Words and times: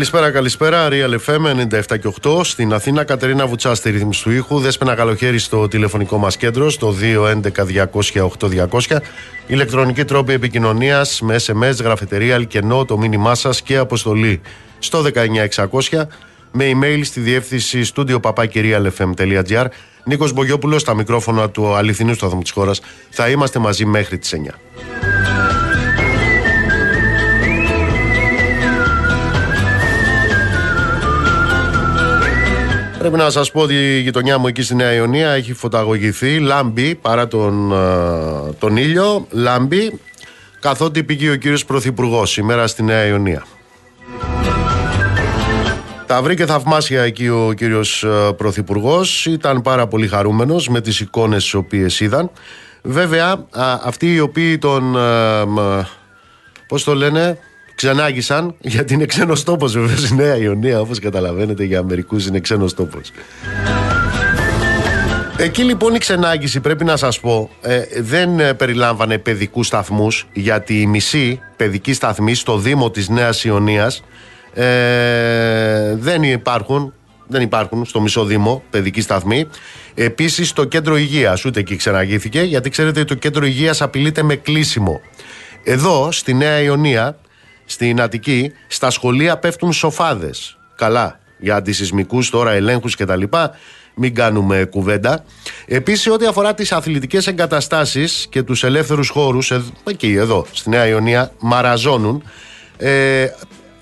Καλησπέρα, 0.00 0.30
καλησπέρα. 0.30 0.88
Real 0.90 1.16
FM 1.26 1.44
97 1.90 1.98
και 2.00 2.12
8. 2.22 2.44
Στην 2.44 2.72
Αθήνα, 2.72 3.04
Κατερίνα 3.04 3.46
Βουτσά 3.46 3.74
στη 3.74 3.90
ρύθμιση 3.90 4.22
του 4.22 4.30
ήχου. 4.30 4.58
Δέσπαινα 4.58 4.94
καλοχέρι 4.94 5.38
στο 5.38 5.68
τηλεφωνικό 5.68 6.18
μας 6.18 6.36
κέντρο, 6.36 6.70
στο 6.70 6.90
211-200-8200. 6.90 9.00
Ηλεκτρονική 9.46 10.04
τρόπη 10.04 10.32
επικοινωνίας 10.32 11.20
με 11.20 11.36
SMS, 11.46 11.82
γραφετερία, 11.82 12.34
αλκενό, 12.34 12.84
το 12.84 12.98
μήνυμά 12.98 13.34
σας 13.34 13.62
και 13.62 13.76
αποστολή 13.76 14.40
στο 14.78 15.02
19600 15.02 16.08
με 16.52 16.70
email 16.74 17.00
στη 17.02 17.20
διεύθυνση 17.20 17.82
studio 17.94 18.20
papakirialfm.gr. 18.20 19.66
Νίκος 20.04 20.32
Μπογιόπουλος, 20.32 20.80
στα 20.80 20.94
μικρόφωνα 20.94 21.50
του 21.50 21.74
αληθινού 21.74 22.14
σταθμού 22.14 22.42
της 22.42 22.50
χώρας. 22.50 22.80
Θα 23.10 23.28
είμαστε 23.28 23.58
μαζί 23.58 23.84
μέχρι 23.84 24.18
τις 24.18 24.32
9. 24.32 24.54
Πρέπει 33.00 33.16
να 33.16 33.30
σας 33.30 33.50
πω 33.50 33.60
ότι 33.60 33.74
η 33.74 34.00
γειτονιά 34.00 34.38
μου 34.38 34.46
εκεί 34.46 34.62
στη 34.62 34.74
Νέα 34.74 34.92
Ιωνία 34.92 35.30
έχει 35.30 35.52
φωταγωγηθεί, 35.52 36.38
λάμπει 36.38 36.94
παρά 36.94 37.28
τον, 37.28 37.72
ε, 37.72 38.52
τον 38.58 38.76
ήλιο, 38.76 39.26
λάμπει, 39.30 40.00
καθότι 40.60 41.04
πήγε 41.04 41.30
ο 41.30 41.34
κύριος 41.34 41.64
Πρωθυπουργός 41.64 42.30
σήμερα 42.30 42.66
στη 42.66 42.82
Νέα 42.82 43.04
Ιωνία. 43.04 43.44
Τα 46.06 46.22
βρήκε 46.22 46.46
θαυμάσια 46.46 47.02
εκεί 47.02 47.28
ο 47.28 47.52
κύριος 47.56 48.02
ε, 48.02 48.32
Πρωθυπουργός. 48.36 49.26
Ήταν 49.26 49.62
πάρα 49.62 49.86
πολύ 49.86 50.06
χαρούμενος 50.08 50.68
με 50.68 50.80
τις 50.80 51.00
εικόνες 51.00 51.42
τις 51.42 51.54
οποίες 51.54 52.00
είδαν. 52.00 52.30
Βέβαια, 52.82 53.46
αυτοί 53.84 54.14
οι 54.14 54.20
οποίοι 54.20 54.58
τον... 54.58 54.96
Ε, 54.96 55.44
πώς 56.66 56.84
το 56.84 56.94
λένε, 56.94 57.38
Ξανάγησαν, 57.80 58.54
γιατί 58.60 58.94
είναι 58.94 59.04
ξένος 59.04 59.42
τόπος 59.44 59.72
βέβαια 59.72 59.96
η 60.10 60.14
Νέα 60.14 60.36
Ιωνία, 60.36 60.80
όπως 60.80 60.98
καταλαβαίνετε, 60.98 61.64
για 61.64 61.82
μερικούς 61.82 62.26
είναι 62.26 62.40
ξένος 62.40 62.74
τόπος. 62.74 63.10
Εκεί 65.36 65.62
λοιπόν 65.62 65.94
η 65.94 65.98
ξενάγηση 65.98 66.60
πρέπει 66.60 66.84
να 66.84 66.96
σας 66.96 67.20
πω 67.20 67.50
ε, 67.60 67.82
δεν 68.00 68.40
ε, 68.40 68.54
περιλάμβανε 68.54 69.18
παιδικούς 69.18 69.66
σταθμούς 69.66 70.26
γιατί 70.32 70.80
η 70.80 70.86
μισή 70.86 71.40
παιδική 71.56 71.92
σταθμή 71.92 72.34
στο 72.34 72.58
Δήμο 72.58 72.90
της 72.90 73.08
Νέας 73.08 73.44
Ιωνίας 73.44 74.02
ε, 74.54 75.94
δεν 75.94 76.22
υπάρχουν 76.22 76.92
δεν 77.26 77.42
υπάρχουν 77.42 77.84
στο 77.84 78.00
μισό 78.00 78.24
Δήμο 78.24 78.62
παιδική 78.70 79.00
σταθμή. 79.00 79.46
Επίσης 79.94 80.48
στο 80.48 80.64
κέντρο 80.64 80.96
υγείας 80.96 81.44
ούτε 81.44 81.60
εκεί 81.60 81.76
ξεναγήθηκε 81.76 82.40
γιατί 82.40 82.70
ξέρετε 82.70 83.04
το 83.04 83.14
κέντρο 83.14 83.46
υγείας 83.46 83.82
απειλείται 83.82 84.22
με 84.22 84.34
κλείσιμο. 84.34 85.00
Εδώ 85.64 86.08
στη 86.12 86.34
Νέα 86.34 86.60
Ιωνία 86.60 87.18
στην 87.70 88.00
Αττική, 88.00 88.52
στα 88.68 88.90
σχολεία 88.90 89.36
πέφτουν 89.36 89.72
σοφάδες. 89.72 90.56
Καλά, 90.74 91.20
για 91.38 91.56
αντισυσμικούς 91.56 92.30
τώρα 92.30 92.50
ελέγχους 92.50 92.96
κτλ. 92.96 93.22
Μην 93.94 94.14
κάνουμε 94.14 94.64
κουβέντα. 94.64 95.24
Επίσης, 95.66 96.06
ό,τι 96.08 96.26
αφορά 96.26 96.54
τις 96.54 96.72
αθλητικές 96.72 97.26
εγκαταστάσεις 97.26 98.26
και 98.30 98.42
τους 98.42 98.64
ελεύθερους 98.64 99.08
χώρους, 99.08 99.52
εκεί 99.84 100.14
εδώ, 100.14 100.46
στη 100.52 100.68
Νέα 100.68 100.86
Ιωνία, 100.86 101.32
μαραζώνουν. 101.38 102.22
Ε, 102.76 103.26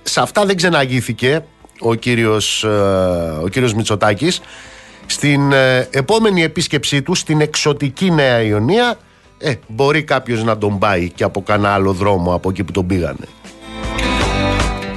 σε 0.02 0.20
αυτά 0.20 0.44
δεν 0.46 0.56
ξεναγήθηκε 0.56 1.44
ο 1.80 1.94
κύριος, 1.94 2.64
ε, 2.64 2.68
ο 3.42 3.48
κύριος 3.50 3.74
Μητσοτάκης 3.74 4.40
στην 5.06 5.52
ε, 5.52 5.88
επόμενη 5.90 6.42
επίσκεψή 6.42 7.02
του 7.02 7.14
στην 7.14 7.40
εξωτική 7.40 8.10
Νέα 8.10 8.42
Ιωνία 8.42 8.98
ε, 9.38 9.54
μπορεί 9.66 10.02
κάποιος 10.02 10.44
να 10.44 10.58
τον 10.58 10.78
πάει 10.78 11.10
και 11.10 11.24
από 11.24 11.42
κανένα 11.42 11.74
άλλο 11.74 11.92
δρόμο 11.92 12.34
από 12.34 12.50
εκεί 12.50 12.64
που 12.64 12.72
τον 12.72 12.86
πήγανε 12.86 13.26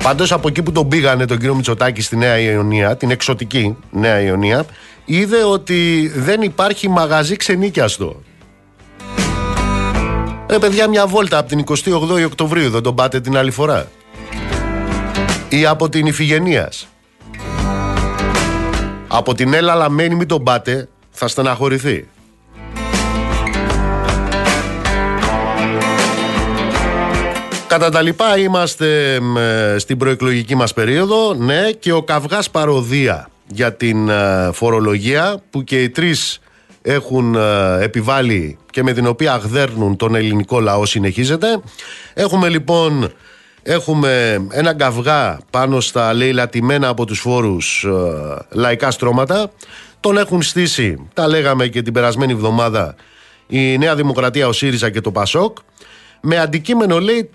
Πάντως 0.01 0.31
από 0.31 0.47
εκεί 0.47 0.63
που 0.63 0.71
τον 0.71 0.87
πήγανε 0.87 1.25
τον 1.25 1.37
κύριο 1.37 1.55
Μητσοτάκη 1.55 2.01
στη 2.01 2.17
Νέα 2.17 2.39
Ιωνία, 2.39 2.97
την 2.97 3.11
εξωτική 3.11 3.77
Νέα 3.91 4.21
Ιωνία, 4.21 4.65
είδε 5.05 5.43
ότι 5.43 6.11
δεν 6.15 6.41
υπάρχει 6.41 6.89
μαγαζί 6.89 7.35
ξενίκιαστο. 7.35 8.21
Ε, 10.47 10.57
παιδιά, 10.57 10.87
μια 10.87 11.07
βόλτα 11.07 11.37
από 11.37 11.47
την 11.49 11.63
28η 11.67 12.25
Οκτωβρίου 12.25 12.69
δεν 12.69 12.81
τον 12.81 12.95
πάτε 12.95 13.21
την 13.21 13.37
άλλη 13.37 13.51
φορά. 13.51 13.91
Ή 15.49 15.65
από 15.65 15.89
την 15.89 16.05
Ιφηγενίας. 16.05 16.87
Από 19.07 19.33
την 19.33 19.53
Έλα 19.53 19.75
Λαμένη 19.75 20.15
μην 20.15 20.27
τον 20.27 20.43
πάτε, 20.43 20.89
θα 21.11 21.27
στεναχωρηθεί. 21.27 22.07
Κατά 27.71 27.89
τα 27.89 28.01
λοιπά 28.01 28.37
είμαστε 28.37 29.19
στην 29.77 29.97
προεκλογική 29.97 30.55
μας 30.55 30.73
περίοδο, 30.73 31.33
ναι, 31.33 31.71
και 31.71 31.91
ο 31.91 32.03
καυγάς 32.03 32.49
παροδία 32.49 33.29
για 33.47 33.73
την 33.73 34.09
ε, 34.09 34.49
φορολογία 34.53 35.41
που 35.49 35.63
και 35.63 35.81
οι 35.81 35.89
τρεις 35.89 36.39
έχουν 36.81 37.35
ε, 37.35 37.83
επιβάλει 37.83 38.57
και 38.69 38.83
με 38.83 38.93
την 38.93 39.07
οποία 39.07 39.33
αγδέρνουν 39.33 39.95
τον 39.95 40.15
ελληνικό 40.15 40.59
λαό 40.59 40.85
συνεχίζεται. 40.85 41.61
Έχουμε 42.13 42.49
λοιπόν 42.49 43.11
έχουμε 43.63 44.41
ένα 44.51 44.73
καυγά 44.73 45.39
πάνω 45.49 45.79
στα 45.79 46.13
λαιλατημένα 46.13 46.87
από 46.87 47.05
τους 47.05 47.19
φόρους 47.19 47.83
ε, 47.83 48.45
λαϊκά 48.51 48.91
στρώματα. 48.91 49.51
Τον 49.99 50.17
έχουν 50.17 50.41
στήσει, 50.41 51.07
τα 51.13 51.27
λέγαμε 51.27 51.67
και 51.67 51.81
την 51.81 51.93
περασμένη 51.93 52.31
εβδομάδα, 52.31 52.95
η 53.47 53.77
Νέα 53.77 53.95
Δημοκρατία, 53.95 54.47
ο 54.47 54.51
ΣΥΡΙΖΑ 54.51 54.89
και 54.89 55.01
το 55.01 55.11
ΠΑΣΟΚ 55.11 55.57
με 56.21 56.37
αντικείμενο 56.37 56.99
λέει 56.99 57.29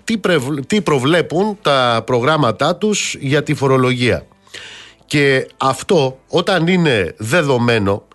τι, 0.67 0.81
προβλέπουν 0.81 1.57
τα 1.61 2.03
προγράμματά 2.05 2.75
τους 2.75 3.15
για 3.19 3.43
τη 3.43 3.53
φορολογία. 3.53 4.25
Και 5.05 5.47
αυτό 5.57 6.19
όταν 6.27 6.67
είναι 6.67 7.13
δεδομένο 7.17 8.07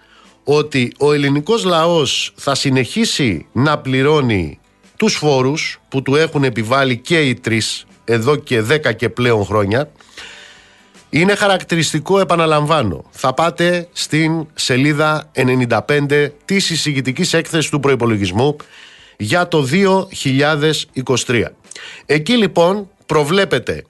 ότι 0.44 0.92
ο 0.98 1.12
ελληνικός 1.12 1.64
λαός 1.64 2.32
θα 2.36 2.54
συνεχίσει 2.54 3.46
να 3.52 3.78
πληρώνει 3.78 4.58
τους 4.96 5.14
φόρους 5.14 5.80
που 5.88 6.02
του 6.02 6.14
έχουν 6.14 6.44
επιβάλει 6.44 6.96
και 6.96 7.20
οι 7.20 7.34
τρεις 7.34 7.86
εδώ 8.04 8.36
και 8.36 8.60
δέκα 8.60 8.92
και 8.92 9.08
πλέον 9.08 9.44
χρόνια 9.44 9.90
είναι 11.14 11.34
χαρακτηριστικό, 11.34 12.20
επαναλαμβάνω. 12.20 13.04
Θα 13.10 13.34
πάτε 13.34 13.88
στην 13.92 14.46
σελίδα 14.54 15.30
95 15.68 16.28
της 16.44 16.70
εισηγητικής 16.70 17.32
έκθεσης 17.32 17.70
του 17.70 17.80
προϋπολογισμού 17.80 18.56
για 19.22 19.48
το 19.48 19.66
2023. 21.26 21.44
Εκεί 22.06 22.36
λοιπόν 22.36 22.88
προβλέπεται 23.06 23.84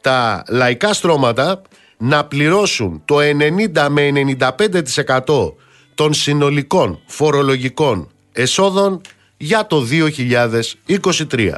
τα 0.00 0.42
λαϊκά 0.48 0.92
στρώματα 0.92 1.62
να 1.96 2.24
πληρώσουν 2.24 3.02
το 3.04 3.16
90 3.74 3.86
με 3.90 4.12
95% 5.26 5.52
των 5.94 6.12
συνολικών 6.12 7.00
φορολογικών 7.06 8.08
εσόδων 8.32 9.00
για 9.36 9.66
το 9.66 9.86
2023. 11.30 11.50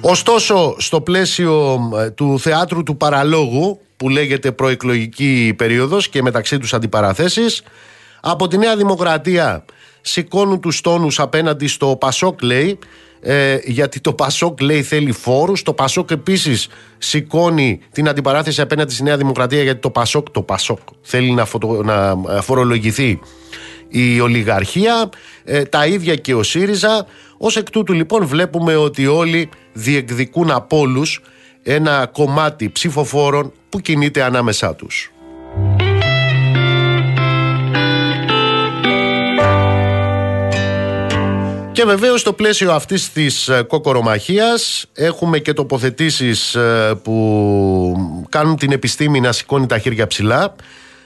Ωστόσο, 0.00 0.74
στο 0.78 1.00
πλαίσιο 1.00 1.80
ε, 1.96 2.10
του 2.10 2.38
θεάτρου 2.38 2.82
του 2.82 2.96
παραλόγου 2.96 3.80
που 3.96 4.08
λέγεται 4.08 4.52
προεκλογική 4.52 5.54
περίοδος 5.56 6.08
και 6.08 6.22
μεταξύ 6.22 6.58
τους 6.58 6.74
αντιπαραθέσεις 6.74 7.62
από 8.20 8.48
τη 8.48 8.58
Νέα 8.58 8.76
Δημοκρατία 8.76 9.64
σηκώνουν 10.00 10.60
τους 10.60 10.80
τόνους 10.80 11.20
απέναντι 11.20 11.66
στο 11.66 11.96
Πασόκ 12.00 12.42
λέει 12.42 12.78
ε, 13.20 13.58
γιατί 13.64 14.00
το 14.00 14.12
Πασόκ 14.12 14.60
λέει 14.60 14.82
θέλει 14.82 15.12
φόρους 15.12 15.62
το 15.62 15.72
Πασόκ 15.72 16.10
επίσης 16.10 16.68
σηκώνει 16.98 17.80
την 17.92 18.08
αντιπαράθεση 18.08 18.60
απέναντι 18.60 18.92
στη 18.92 19.02
Νέα 19.02 19.16
Δημοκρατία 19.16 19.62
γιατί 19.62 19.80
το 19.80 19.90
Πασόκ, 19.90 20.30
το 20.30 20.42
Πασόκ 20.42 20.78
θέλει 21.02 21.30
να, 21.32 21.46
να 21.84 22.16
ε, 22.36 22.40
φορολογηθεί 22.40 23.20
η 23.88 24.20
ολιγαρχία 24.20 25.08
ε, 25.44 25.62
τα 25.62 25.86
ίδια 25.86 26.16
και 26.16 26.34
ο 26.34 26.42
ΣΥΡΙΖΑ 26.42 27.06
ως 27.38 27.56
εκ 27.56 27.70
τούτου 27.70 27.92
λοιπόν 27.92 28.26
βλέπουμε 28.26 28.76
ότι 28.76 29.06
όλοι 29.06 29.48
διεκδικούν 29.72 30.50
από 30.50 30.78
όλους 30.78 31.22
ένα 31.62 32.06
κομμάτι 32.12 32.70
ψηφοφόρων 32.70 33.52
που 33.68 33.80
κινείται 33.80 34.22
ανάμεσά 34.22 34.74
τους. 34.74 35.09
Και 41.72 41.84
βεβαίως 41.84 42.20
στο 42.20 42.32
πλαίσιο 42.32 42.72
αυτής 42.72 43.12
της 43.12 43.48
ε, 43.48 43.62
κοκορομαχίας 43.62 44.86
έχουμε 44.92 45.38
και 45.38 45.52
τοποθετήσεις 45.52 46.54
ε, 46.54 46.94
που 47.02 48.26
κάνουν 48.28 48.56
την 48.56 48.72
επιστήμη 48.72 49.20
να 49.20 49.32
σηκώνει 49.32 49.66
τα 49.66 49.78
χέρια 49.78 50.06
ψηλά. 50.06 50.54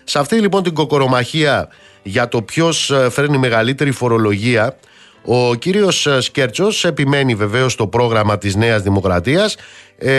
Σε 0.05 0.19
αυτή 0.19 0.37
λοιπόν 0.37 0.63
την 0.63 0.75
κοκορομαχία 0.75 1.69
για 2.03 2.29
το 2.29 2.43
ποιος 2.43 2.91
ε, 2.91 3.11
φέρνει 3.11 3.39
μεγαλύτερη 3.39 3.91
φορολογία, 3.91 4.79
ο 5.25 5.55
κύριος 5.55 6.09
Σκέρτσος 6.19 6.85
επιμένει 6.85 7.35
βεβαίως 7.35 7.73
στο 7.73 7.87
πρόγραμμα 7.87 8.39
της 8.39 8.55
Νέας 8.55 8.83
Δημοκρατίας 8.83 9.57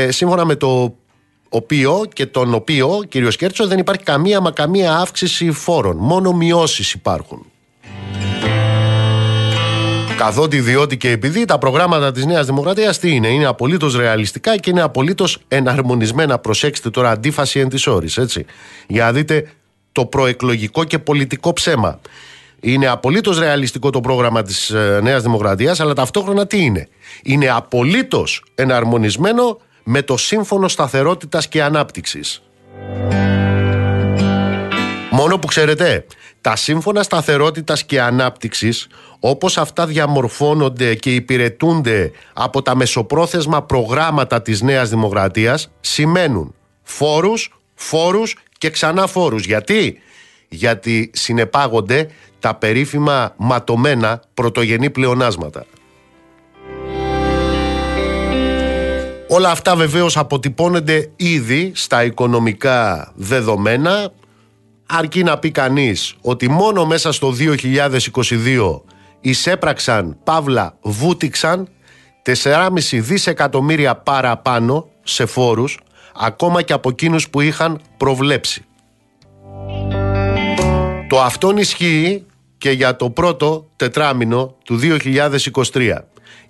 σύμφωνα 0.09 0.45
με 0.45 0.56
το 0.56 0.95
οποίο 1.50 2.06
και 2.13 2.25
τον 2.25 2.53
οποίο, 2.53 3.03
κύριο 3.09 3.31
Σκέρτσο, 3.31 3.68
δεν 3.68 3.77
υπάρχει 3.77 4.03
καμία 4.03 4.42
μα 4.42 4.51
καμία 4.51 4.97
αύξηση 4.97 5.51
φόρων. 5.51 5.97
Μόνο 6.00 6.31
μειώσεις 6.33 6.94
υπάρχουν. 6.94 7.45
Καθότι, 10.17 10.59
διότι 10.59 10.97
και 10.97 11.09
επειδή 11.09 11.45
τα 11.45 11.57
προγράμματα 11.57 12.12
της 12.12 12.25
Νέας 12.25 12.45
Δημοκρατίας 12.45 13.00
τι 13.00 13.12
είναι, 13.12 13.27
είναι 13.27 13.45
απολύτως 13.45 13.95
ρεαλιστικά 13.95 14.57
και 14.57 14.69
είναι 14.69 14.81
απολύτως 14.81 15.39
εναρμονισμένα. 15.47 16.39
Προσέξτε 16.39 16.89
τώρα 16.89 17.09
αντίφαση 17.09 17.59
εν 17.59 17.69
της 17.69 17.88
όρης, 17.88 18.17
έτσι. 18.17 18.45
Για 18.88 19.03
να 19.03 19.12
δείτε 19.12 19.51
το 19.91 20.06
προεκλογικό 20.06 20.83
και 20.83 21.00
πολιτικό 21.00 21.53
ψέμα. 21.53 22.00
Είναι 22.59 22.88
απολύτως 22.88 23.39
ρεαλιστικό 23.39 23.89
το 23.89 24.01
πρόγραμμα 24.01 24.41
της 24.41 24.69
ε, 24.69 25.00
Νέας 25.03 25.21
Δημοκρατίας, 25.21 25.79
αλλά 25.79 25.94
ταυτόχρονα 25.94 26.47
τι 26.47 26.61
είναι; 26.61 26.88
Είναι 27.23 27.50
απολύτως 27.50 28.44
εναρμονισμένο 28.56 29.57
με 29.83 30.01
το 30.01 30.18
Σύμφωνο 30.18 30.68
Σταθερότητας 30.68 31.47
και 31.47 31.63
Ανάπτυξης. 31.63 32.41
Μόνο 35.09 35.38
που 35.38 35.47
ξέρετε, 35.47 36.06
τα 36.41 36.56
σύμφωνα 36.56 37.03
σταθερότητας 37.03 37.83
και 37.83 38.01
ανάπτυξης, 38.01 38.88
όπως 39.30 39.57
αυτά 39.57 39.86
διαμορφώνονται 39.86 40.95
και 40.95 41.16
υπηρετούνται 41.16 42.12
από 42.33 42.62
τα 42.62 42.75
μεσοπρόθεσμα 42.75 43.63
προγράμματα 43.63 44.42
της 44.42 44.62
Νέας 44.62 44.89
Δημοκρατίας, 44.89 45.72
σημαίνουν 45.80 46.56
φόρους, 46.83 47.60
φόρους 47.75 48.36
και 48.57 48.69
ξανά 48.69 49.07
φόρους. 49.07 49.45
Γιατί; 49.45 50.00
Γιατί 50.50 51.12
συνεπάγονται 51.13 52.10
τα 52.39 52.56
περίφημα 52.56 53.33
ματωμένα 53.38 54.22
πρωτογενή 54.33 54.89
πλεονάσματα. 54.89 55.66
Όλα 59.28 59.51
αυτά 59.51 59.75
βεβαίως 59.75 60.18
αποτυπώνονται 60.18 61.10
ήδη 61.16 61.71
στα 61.75 62.04
οικονομικά 62.04 63.12
δεδομένα 63.16 64.12
αρκεί 64.86 65.24
να 65.24 65.38
πει 65.38 65.51
κανείς 65.51 66.16
ότι 66.21 66.50
μόνο 66.50 66.86
μέσα 66.86 67.12
στο 67.12 67.33
2022 67.39 68.81
εισέπραξαν, 69.21 70.17
παύλα, 70.23 70.77
βούτυξαν 70.81 71.67
4,5 72.44 72.69
δισεκατομμύρια 73.01 73.95
παραπάνω 73.95 74.88
σε 75.03 75.25
φόρους 75.25 75.79
ακόμα 76.15 76.62
και 76.62 76.73
από 76.73 76.89
εκείνους 76.89 77.29
που 77.29 77.41
είχαν 77.41 77.81
προβλέψει. 77.97 78.65
Το 81.07 81.21
αυτόν 81.21 81.57
ισχύει 81.57 82.25
και 82.57 82.71
για 82.71 82.95
το 82.95 83.09
πρώτο 83.09 83.69
τετράμινο 83.75 84.56
του 84.63 84.79
2023. 85.73 85.97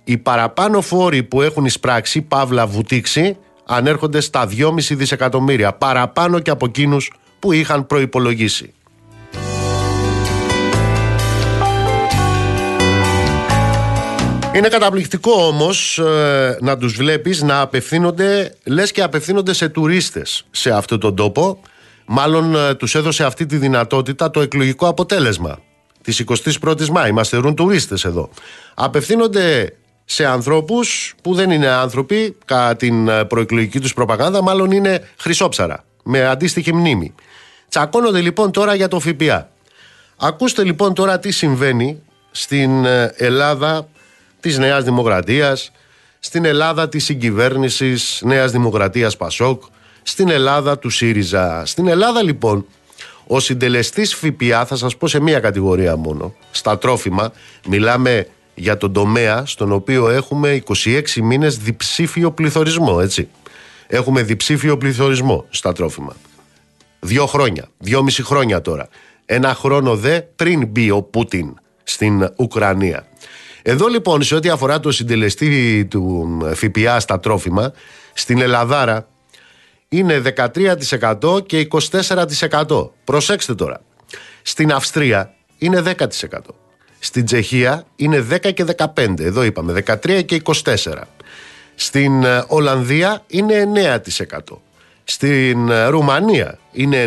Οι 0.04 0.16
παραπάνω 0.16 0.80
φόροι 0.80 1.22
που 1.22 1.42
έχουν 1.42 1.64
εισπράξει, 1.64 2.22
παύλα 2.22 2.66
βουτήξει, 2.66 3.36
ανέρχονται 3.66 4.20
στα 4.20 4.48
2,5 4.48 4.96
δισεκατομμύρια, 4.96 5.72
παραπάνω 5.72 6.38
και 6.38 6.50
από 6.50 6.66
εκείνους 6.66 7.12
που 7.38 7.52
είχαν 7.52 7.86
προϋπολογίσει. 7.86 8.72
Είναι 14.56 14.68
καταπληκτικό 14.68 15.32
όμως 15.32 15.98
ε, 15.98 16.56
να 16.60 16.78
τους 16.78 16.92
βλέπεις 16.92 17.42
να 17.42 17.60
απευθύνονται, 17.60 18.54
λες 18.64 18.92
και 18.92 19.02
απευθύνονται 19.02 19.52
σε 19.52 19.68
τουρίστες 19.68 20.46
σε 20.50 20.70
αυτόν 20.70 21.00
τον 21.00 21.16
τόπο. 21.16 21.60
Μάλλον 22.06 22.54
ε, 22.54 22.74
τους 22.74 22.94
έδωσε 22.94 23.24
αυτή 23.24 23.46
τη 23.46 23.56
δυνατότητα 23.56 24.30
το 24.30 24.40
εκλογικό 24.40 24.88
αποτέλεσμα 24.88 25.58
της 26.02 26.24
21ης 26.60 26.86
Μάη. 26.88 27.12
Μας 27.12 27.28
θεωρούν 27.28 27.54
τουρίστες 27.54 28.04
εδώ. 28.04 28.30
Απευθύνονται 28.74 29.72
σε 30.04 30.26
ανθρώπους 30.26 31.14
που 31.22 31.34
δεν 31.34 31.50
είναι 31.50 31.68
άνθρωποι 31.68 32.36
κατά 32.44 32.76
την 32.76 33.08
ε, 33.08 33.24
προεκλογική 33.24 33.80
τους 33.80 33.94
προπαγάνδα, 33.94 34.42
μάλλον 34.42 34.70
είναι 34.70 35.08
χρυσόψαρα 35.16 35.84
με 36.02 36.26
αντίστοιχη 36.26 36.74
μνήμη. 36.74 37.14
Τσακώνονται 37.68 38.20
λοιπόν 38.20 38.50
τώρα 38.50 38.74
για 38.74 38.88
το 38.88 39.00
ΦΠΑ. 39.00 39.50
Ακούστε 40.16 40.64
λοιπόν 40.64 40.94
τώρα 40.94 41.18
τι 41.18 41.30
συμβαίνει 41.30 42.02
στην 42.30 42.84
ε, 42.84 43.12
Ελλάδα 43.16 43.88
της 44.40 44.58
Νέας 44.58 44.84
Δημοκρατίας, 44.84 45.72
στην 46.18 46.44
Ελλάδα 46.44 46.88
της 46.88 47.04
συγκυβέρνησης 47.04 48.20
Νέας 48.24 48.52
Δημοκρατίας 48.52 49.16
Πασόκ, 49.16 49.62
στην 50.02 50.28
Ελλάδα 50.28 50.78
του 50.78 50.90
ΣΥΡΙΖΑ. 50.90 51.62
Στην 51.66 51.88
Ελλάδα 51.88 52.22
λοιπόν 52.22 52.66
ο 53.26 53.40
συντελεστής 53.40 54.14
ΦΠΑ 54.14 54.66
θα 54.66 54.76
σας 54.76 54.96
πω 54.96 55.08
σε 55.08 55.20
μία 55.20 55.40
κατηγορία 55.40 55.96
μόνο. 55.96 56.34
Στα 56.50 56.78
τρόφιμα 56.78 57.32
μιλάμε 57.68 58.26
για 58.54 58.76
τον 58.76 58.92
τομέα 58.92 59.46
στον 59.46 59.72
οποίο 59.72 60.08
έχουμε 60.08 60.62
26 60.84 61.02
μήνες 61.22 61.58
διψήφιο 61.58 62.30
πληθωρισμό, 62.30 62.98
έτσι. 63.02 63.28
Έχουμε 63.86 64.22
διψήφιο 64.22 64.76
πληθωρισμό 64.78 65.44
στα 65.50 65.72
τρόφιμα. 65.72 66.16
Δύο 67.00 67.26
χρόνια, 67.26 67.68
δυόμιση 67.78 68.22
χρόνια 68.22 68.60
τώρα. 68.60 68.88
Ένα 69.26 69.54
χρόνο 69.54 69.96
δε 69.96 70.20
πριν 70.20 70.66
μπει 70.66 70.90
ο 70.90 71.02
Πούτιν 71.02 71.54
στην 71.82 72.32
Ουκρανία. 72.36 73.06
Εδώ 73.68 73.86
λοιπόν 73.86 74.22
σε 74.22 74.34
ό,τι 74.34 74.48
αφορά 74.48 74.80
το 74.80 74.90
συντελεστή 74.90 75.84
του 75.90 76.38
ΦΠΑ 76.54 77.00
στα 77.00 77.20
τρόφιμα, 77.20 77.72
στην 78.12 78.40
Ελλαδάρα 78.40 79.08
είναι 79.88 80.22
13% 81.20 81.46
και 81.46 81.68
24%. 82.68 82.90
Προσέξτε 83.04 83.54
τώρα. 83.54 83.80
Στην 84.42 84.72
Αυστρία 84.72 85.34
είναι 85.58 85.82
10%. 85.98 86.06
Στην 86.98 87.24
Τσεχία 87.24 87.86
είναι 87.96 88.26
10 88.30 88.52
και 88.54 88.64
15. 88.94 89.20
Εδώ 89.20 89.42
είπαμε 89.42 89.84
13 89.86 90.24
και 90.24 90.42
24. 90.44 90.74
Στην 91.74 92.24
ε, 92.24 92.44
Ολλανδία 92.46 93.22
είναι 93.26 93.68
9%. 93.74 94.38
Στην 95.04 95.68
ε, 95.68 95.86
Ρουμανία 95.86 96.58
είναι 96.72 97.06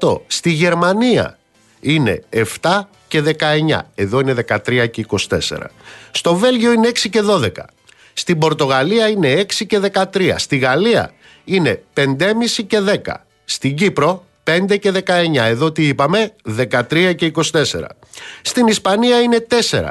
9%. 0.00 0.20
Στη 0.26 0.50
Γερμανία 0.50 1.38
είναι 1.80 2.22
7 2.60 2.80
και 3.22 3.36
19. 3.38 3.78
Εδώ 3.94 4.20
είναι 4.20 4.34
13 4.48 4.86
και 4.90 5.06
24. 5.08 5.28
Στο 6.10 6.34
Βέλγιο 6.34 6.72
είναι 6.72 6.88
6 6.88 6.98
και 7.10 7.20
12. 7.28 7.48
Στην 8.12 8.38
Πορτογαλία 8.38 9.08
είναι 9.08 9.40
6 9.40 9.66
και 9.66 9.80
13. 10.12 10.34
Στη 10.36 10.56
Γαλλία 10.56 11.12
είναι 11.44 11.82
5,5 11.94 12.04
και 12.66 12.78
10. 13.04 13.14
Στην 13.44 13.76
Κύπρο 13.76 14.26
5 14.44 14.78
και 14.78 14.92
19. 15.06 15.34
Εδώ 15.34 15.72
τι 15.72 15.86
είπαμε, 15.86 16.34
13 16.56 17.14
και 17.16 17.32
24. 17.34 17.62
Στην 18.42 18.66
Ισπανία 18.66 19.20
είναι 19.20 19.46
4 19.70 19.90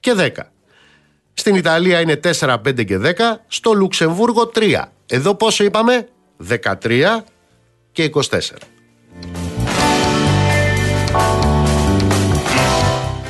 και 0.00 0.14
10. 0.16 0.28
Στην 1.34 1.54
Ιταλία 1.54 2.00
είναι 2.00 2.20
4, 2.24 2.56
5 2.66 2.84
και 2.84 2.98
10. 2.98 3.10
Στο 3.46 3.72
Λουξεμβούργο 3.72 4.50
3. 4.54 4.82
Εδώ 5.06 5.34
πόσο 5.34 5.64
είπαμε, 5.64 6.08
13 6.48 7.24
και 7.92 8.10
24. 8.14 8.40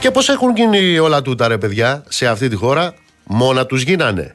Και 0.05 0.11
πώς 0.11 0.29
έχουν 0.29 0.57
γίνει 0.57 0.99
όλα 0.99 1.23
τούτα 1.23 1.49
ρε 1.49 1.59
παιδιά 1.59 2.05
σε 2.09 2.27
αυτή 2.27 2.49
τη 2.49 2.57
χώρα, 2.57 2.95
μόνα 3.25 3.67
τους 3.67 3.83
γίνανε. 3.83 4.35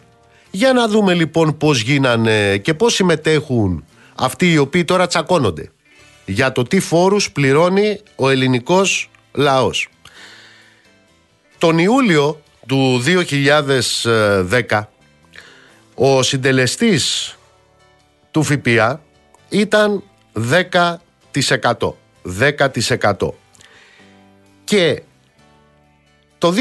Για 0.51 0.73
να 0.73 0.87
δούμε 0.87 1.13
λοιπόν 1.13 1.57
πώς 1.57 1.81
γίνανε 1.81 2.57
και 2.57 2.73
πώς 2.73 2.93
συμμετέχουν 2.93 3.85
αυτοί 4.15 4.51
οι 4.51 4.57
οποίοι 4.57 4.85
τώρα 4.85 5.07
τσακώνονται 5.07 5.71
για 6.25 6.51
το 6.51 6.63
τι 6.63 6.79
φόρους 6.79 7.31
πληρώνει 7.31 7.99
ο 8.15 8.29
ελληνικός 8.29 9.09
λαός. 9.33 9.87
Τον 11.57 11.77
Ιούλιο 11.77 12.41
του 12.67 13.03
2010 14.69 14.81
ο 15.95 16.23
συντελεστής 16.23 17.35
του 18.31 18.43
ΦΠΑ 18.43 19.01
ήταν 19.49 20.03
10%. 20.33 21.95
10%. 22.39 23.33
Και 24.63 25.01
το 26.39 26.53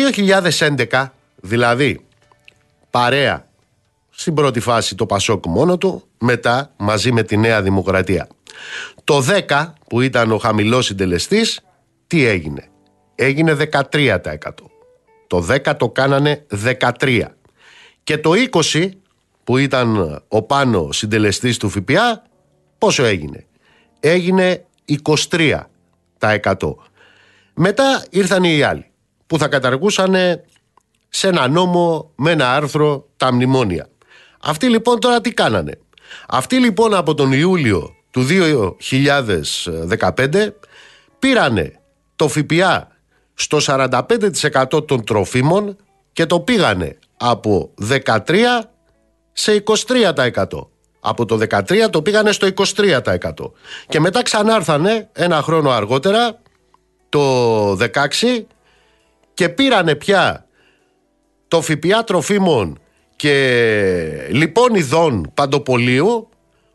2011, 0.89 1.07
δηλαδή 1.37 2.01
παρέα 2.91 3.47
στην 4.11 4.35
πρώτη 4.35 4.61
φάση 4.61 4.95
το 4.95 5.07
Πασόκ 5.07 5.47
μόνο 5.47 5.79
του, 5.79 6.03
μετά 6.19 6.73
μαζί 6.77 7.13
με 7.13 7.23
τη 7.23 7.37
Νέα 7.37 7.63
Δημοκρατία. 7.63 8.29
Το 9.05 9.25
10 9.49 9.73
που 9.89 10.01
ήταν 10.01 10.33
ο 10.33 10.39
χαμηλός 10.39 10.87
συντελεστής, 10.87 11.61
τι 12.07 12.25
έγινε; 12.25 12.69
Έγινε 13.15 13.57
13%. 13.73 14.37
Το 15.27 15.47
10 15.51 15.77
το 15.77 15.91
κάνανε 15.91 16.47
13%. 16.65 17.23
Και 18.03 18.19
το 18.19 18.33
20 18.73 18.89
που 19.45 19.57
ήταν 19.57 20.23
ο 20.29 20.43
πάνω 20.43 20.93
συντελεστής 20.93 21.57
του 21.57 21.69
ΦΠΑ, 21.69 22.23
πόσο 22.79 23.05
έγινε; 23.05 23.47
Έγινε 24.01 24.65
23%. 25.07 25.61
Μετά 27.55 28.05
ήρθαν 28.11 28.45
οι 28.45 28.63
άλλοι 28.63 28.88
που 29.29 29.39
θα 29.39 29.49
καταργούσαν 29.49 30.15
σε 31.09 31.29
ένα 31.29 31.49
νόμο 31.49 32.11
με 32.15 32.31
ένα 32.31 32.55
άρθρο 32.55 33.07
τα 33.17 33.33
μνημόνια. 33.33 33.89
Αυτοί 34.41 34.69
λοιπόν 34.69 35.01
τώρα 35.01 35.21
τι 35.21 35.31
κάνανε; 35.31 35.79
Αυτοί 36.29 36.57
λοιπόν 36.57 36.95
από 36.95 37.15
τον 37.15 37.33
Ιούλιο 37.33 37.95
του 38.11 38.27
2015 40.17 40.49
πήρανε 41.19 41.81
το 42.17 42.29
ΦΠΑ 42.29 42.89
στο 43.35 43.59
45% 43.67 44.87
των 44.87 45.05
τροφίμων 45.05 45.77
και 46.13 46.27
το 46.27 46.41
πήγανε 46.41 46.99
από 47.17 47.71
13% 48.07 48.17
σε 49.33 49.63
23%. 49.67 50.45
Από 51.01 51.25
το 51.25 51.39
13% 51.51 51.61
το 51.91 52.03
πήγανε 52.03 52.33
στο 52.33 52.49
23%. 52.55 53.31
Και 53.89 54.01
μετά 54.01 54.23
ξανάρθανε 54.23 55.09
ένα 55.13 55.43
χρόνο 55.43 55.71
αργότερα, 55.71 56.41
το 57.09 57.73
16% 57.73 57.87
και 59.39 59.49
πήρανε 59.49 59.95
πια 59.95 60.47
το 61.49 61.61
ΦΠΑ 61.61 62.05
τροφίμων 62.05 62.79
και 63.17 64.29
λοιπόν 64.31 64.75
ειδών 64.75 65.31
παντοπολίου 65.35 66.29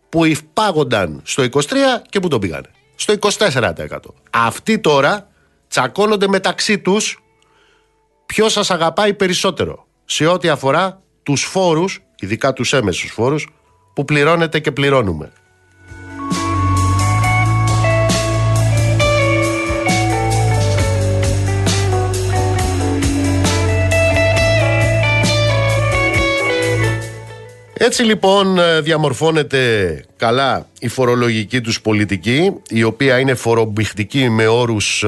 που 0.10 0.26
υπάγονταν 0.26 1.22
στο 1.24 1.44
23 1.52 1.62
και 2.10 2.20
που 2.20 2.28
το 2.28 2.40
πήγανε. 2.40 2.70
Στο 2.96 3.14
24%. 3.20 3.98
Αυτοί 4.30 4.80
τώρα 4.80 5.28
τσακώνονται 5.68 6.28
μεταξύ 6.28 6.80
τους 6.80 7.24
ποιος 8.26 8.52
σας 8.52 8.72
αγαπάει 8.72 9.14
περισσότερο 9.14 9.88
σε 10.06 10.26
ό,τι 10.26 10.50
αφορά 10.50 11.02
τους 11.24 11.44
φόρους, 11.44 12.04
ειδικά 12.20 12.54
τους 12.54 12.74
έμεσους 12.74 13.12
φόρους, 13.12 13.48
που 13.94 14.06
πληρώνετε 14.06 14.60
και 14.60 14.72
πληρώνουμε. 14.72 15.32
Έτσι 27.86 28.04
λοιπόν 28.04 28.58
ε, 28.60 28.82
διαμορφώνεται 28.82 30.04
καλά 30.18 30.68
η 30.80 30.88
φορολογική 30.88 31.62
τους 31.62 31.82
πολιτική 31.82 32.54
η 32.70 32.84
οποία 32.84 33.20
είναι 33.20 33.34
φορομπηχτική 33.34 34.30
με 34.30 34.48
όρους 34.48 35.04
ε, 35.04 35.08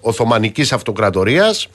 Οθωμανικής 0.00 0.72
Αυτοκρατορίας 0.72 1.68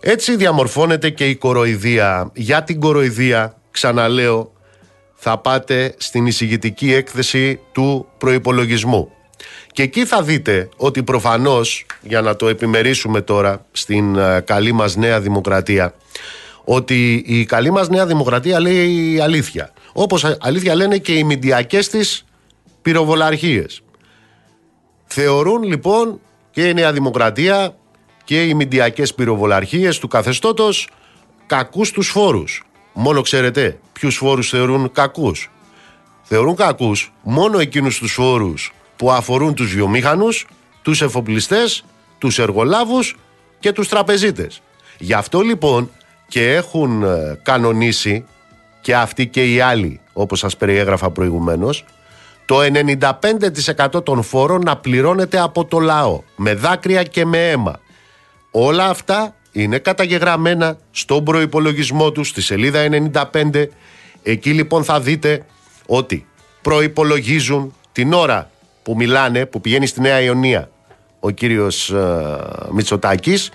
έτσι 0.00 0.36
διαμορφώνεται 0.36 1.10
και 1.10 1.28
η 1.28 1.36
κοροϊδία. 1.36 2.30
Για 2.34 2.62
την 2.62 2.80
κοροϊδία, 2.80 3.56
ξαναλέω, 3.70 4.52
θα 5.14 5.38
πάτε 5.38 5.94
στην 5.96 6.26
εισηγητική 6.26 6.92
έκθεση 6.92 7.60
του 7.72 8.06
προϋπολογισμού. 8.18 9.10
Και 9.72 9.82
εκεί 9.82 10.04
θα 10.04 10.22
δείτε 10.22 10.68
ότι 10.76 11.02
προφανώς, 11.02 11.86
για 12.02 12.20
να 12.20 12.36
το 12.36 12.48
επιμερίσουμε 12.48 13.20
τώρα 13.20 13.66
στην 13.72 14.16
ε, 14.16 14.40
καλή 14.40 14.72
μας 14.72 14.96
νέα 14.96 15.20
δημοκρατία, 15.20 15.94
ότι 16.70 17.22
η 17.26 17.44
καλή 17.44 17.70
μας 17.70 17.88
νέα 17.88 18.06
δημοκρατία 18.06 18.60
λέει 18.60 19.20
αλήθεια. 19.20 19.72
Όπως 19.92 20.24
αλήθεια 20.40 20.74
λένε 20.74 20.98
και 20.98 21.12
οι 21.12 21.24
μηντιακές 21.24 21.88
της 21.88 22.24
πυροβολαρχίες. 22.82 23.80
Θεωρούν 25.06 25.62
λοιπόν 25.62 26.20
και 26.50 26.68
η 26.68 26.74
Νέα 26.74 26.92
Δημοκρατία 26.92 27.76
και 28.24 28.42
οι 28.42 28.54
μηντιακές 28.54 29.14
πυροβολαρχίες 29.14 29.98
του 29.98 30.08
καθεστώτος 30.08 30.88
κακούς 31.46 31.90
τους 31.90 32.08
φόρους. 32.08 32.64
Μόνο 32.92 33.20
ξέρετε 33.20 33.78
ποιους 33.92 34.16
φόρους 34.16 34.48
θεωρούν 34.48 34.92
κακούς. 34.92 35.50
Θεωρούν 36.22 36.56
κακούς 36.56 37.12
μόνο 37.22 37.58
εκείνους 37.58 37.98
τους 37.98 38.12
φόρους 38.12 38.72
που 38.96 39.10
αφορούν 39.10 39.54
τους 39.54 39.74
βιομήχανους, 39.74 40.46
τους 40.82 41.02
εφοπλιστές, 41.02 41.84
τους 42.18 42.38
εργολάβους 42.38 43.16
και 43.58 43.72
τους 43.72 43.88
τραπεζίτες. 43.88 44.60
Γι' 44.98 45.14
αυτό 45.14 45.40
λοιπόν 45.40 45.90
και 46.28 46.54
έχουν 46.54 47.02
ε, 47.02 47.38
κανονίσει 47.42 48.24
και 48.80 48.94
αυτοί 48.94 49.26
και 49.26 49.52
οι 49.52 49.60
άλλοι 49.60 50.00
όπως 50.12 50.38
σας 50.38 50.56
περιέγραφα 50.56 51.10
προηγουμένως 51.10 51.84
το 52.44 52.56
95% 53.94 54.04
των 54.04 54.22
φόρων 54.22 54.60
να 54.64 54.76
πληρώνεται 54.76 55.40
από 55.40 55.64
το 55.64 55.78
λαό 55.78 56.22
με 56.36 56.54
δάκρυα 56.54 57.02
και 57.02 57.24
με 57.24 57.50
αίμα. 57.50 57.80
Όλα 58.50 58.88
αυτά 58.88 59.34
είναι 59.52 59.78
καταγεγραμμένα 59.78 60.78
στον 60.90 61.24
προϋπολογισμό 61.24 62.12
τους 62.12 62.28
στη 62.28 62.40
σελίδα 62.40 62.88
95. 63.32 63.64
Εκεί 64.22 64.50
λοιπόν 64.50 64.84
θα 64.84 65.00
δείτε 65.00 65.44
ότι 65.86 66.26
προϋπολογίζουν 66.62 67.74
την 67.92 68.12
ώρα 68.12 68.50
που 68.82 68.94
μιλάνε, 68.96 69.46
που 69.46 69.60
πηγαίνει 69.60 69.86
στη 69.86 70.00
Νέα 70.00 70.20
Ιωνία 70.20 70.70
ο 71.20 71.30
κύριος 71.30 71.90
ε, 71.90 72.36
Μητσοτάκης, 72.72 73.50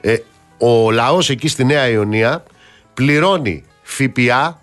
ε, 0.00 0.16
ο 0.58 0.90
λαός 0.90 1.30
εκεί 1.30 1.48
στη 1.48 1.64
Νέα 1.64 1.88
Ιωνία 1.88 2.42
πληρώνει 2.94 3.64
ΦΠΑ 3.82 4.60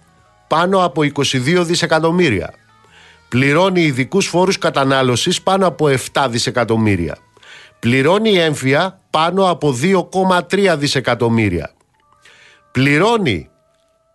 πάνω 0.47 0.83
από 0.85 1.01
22 1.01 1.61
δισεκατομμύρια. 1.61 2.53
Πληρώνει 3.29 3.81
ειδικούς 3.81 4.27
φόρους 4.27 4.57
κατανάλωσης 4.57 5.41
πάνω 5.41 5.67
από 5.67 5.87
7 6.13 6.27
δισεκατομμύρια. 6.29 7.17
Πληρώνει 7.79 8.37
έμφυα 8.37 8.99
πάνω 9.09 9.49
από 9.49 9.75
2,3 10.51 10.75
δισεκατομμύρια. 10.77 11.71
Πληρώνει 12.71 13.49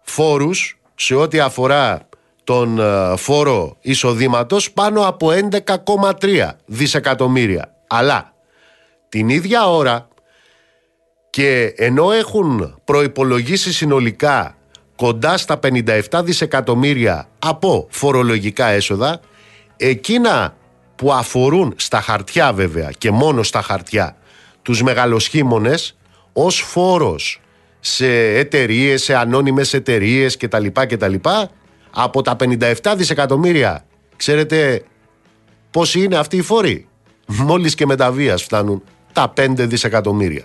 φόρους 0.02 0.78
σε 0.94 1.14
ό,τι 1.14 1.40
αφορά 1.40 2.08
τον 2.44 2.78
ε, 2.78 3.16
φόρο 3.16 3.76
εισοδήματος 3.80 4.72
πάνω 4.72 5.06
από 5.06 5.30
11,3 6.20 6.50
δισεκατομμύρια. 6.66 7.74
Αλλά 7.86 8.32
την 9.08 9.28
ίδια 9.28 9.68
ώρα 9.68 10.08
και 11.30 11.72
ενώ 11.76 12.12
έχουν 12.12 12.74
προϋπολογίσει 12.84 13.72
συνολικά 13.72 14.56
κοντά 14.96 15.36
στα 15.36 15.58
57 15.62 16.00
δισεκατομμύρια 16.24 17.28
από 17.38 17.86
φορολογικά 17.90 18.66
έσοδα, 18.66 19.20
εκείνα 19.76 20.56
που 20.96 21.12
αφορούν 21.12 21.74
στα 21.76 22.00
χαρτιά 22.00 22.52
βέβαια 22.52 22.90
και 22.98 23.10
μόνο 23.10 23.42
στα 23.42 23.62
χαρτιά 23.62 24.16
τους 24.62 24.82
μεγαλοσχήμονες 24.82 25.96
ως 26.32 26.60
φόρος 26.60 27.40
σε 27.80 28.08
εταιρείες, 28.34 29.02
σε 29.02 29.14
ανώνυμες 29.16 29.74
εταιρείες 29.74 30.36
κτλ. 30.36 30.66
κτλ 30.66 31.14
από 31.90 32.22
τα 32.22 32.36
57 32.40 32.72
δισεκατομμύρια 32.96 33.84
ξέρετε 34.16 34.82
πόσοι 35.70 36.02
είναι 36.02 36.16
αυτοί 36.16 36.36
οι 36.36 36.42
φόροι; 36.42 36.86
Μόλις 37.26 37.74
και 37.74 37.86
με 37.86 37.96
τα 37.96 38.12
βίας 38.12 38.42
φτάνουν 38.42 38.82
τα 39.12 39.32
5 39.36 39.48
δισεκατομμύρια 39.56 40.44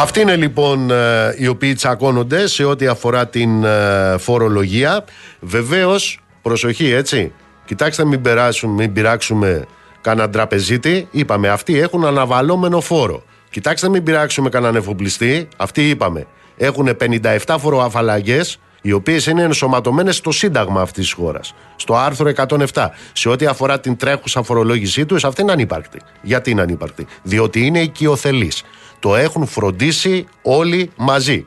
Αυτοί 0.00 0.20
είναι 0.20 0.36
λοιπόν 0.36 0.90
ε, 0.90 1.34
οι 1.36 1.46
οποίοι 1.46 1.74
τσακώνονται 1.74 2.46
σε 2.46 2.64
ό,τι 2.64 2.86
αφορά 2.86 3.28
την 3.28 3.64
ε, 3.64 4.16
φορολογία. 4.18 5.04
Βεβαίως, 5.40 6.20
προσοχή 6.42 6.90
έτσι. 6.92 7.32
Κοιτάξτε, 7.64 8.04
μην, 8.04 8.20
περάσουμε, 8.20 8.72
μην 8.72 8.92
πειράξουμε 8.92 9.64
κανέναν 10.00 10.30
τραπεζίτη. 10.30 11.08
Είπαμε, 11.10 11.48
αυτοί 11.48 11.78
έχουν 11.78 12.04
αναβαλώμενο 12.04 12.80
φόρο. 12.80 13.22
Κοιτάξτε, 13.50 13.88
μην 13.88 14.02
πειράξουμε 14.02 14.48
κανέναν 14.48 14.76
εφοπλιστή. 14.76 15.48
Αυτοί 15.56 15.88
είπαμε, 15.88 16.26
έχουν 16.56 16.96
57 17.00 17.56
φοροαφαλαγέ, 17.58 18.40
οι 18.82 18.92
οποίες 18.92 19.26
είναι 19.26 19.42
ενσωματωμένες 19.42 20.16
στο 20.16 20.32
Σύνταγμα 20.32 20.80
αυτής 20.80 21.04
της 21.04 21.12
χώρας. 21.12 21.54
Στο 21.76 21.96
άρθρο 21.96 22.28
107. 22.72 22.90
Σε 23.12 23.28
ό,τι 23.28 23.46
αφορά 23.46 23.80
την 23.80 23.96
τρέχουσα 23.96 24.42
φορολόγησή 24.42 25.06
τους, 25.06 25.24
αυτή 25.24 25.42
είναι 25.42 25.52
ανύπαρκτη. 25.52 26.00
Γιατί 26.22 26.50
είναι 26.50 26.62
ανύπαρκτη, 26.62 27.06
Διότι 27.22 27.66
είναι 27.66 27.80
οικειοθελή. 27.80 28.52
Το 28.98 29.16
έχουν 29.16 29.46
φροντίσει 29.46 30.26
όλοι 30.42 30.90
μαζί. 30.96 31.46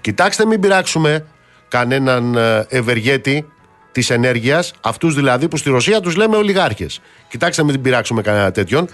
Κοιτάξτε, 0.00 0.46
μην 0.46 0.60
πειράξουμε 0.60 1.26
κανέναν 1.68 2.34
ε, 2.36 2.66
ευεργέτη 2.68 3.46
της 3.92 4.10
ενέργειας, 4.10 4.72
αυτούς 4.80 5.14
δηλαδή 5.14 5.48
που 5.48 5.56
στη 5.56 5.70
Ρωσία 5.70 6.00
τους 6.00 6.16
λέμε 6.16 6.36
ολιγάρχες. 6.36 7.00
Κοιτάξτε, 7.28 7.64
μην 7.64 7.80
πειράξουμε 7.80 8.22
κανένα 8.22 8.50
τέτοιον. 8.50 8.88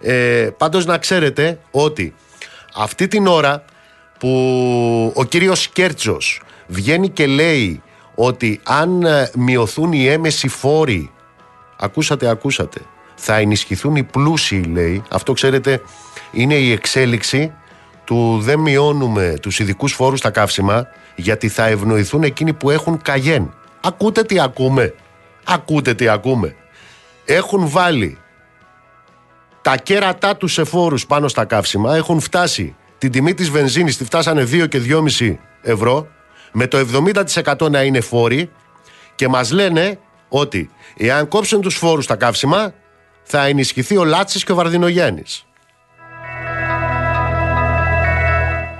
Ε, 0.00 0.48
Πάντως 0.56 0.86
να 0.86 0.98
ξέρετε 0.98 1.58
ότι 1.70 2.14
αυτή 2.74 3.08
την 3.08 3.26
ώρα 3.26 3.64
που 4.18 5.12
ο 5.14 5.24
κύριος 5.24 5.68
Κέρτσος 5.68 6.42
βγαίνει 6.66 7.08
και 7.08 7.26
λέει 7.26 7.82
ότι 8.14 8.60
αν 8.64 9.02
ε, 9.02 9.30
μειωθούν 9.34 9.92
οι 9.92 10.06
έμεση 10.06 10.48
φόροι 10.48 11.10
ακούσατε, 11.76 12.28
ακούσατε 12.28 12.80
θα 13.16 13.36
ενισχυθούν 13.36 13.96
οι 13.96 14.02
πλούσιοι 14.02 14.62
λέει 14.62 15.02
αυτό 15.10 15.32
ξέρετε 15.32 15.80
είναι 16.32 16.54
η 16.54 16.72
εξέλιξη 16.72 17.52
του 18.04 18.38
δεν 18.40 18.58
μειώνουμε 18.58 19.34
τους 19.42 19.58
ειδικούς 19.58 19.92
φόρους 19.92 20.18
στα 20.18 20.30
καύσιμα 20.30 20.86
γιατί 21.16 21.48
θα 21.48 21.66
ευνοηθούν 21.66 22.22
εκείνοι 22.22 22.52
που 22.52 22.70
έχουν 22.70 23.02
καγέν. 23.02 23.54
Ακούτε 23.80 24.22
τι 24.22 24.40
ακούμε. 24.40 24.94
Ακούτε 25.44 25.94
τι 25.94 26.08
ακούμε. 26.08 26.54
Έχουν 27.24 27.68
βάλει 27.68 28.18
τα 29.62 29.76
κέρατά 29.76 30.36
τους 30.36 30.52
σε 30.52 30.64
φόρους 30.64 31.06
πάνω 31.06 31.28
στα 31.28 31.44
καύσιμα. 31.44 31.96
Έχουν 31.96 32.20
φτάσει 32.20 32.76
την 32.98 33.10
τιμή 33.10 33.34
της 33.34 33.50
βενζίνης, 33.50 33.96
τη 33.96 34.04
φτάσανε 34.04 34.42
2 34.42 34.68
και 34.68 34.78
2,5 34.78 35.36
ευρώ 35.62 36.08
με 36.52 36.66
το 36.66 36.78
70% 36.78 37.70
να 37.70 37.82
είναι 37.82 38.00
φόροι 38.00 38.50
και 39.14 39.28
μας 39.28 39.50
λένε 39.50 39.98
ότι 40.28 40.70
εάν 40.96 41.28
κόψουν 41.28 41.60
τους 41.60 41.74
φόρους 41.76 42.04
στα 42.04 42.16
καύσιμα 42.16 42.74
θα 43.22 43.46
ενισχυθεί 43.46 43.96
ο 43.96 44.04
Λάτσης 44.04 44.44
και 44.44 44.52
ο 44.52 44.54
Βαρδινογιάννης. 44.54 45.45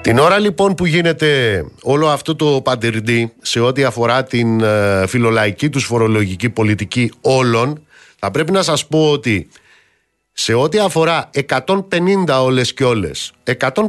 Την 0.07 0.19
ώρα 0.19 0.39
λοιπόν 0.39 0.75
που 0.75 0.87
γίνεται 0.87 1.65
όλο 1.83 2.09
αυτό 2.09 2.37
το 2.37 2.61
παντερντή 2.65 3.33
σε 3.43 3.61
ό,τι 3.61 3.85
αφορά 3.85 4.25
την 4.25 4.61
ε, 4.61 5.07
φιλολαϊκή 5.07 5.69
τους 5.69 5.85
φορολογική 5.85 6.51
πολιτική 6.51 7.13
όλων 7.21 7.87
θα 8.19 8.31
πρέπει 8.31 8.53
να 8.53 8.63
σας 8.63 8.87
πω 8.87 9.11
ότι 9.11 9.49
σε 10.33 10.55
ό,τι 10.55 10.79
αφορά 10.79 11.31
150 11.49 11.75
όλες 12.43 12.75
και 12.75 12.85
όλες 12.85 13.33
150 13.59 13.83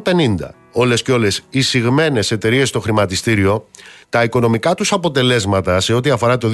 όλες 0.71 1.01
και 1.01 1.12
όλες 1.12 1.41
οι 1.50 1.62
συγμένες 1.62 2.31
εταιρείες 2.31 2.69
στο 2.69 2.79
χρηματιστήριο 2.79 3.67
τα 4.09 4.24
οικονομικά 4.24 4.74
τους 4.74 4.91
αποτελέσματα 4.91 5.79
σε 5.79 5.93
ό,τι 5.93 6.09
αφορά 6.09 6.38
το 6.38 6.50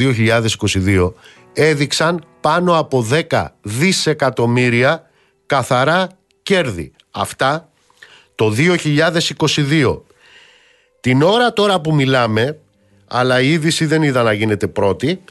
2022 0.85 1.13
έδειξαν 1.53 2.23
πάνω 2.41 2.77
από 2.77 3.07
10 3.29 3.45
δισεκατομμύρια 3.61 5.09
καθαρά 5.45 6.07
κέρδη. 6.43 6.91
Αυτά 7.11 7.72
το 8.35 8.53
2022. 8.57 10.01
Την 10.99 11.21
ώρα 11.21 11.53
τώρα 11.53 11.81
που 11.81 11.93
μιλάμε, 11.93 12.59
αλλά 13.07 13.41
η 13.41 13.51
είδηση 13.51 13.85
δεν 13.85 14.03
είδα 14.03 14.23
να 14.23 14.33
γίνεται 14.33 14.67
πρώτη, 14.67 15.23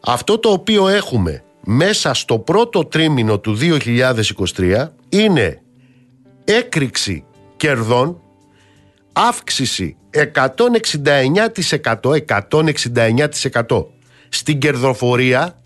αυτό 0.00 0.38
το 0.38 0.50
οποίο 0.50 0.88
έχουμε 0.88 1.42
μέσα 1.64 2.14
στο 2.14 2.38
πρώτο 2.38 2.84
τρίμηνο 2.84 3.38
του 3.38 3.58
2023 4.56 4.86
είναι 5.08 5.62
έκρηξη 6.44 7.24
κερδών, 7.56 8.20
αύξηση 9.12 9.96
169%, 10.10 10.34
169% 13.68 13.86
στην 14.28 14.58
κερδοφορία 14.58 15.62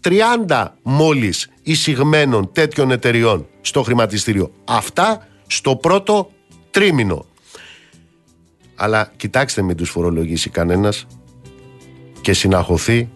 30 0.48 0.66
μόλις 0.82 1.48
εισηγμένων 1.62 2.52
τέτοιων 2.52 2.90
εταιριών 2.90 3.46
στο 3.60 3.82
χρηματιστήριο. 3.82 4.50
Αυτά 4.64 5.26
στο 5.46 5.76
πρώτο 5.76 6.30
τρίμηνο. 6.72 7.24
Αλλά 8.74 9.12
κοιτάξτε 9.16 9.62
μην 9.62 9.76
τους 9.76 9.90
φορολογήσει 9.90 10.50
κανένας 10.50 11.06
και 12.20 12.32
συναχωθεί 12.32 13.08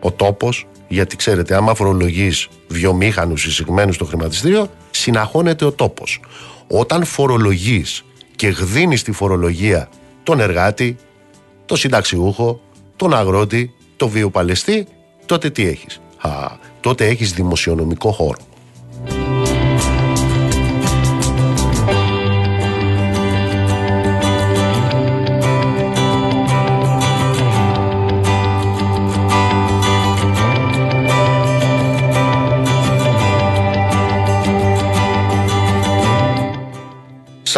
ο 0.00 0.12
τόπος 0.12 0.66
γιατί 0.88 1.16
ξέρετε 1.16 1.54
άμα 1.54 1.74
φορολογείς 1.74 2.48
βιομήχανους 2.68 3.46
εισηγμένους 3.46 3.94
στο 3.94 4.04
χρηματιστήριο 4.04 4.70
συναχώνεται 4.90 5.64
ο 5.64 5.72
τόπος. 5.72 6.20
Όταν 6.68 7.04
φορολογείς 7.04 8.04
και 8.36 8.48
γδίνεις 8.48 9.02
τη 9.02 9.12
φορολογία 9.12 9.88
τον 10.22 10.40
εργάτη, 10.40 10.96
τον 11.66 11.76
συνταξιούχο, 11.76 12.60
τον 12.96 13.14
αγρότη, 13.14 13.74
τον 13.96 14.08
βιοπαλαιστή, 14.08 14.86
τότε 15.26 15.50
τι 15.50 15.66
έχεις; 15.66 16.00
Α, 16.18 16.30
τότε 16.80 17.06
έχεις 17.06 17.32
δημοσιονομικό 17.32 18.12
χώρο. 18.12 18.40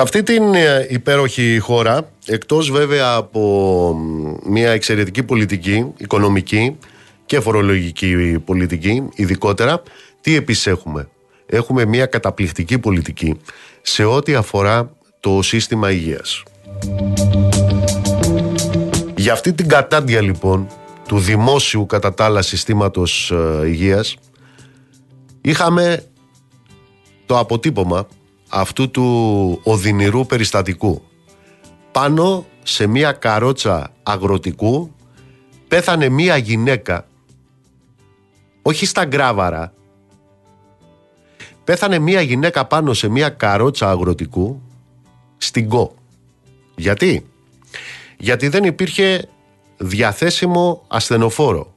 Σε 0.00 0.06
αυτή 0.06 0.22
την 0.22 0.54
ε, 0.54 0.86
υπέροχη 0.88 1.58
χώρα, 1.58 2.10
εκτός 2.26 2.70
βέβαια 2.70 3.14
από 3.14 3.96
μια 4.44 4.70
εξαιρετική 4.70 5.22
πολιτική, 5.22 5.92
οικονομική 5.96 6.78
και 7.26 7.40
φορολογική 7.40 8.38
πολιτική, 8.44 9.08
ειδικότερα, 9.14 9.82
τι 10.20 10.36
επίσης 10.36 10.66
έχουμε; 10.66 11.08
Έχουμε 11.46 11.84
μια 11.84 12.06
καταπληκτική 12.06 12.78
πολιτική 12.78 13.40
σε 13.82 14.04
ό,τι 14.04 14.34
αφορά 14.34 14.96
το 15.20 15.42
σύστημα 15.42 15.90
υγείας. 15.90 16.42
Για 19.16 19.32
αυτή 19.32 19.52
την 19.52 19.68
κατάντια 19.68 20.20
λοιπόν 20.20 20.66
του 21.08 21.18
δημόσιου 21.18 21.86
κατά 21.86 22.14
τα 22.14 22.24
άλλα 22.24 22.42
συστήματος 22.42 23.30
ε, 23.30 23.66
υγείας 23.66 24.16
είχαμε 25.40 26.04
το 27.26 27.38
αποτύπωμα 27.38 28.06
αυτού 28.50 28.90
του 28.90 29.60
οδυνηρού 29.62 30.26
περιστατικού. 30.26 31.02
Πάνω 31.92 32.46
σε 32.62 32.86
μία 32.86 33.12
καρότσα 33.12 33.92
αγροτικού 34.02 34.94
πέθανε 35.68 36.08
μία 36.08 36.36
γυναίκα 36.36 37.06
όχι 38.62 38.86
στα 38.86 39.04
γκράβαρα 39.04 39.72
πέθανε 41.64 41.98
μία 41.98 42.20
γυναίκα 42.20 42.66
πάνω 42.66 42.92
σε 42.92 43.08
μία 43.08 43.28
καρότσα 43.28 43.90
αγροτικού 43.90 44.62
στην 45.36 45.68
ΚΟ. 45.68 45.94
Γιατί; 46.76 47.26
Γιατί 48.18 48.48
δεν 48.48 48.64
υπήρχε 48.64 49.28
διαθέσιμο 49.76 50.84
ασθενοφόρο. 50.88 51.72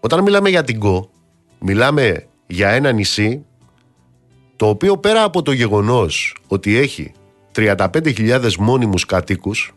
Όταν 0.00 0.22
μιλάμε 0.22 0.48
για 0.48 0.64
την 0.64 0.78
ΚΟ, 0.78 1.10
μιλάμε 1.58 2.26
για 2.46 2.68
ένα 2.68 2.92
νησί 2.92 3.44
το 4.56 4.68
οποίο 4.68 4.96
πέρα 4.98 5.22
από 5.22 5.42
το 5.42 5.52
γεγονός 5.52 6.36
ότι 6.46 6.76
έχει 6.76 7.12
35.000 7.54 8.54
μόνιμους 8.58 9.06
κατοίκους 9.06 9.74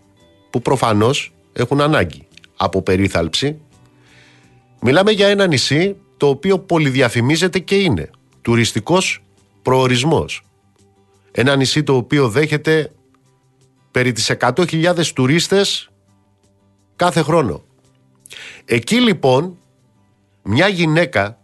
που 0.49 0.61
προφανώς 0.61 1.33
έχουν 1.53 1.81
ανάγκη 1.81 2.27
από 2.57 2.81
περίθαλψη 2.81 3.59
μιλάμε 4.81 5.11
για 5.11 5.27
ένα 5.27 5.47
νησί 5.47 5.95
το 6.17 6.27
οποίο 6.27 6.59
πολυδιαφημίζεται 6.59 7.59
και 7.59 7.75
είναι 7.75 8.09
τουριστικός 8.41 9.23
προορισμός. 9.61 10.41
Ένα 11.31 11.55
νησί 11.55 11.83
το 11.83 11.95
οποίο 11.95 12.29
δέχεται 12.29 12.91
περί 13.91 14.11
τις 14.11 14.31
100.000 14.39 15.05
τουρίστες 15.05 15.89
κάθε 16.95 17.21
χρόνο. 17.21 17.63
Εκεί 18.65 19.01
λοιπόν 19.01 19.57
μια 20.43 20.67
γυναίκα 20.67 21.39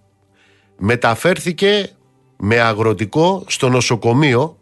μεταφέρθηκε 0.78 1.95
με 2.38 2.60
αγροτικό 2.60 3.44
στο 3.48 3.70
νοσοκομείο 3.70 4.58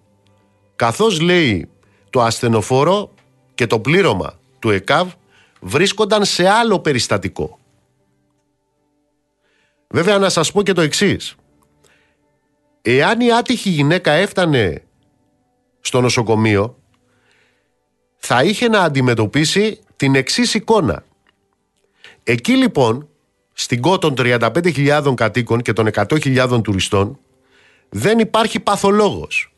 καθώς 0.75 1.19
λέει 1.19 1.69
το 2.09 2.21
ασθενοφόρο 2.21 3.13
και 3.55 3.67
το 3.67 3.79
πλήρωμα 3.79 4.39
του 4.59 4.69
ΕΚΑΒ 4.69 5.12
βρίσκονταν 5.62 6.25
σε 6.25 6.49
άλλο 6.49 6.79
περιστατικό. 6.79 7.59
Βέβαια 9.88 10.17
να 10.17 10.29
σας 10.29 10.51
πω 10.51 10.62
και 10.62 10.73
το 10.73 10.81
εξής. 10.81 11.36
Εάν 12.81 13.19
η 13.19 13.33
άτυχη 13.33 13.69
γυναίκα 13.69 14.12
έφτανε 14.12 14.83
στο 15.81 16.01
νοσοκομείο 16.01 16.77
θα 18.17 18.43
είχε 18.43 18.67
να 18.67 18.81
αντιμετωπίσει 18.81 19.79
την 19.95 20.15
εξής 20.15 20.53
εικόνα. 20.53 21.03
Εκεί 22.23 22.53
λοιπόν 22.53 23.07
στην 23.53 23.81
κότων 23.81 24.13
35.000 24.17 25.13
κατοίκων 25.15 25.62
και 25.62 25.73
των 25.73 25.89
100.000 25.93 26.63
τουριστών 26.63 27.19
δεν 27.95 28.19
υπάρχει 28.19 28.60
παθολόγος. 28.60 29.53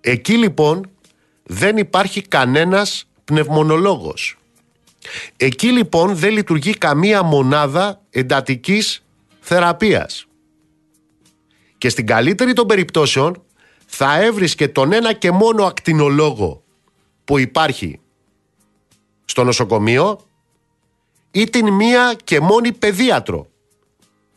Εκεί 0.00 0.36
λοιπόν 0.36 0.90
δεν 1.42 1.76
υπάρχει 1.76 2.22
κανένας 2.22 3.08
πνευμονολόγος. 3.24 4.38
Εκεί 5.36 5.68
λοιπόν 5.68 6.16
δεν 6.16 6.32
λειτουργεί 6.32 6.74
καμία 6.74 7.22
μονάδα 7.22 8.00
εντατικής 8.10 9.04
θεραπείας. 9.40 10.26
Και 11.78 11.88
στην 11.88 12.06
καλύτερη 12.06 12.52
των 12.52 12.66
περιπτώσεων 12.66 13.42
θα 13.86 14.22
έβρισκε 14.22 14.68
τον 14.68 14.92
ένα 14.92 15.12
και 15.12 15.30
μόνο 15.30 15.64
ακτινολόγο 15.64 16.62
που 17.24 17.38
υπάρχει 17.38 18.00
στο 19.24 19.44
νοσοκομείο 19.44 20.20
ή 21.30 21.44
την 21.44 21.68
μία 21.68 22.16
και 22.24 22.40
μόνη 22.40 22.72
παιδίατρο 22.72 23.46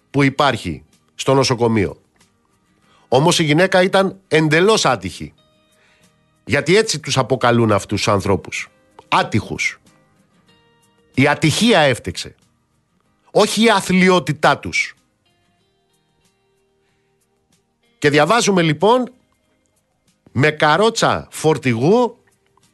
που 0.10 0.24
υπάρχει 0.24 0.84
στο 1.16 1.34
νοσοκομείο. 1.34 2.03
Όμως 3.16 3.40
η 3.40 3.44
γυναίκα 3.44 3.82
ήταν 3.82 4.20
εντελώς 4.28 4.86
άτυχη. 4.86 5.34
Γιατί 6.46 6.78
έτσι 6.78 7.00
τους 7.00 7.18
αποκαλούν 7.18 7.72
αυτούς 7.72 8.04
τους 8.04 8.14
ανθρώπους. 8.14 8.70
Άτυχους. 9.08 9.82
Η 11.14 11.28
ατυχία 11.28 11.80
έφτεξε. 11.80 12.36
Όχι 13.32 13.64
η 13.64 13.70
αθλειότητά 13.70 14.58
τους. 14.58 14.96
Και 18.00 18.10
διαβάζουμε 18.10 18.62
λοιπόν 18.62 19.12
με 20.32 20.52
καρότσα 20.52 21.28
φορτηγού 21.32 22.18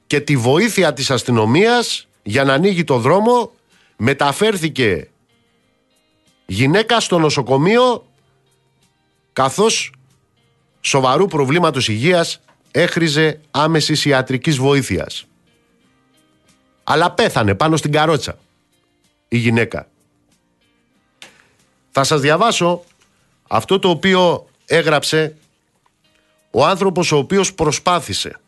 και 0.08 0.19
τη 0.19 0.38
βοήθεια 0.38 0.93
της 0.93 1.12
αστυνομίας 1.12 2.08
για 2.23 2.43
να 2.43 2.54
ανοίγει 2.54 2.84
το 2.84 2.97
δρόμο 2.97 3.52
μεταφέρθηκε 3.97 5.10
γυναίκα 6.45 6.99
στο 6.99 7.19
νοσοκομείο 7.19 8.06
καθώς 9.34 9.91
σοβαρού 10.82 11.26
προβλήματος 11.26 11.88
υγείας 11.88 12.42
έχριζε 12.72 13.39
άμεσης 13.52 14.06
ιατρικής 14.06 14.58
βοήθειας. 14.58 15.26
Αλλά 16.84 17.12
πέθανε 17.12 17.56
πάνω 17.56 17.78
στην 17.78 17.92
καρότσα 17.92 18.38
η 19.28 19.38
γυναίκα. 19.38 19.88
Θα 21.92 22.04
σας 22.04 22.22
διαβάσω 22.22 22.84
αυτό 23.48 23.80
το 23.80 23.89
οποίο 23.89 24.48
έγραψε 24.65 25.36
ο 26.52 26.65
άνθρωπος 26.65 27.12
ο 27.12 27.18
οποίος 27.18 27.54
προσπάθησε 27.54 28.39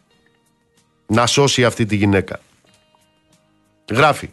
να 1.07 1.25
σώσει 1.25 1.65
αυτή 1.65 1.85
τη 1.85 1.95
γυναίκα. 1.95 2.39
Γράφει 3.91 4.29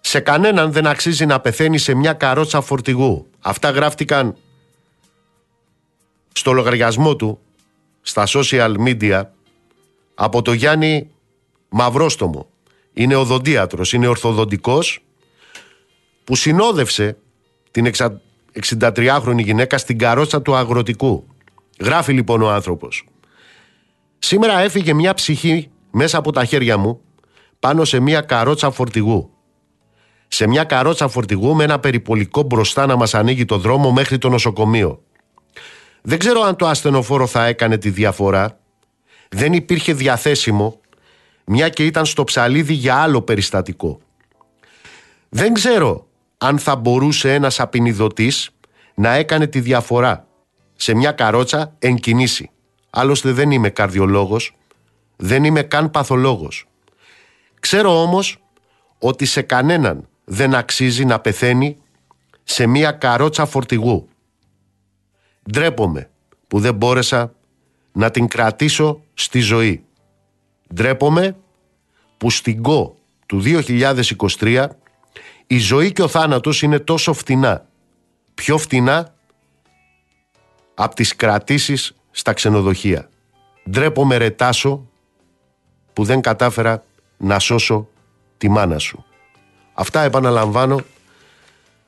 «Σε 0.00 0.20
κανέναν 0.20 0.72
δεν 0.72 0.86
αξίζει 0.86 1.26
να 1.26 1.40
πεθαίνει 1.40 1.78
σε 1.78 1.94
μια 1.94 2.12
καρότσα 2.12 2.60
φορτηγού». 2.60 3.30
Αυτά 3.40 3.70
γράφτηκαν 3.70 4.36
στο 6.36 6.52
λογαριασμό 6.52 7.16
του 7.16 7.38
στα 8.02 8.24
social 8.26 8.74
media 8.86 9.22
από 10.14 10.42
το 10.42 10.52
Γιάννη 10.52 11.10
Μαυρόστομο. 11.68 12.48
Είναι 12.92 13.14
οδοντίατρος, 13.14 13.92
είναι 13.92 14.06
ορθοδοντικός 14.06 15.00
που 16.24 16.34
συνόδευσε 16.34 17.16
την 17.70 17.90
63χρονη 18.62 19.38
γυναίκα 19.38 19.78
στην 19.78 19.98
καρότσα 19.98 20.42
του 20.42 20.54
αγροτικού. 20.54 21.26
Γράφει 21.80 22.12
λοιπόν 22.12 22.42
ο 22.42 22.50
άνθρωπος. 22.50 23.04
Σήμερα 24.18 24.60
έφυγε 24.60 24.94
μια 24.94 25.14
ψυχή 25.14 25.70
μέσα 25.90 26.18
από 26.18 26.32
τα 26.32 26.44
χέρια 26.44 26.76
μου 26.76 27.00
πάνω 27.60 27.84
σε 27.84 28.00
μια 28.00 28.20
καρότσα 28.20 28.70
φορτηγού. 28.70 29.30
Σε 30.28 30.46
μια 30.46 30.64
καρότσα 30.64 31.08
φορτηγού 31.08 31.54
με 31.54 31.64
ένα 31.64 31.78
περιπολικό 31.78 32.42
μπροστά 32.42 32.86
να 32.86 32.96
μας 32.96 33.14
ανοίγει 33.14 33.44
το 33.44 33.58
δρόμο 33.58 33.92
μέχρι 33.92 34.18
το 34.18 34.28
νοσοκομείο. 34.28 35.00
Δεν 36.08 36.18
ξέρω 36.18 36.40
αν 36.40 36.56
το 36.56 36.66
ασθενοφόρο 36.66 37.26
θα 37.26 37.46
έκανε 37.46 37.78
τη 37.78 37.90
διαφορά. 37.90 38.58
Δεν 39.28 39.52
υπήρχε 39.52 39.92
διαθέσιμο, 39.92 40.80
μια 41.44 41.68
και 41.68 41.84
ήταν 41.86 42.06
στο 42.06 42.24
ψαλίδι 42.24 42.72
για 42.72 42.96
άλλο 42.96 43.22
περιστατικό. 43.22 44.00
Δεν 45.28 45.52
ξέρω 45.52 46.06
αν 46.38 46.58
θα 46.58 46.76
μπορούσε 46.76 47.34
ένας 47.34 47.60
απεινιδωτής 47.60 48.50
να 48.94 49.14
έκανε 49.14 49.46
τη 49.46 49.60
διαφορά 49.60 50.26
σε 50.76 50.94
μια 50.94 51.12
καρότσα 51.12 51.74
εν 51.78 51.96
κινήσει. 51.96 52.50
Άλλωστε 52.90 53.32
δεν 53.32 53.50
είμαι 53.50 53.70
καρδιολόγος, 53.70 54.56
δεν 55.16 55.44
είμαι 55.44 55.62
καν 55.62 55.90
παθολόγος. 55.90 56.66
Ξέρω 57.60 58.02
όμως 58.02 58.42
ότι 58.98 59.24
σε 59.24 59.42
κανέναν 59.42 60.08
δεν 60.24 60.54
αξίζει 60.54 61.04
να 61.04 61.20
πεθαίνει 61.20 61.76
σε 62.44 62.66
μια 62.66 62.92
καρότσα 62.92 63.46
φορτηγού. 63.46 64.08
Ντρέπομαι 65.50 66.10
που 66.48 66.60
δεν 66.60 66.74
μπόρεσα 66.74 67.34
να 67.92 68.10
την 68.10 68.28
κρατήσω 68.28 69.02
στη 69.14 69.40
ζωή. 69.40 69.84
Ντρέπομαι 70.74 71.36
που 72.16 72.30
στην 72.30 72.62
ΚΟ 72.62 72.96
του 73.26 73.42
2023 74.38 74.66
η 75.46 75.58
ζωή 75.58 75.92
και 75.92 76.02
ο 76.02 76.08
θάνατος 76.08 76.62
είναι 76.62 76.78
τόσο 76.78 77.12
φτηνά. 77.12 77.66
Πιο 78.34 78.58
φτηνά 78.58 79.14
από 80.74 80.94
τις 80.94 81.16
κρατήσεις 81.16 81.96
στα 82.10 82.32
ξενοδοχεία. 82.32 83.08
Ντρέπομαι 83.70 84.16
ρε 84.16 84.30
Τάσο 84.30 84.88
που 85.92 86.04
δεν 86.04 86.20
κατάφερα 86.20 86.84
να 87.16 87.38
σώσω 87.38 87.88
τη 88.38 88.48
μάνα 88.48 88.78
σου. 88.78 89.04
Αυτά 89.74 90.02
επαναλαμβάνω 90.02 90.80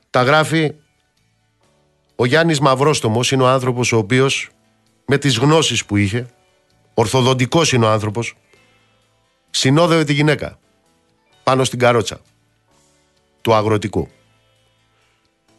τα 0.09 0.23
γράφει 0.23 0.73
ο 2.21 2.25
Γιάννης 2.25 2.59
Μαυρόστομος 2.59 3.31
είναι 3.31 3.43
ο 3.43 3.47
άνθρωπος 3.47 3.91
ο 3.91 3.97
οποίος 3.97 4.49
με 5.05 5.17
τις 5.17 5.37
γνώσεις 5.37 5.85
που 5.85 5.97
είχε 5.97 6.29
ορθοδοντικός 6.93 7.71
είναι 7.71 7.85
ο 7.85 7.89
άνθρωπος 7.89 8.35
συνόδευε 9.49 10.03
τη 10.03 10.13
γυναίκα 10.13 10.59
πάνω 11.43 11.63
στην 11.63 11.79
καρότσα 11.79 12.19
του 13.41 13.53
αγροτικού. 13.53 14.09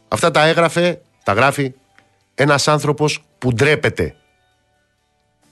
Αυτά 0.07 0.31
τα 0.31 0.45
έγραφε, 0.45 1.01
τα 1.23 1.33
γράφει 1.33 1.73
ένας 2.35 2.67
άνθρωπος 2.67 3.23
που 3.37 3.53
ντρέπεται. 3.53 4.15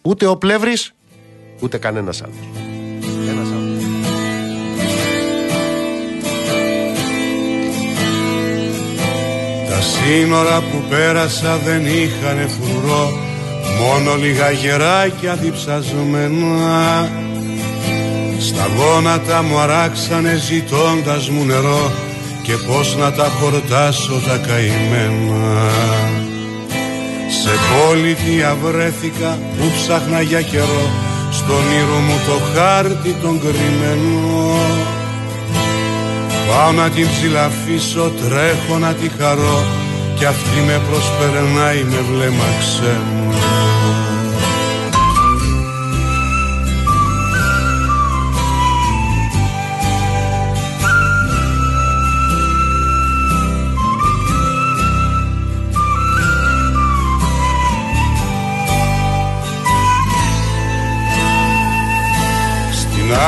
Ούτε 0.02 0.26
ο 0.26 0.38
Πλεύρης, 0.38 0.94
ούτε 1.60 1.78
κανένας 1.78 2.22
άλλος. 2.22 2.69
Τα 9.80 9.86
σύνορα 9.86 10.62
που 10.62 10.84
πέρασα 10.90 11.58
δεν 11.66 11.86
είχανε 11.86 12.48
φρουρό 12.48 13.12
Μόνο 13.80 14.16
λίγα 14.16 14.52
γεράκια 14.52 15.36
διψαζμένα 15.36 17.10
Στα 18.40 18.68
γόνατα 18.78 19.44
μου 19.44 19.60
αράξανε 19.60 20.36
ζητώντας 20.36 21.30
μου 21.30 21.46
νερό 21.46 21.92
Και 22.44 22.54
πως 22.54 22.96
να 22.96 23.12
τα 23.12 23.24
χορτάσω 23.24 24.22
τα 24.28 24.38
καημένα. 24.38 25.70
Σε 27.42 27.52
πόλη 27.70 28.14
τι 28.14 28.44
αβρέθηκα 28.44 29.38
που 29.58 29.66
ψάχνα 29.76 30.22
για 30.22 30.42
καιρό 30.42 30.90
Στον 31.32 31.64
ήρω 31.82 32.00
μου 32.08 32.18
το 32.28 32.60
χάρτη 32.60 33.16
τον 33.22 33.40
κρυμμένο 33.40 34.99
Πάω 36.50 36.72
να 36.72 36.90
την 36.90 37.08
ψηλαφίσω, 37.08 38.12
τρέχω 38.22 38.78
να 38.78 38.94
τη 38.94 39.10
χαρώ 39.10 39.64
Κι 40.16 40.26
αυτή 40.26 40.60
με 40.66 40.82
προσπερνάει 40.90 41.84
με 41.84 42.00
βλέμμα 42.12 42.46
ξένο 42.60 43.19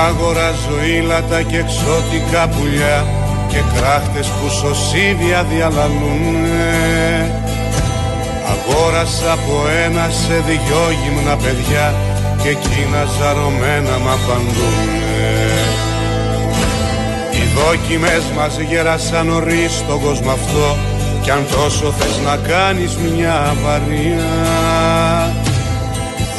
άγορα 0.08 0.50
ζωήλατα 0.66 1.42
και 1.42 1.58
εξώτικα 1.58 2.48
πουλιά 2.48 3.06
και 3.52 3.62
κράχτες 3.74 4.28
που 4.28 4.50
σωσίβια 4.50 5.44
διαλαλούνε. 5.44 6.70
Αγόρασα 8.52 9.32
από 9.32 9.56
ένα 9.86 10.10
σε 10.10 10.36
δυο 10.48 10.84
γυμνα 11.02 11.36
παιδιά 11.36 11.94
και 12.42 12.50
εκείνα 12.50 13.02
ζαρωμένα 13.18 13.96
μ' 14.04 14.12
απαντούνε. 14.18 15.02
Οι 17.32 17.44
δόκιμες 17.56 18.24
μας 18.36 18.60
γέρασαν 18.70 19.26
νωρίς 19.28 19.72
στον 19.72 20.02
κόσμο 20.02 20.32
αυτό 20.32 20.78
κι 21.22 21.32
αν 21.32 21.46
τόσο 21.52 21.92
θες 21.92 22.18
να 22.26 22.36
κάνεις 22.38 22.98
μια 22.98 23.34
αβαρία 23.34 24.30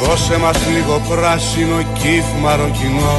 Δώσε 0.05 0.37
μας 0.37 0.57
λίγο 0.73 1.01
πράσινο 1.09 1.81
κύφ 1.93 2.25
μαροκινό 2.41 3.15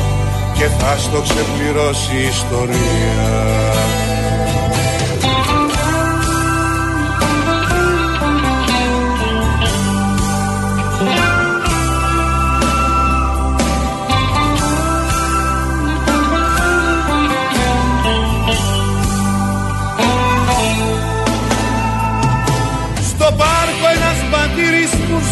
και 0.56 0.64
θα 0.64 0.96
στο 0.98 1.20
ξεπληρώσει 1.20 2.16
η 2.16 2.26
ιστορία 2.26 3.73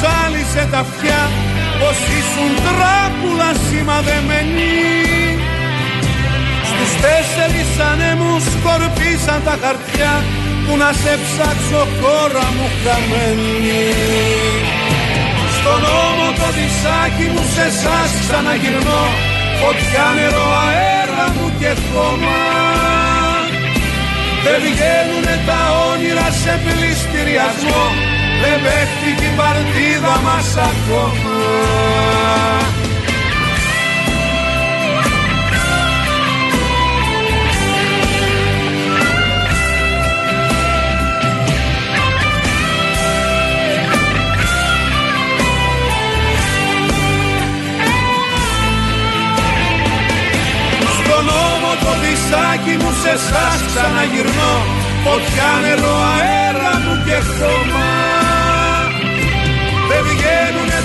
ζάλισε 0.02 0.68
τα 0.72 0.78
αυτιά 0.86 1.22
πως 1.80 1.98
ήσουν 2.18 2.52
τράπουλα 2.66 3.50
σημαδεμένοι 3.66 4.74
Στους 6.68 6.90
τέσσερις 7.02 7.70
ανέμους 7.90 8.42
σκορπίσαν 8.54 9.40
τα 9.46 9.54
χαρτιά 9.62 10.12
που 10.64 10.72
να 10.82 10.90
σε 11.02 11.12
ψάξω 11.24 11.82
χώρα 11.98 12.46
μου 12.56 12.68
χαμένη. 12.82 13.84
Στον 15.56 15.78
νόμο 15.86 16.26
το 16.38 16.48
δισάκι 16.56 17.26
μου 17.32 17.44
σε 17.54 17.64
εσάς 17.72 18.10
ξαναγυρνώ 18.20 19.04
φωτιά 19.60 20.06
νερό 20.16 20.46
αέρα 20.66 21.26
μου 21.34 21.46
και 21.60 21.72
χώμα. 21.86 22.40
Δεν 24.44 24.58
βγαίνουνε 24.64 25.36
τα 25.48 25.60
όνειρα 25.90 26.28
σε 26.42 26.52
πληστηριασμό 26.64 28.11
Δεν 28.42 28.60
παίχτηκε 28.62 29.24
η 29.24 29.36
παρτίδα 29.36 30.20
μας 30.24 30.56
ακόμα. 30.56 31.36
Στον 51.04 51.24
νόμο 51.24 51.74
το 51.84 51.92
δισάκι 52.02 52.84
μου 52.84 52.92
σε 53.02 53.10
εσάς 53.10 53.58
ξαναγυρνώ. 53.66 54.54
Φωτιά 55.04 55.50
νερό 55.62 55.96
αέρα 56.16 56.78
μου 56.84 57.02
και 57.04 57.14
χώμα. 57.14 57.82
Δεν 57.82 57.90
βγαίνουνε 57.90 58.21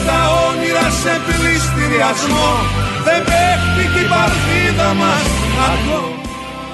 τα 0.08 0.20
όνειρα 0.50 0.88
σε 1.02 1.14
πληστηριασμό 1.26 2.50
Δεν 3.08 3.22
παίχτηκε 3.30 4.00
η 4.06 4.08
παρτίδα 4.14 4.94
μας 4.94 5.26
ακόμα 5.72 6.22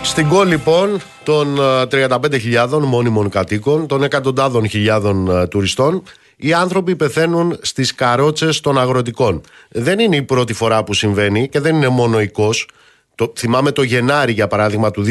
Στην 0.04 0.28
κόλ 0.28 0.48
λοιπόν 0.48 1.02
των 1.24 1.58
ε, 1.92 2.08
35.000 2.08 2.68
μόνιμων 2.80 3.30
κατοίκων, 3.30 3.88
των 3.88 4.04
εκατοντάδων 4.04 4.70
χιλιάδων 4.70 5.30
ε, 5.30 5.48
τουριστών, 5.48 6.04
οι 6.36 6.54
άνθρωποι 6.54 6.96
πεθαίνουν 6.96 7.58
στις 7.62 7.96
καρότσες 7.96 8.60
των 8.60 8.80
αγροτικών. 8.80 9.42
Δεν 9.70 10.00
είναι 10.00 10.16
η 10.16 10.24
πρώτη 10.24 10.54
φορά 10.54 10.84
που 10.84 10.94
συμβαίνει 10.94 11.50
και 11.50 11.60
δεν 11.60 11.76
είναι 11.76 11.88
μόνο 11.88 12.20
οικός. 12.20 12.68
Το, 13.16 13.34
θυμάμαι 13.38 13.72
το 13.72 13.82
Γενάρη 13.82 14.32
για 14.32 14.48
παράδειγμα 14.48 14.92
του 14.92 15.06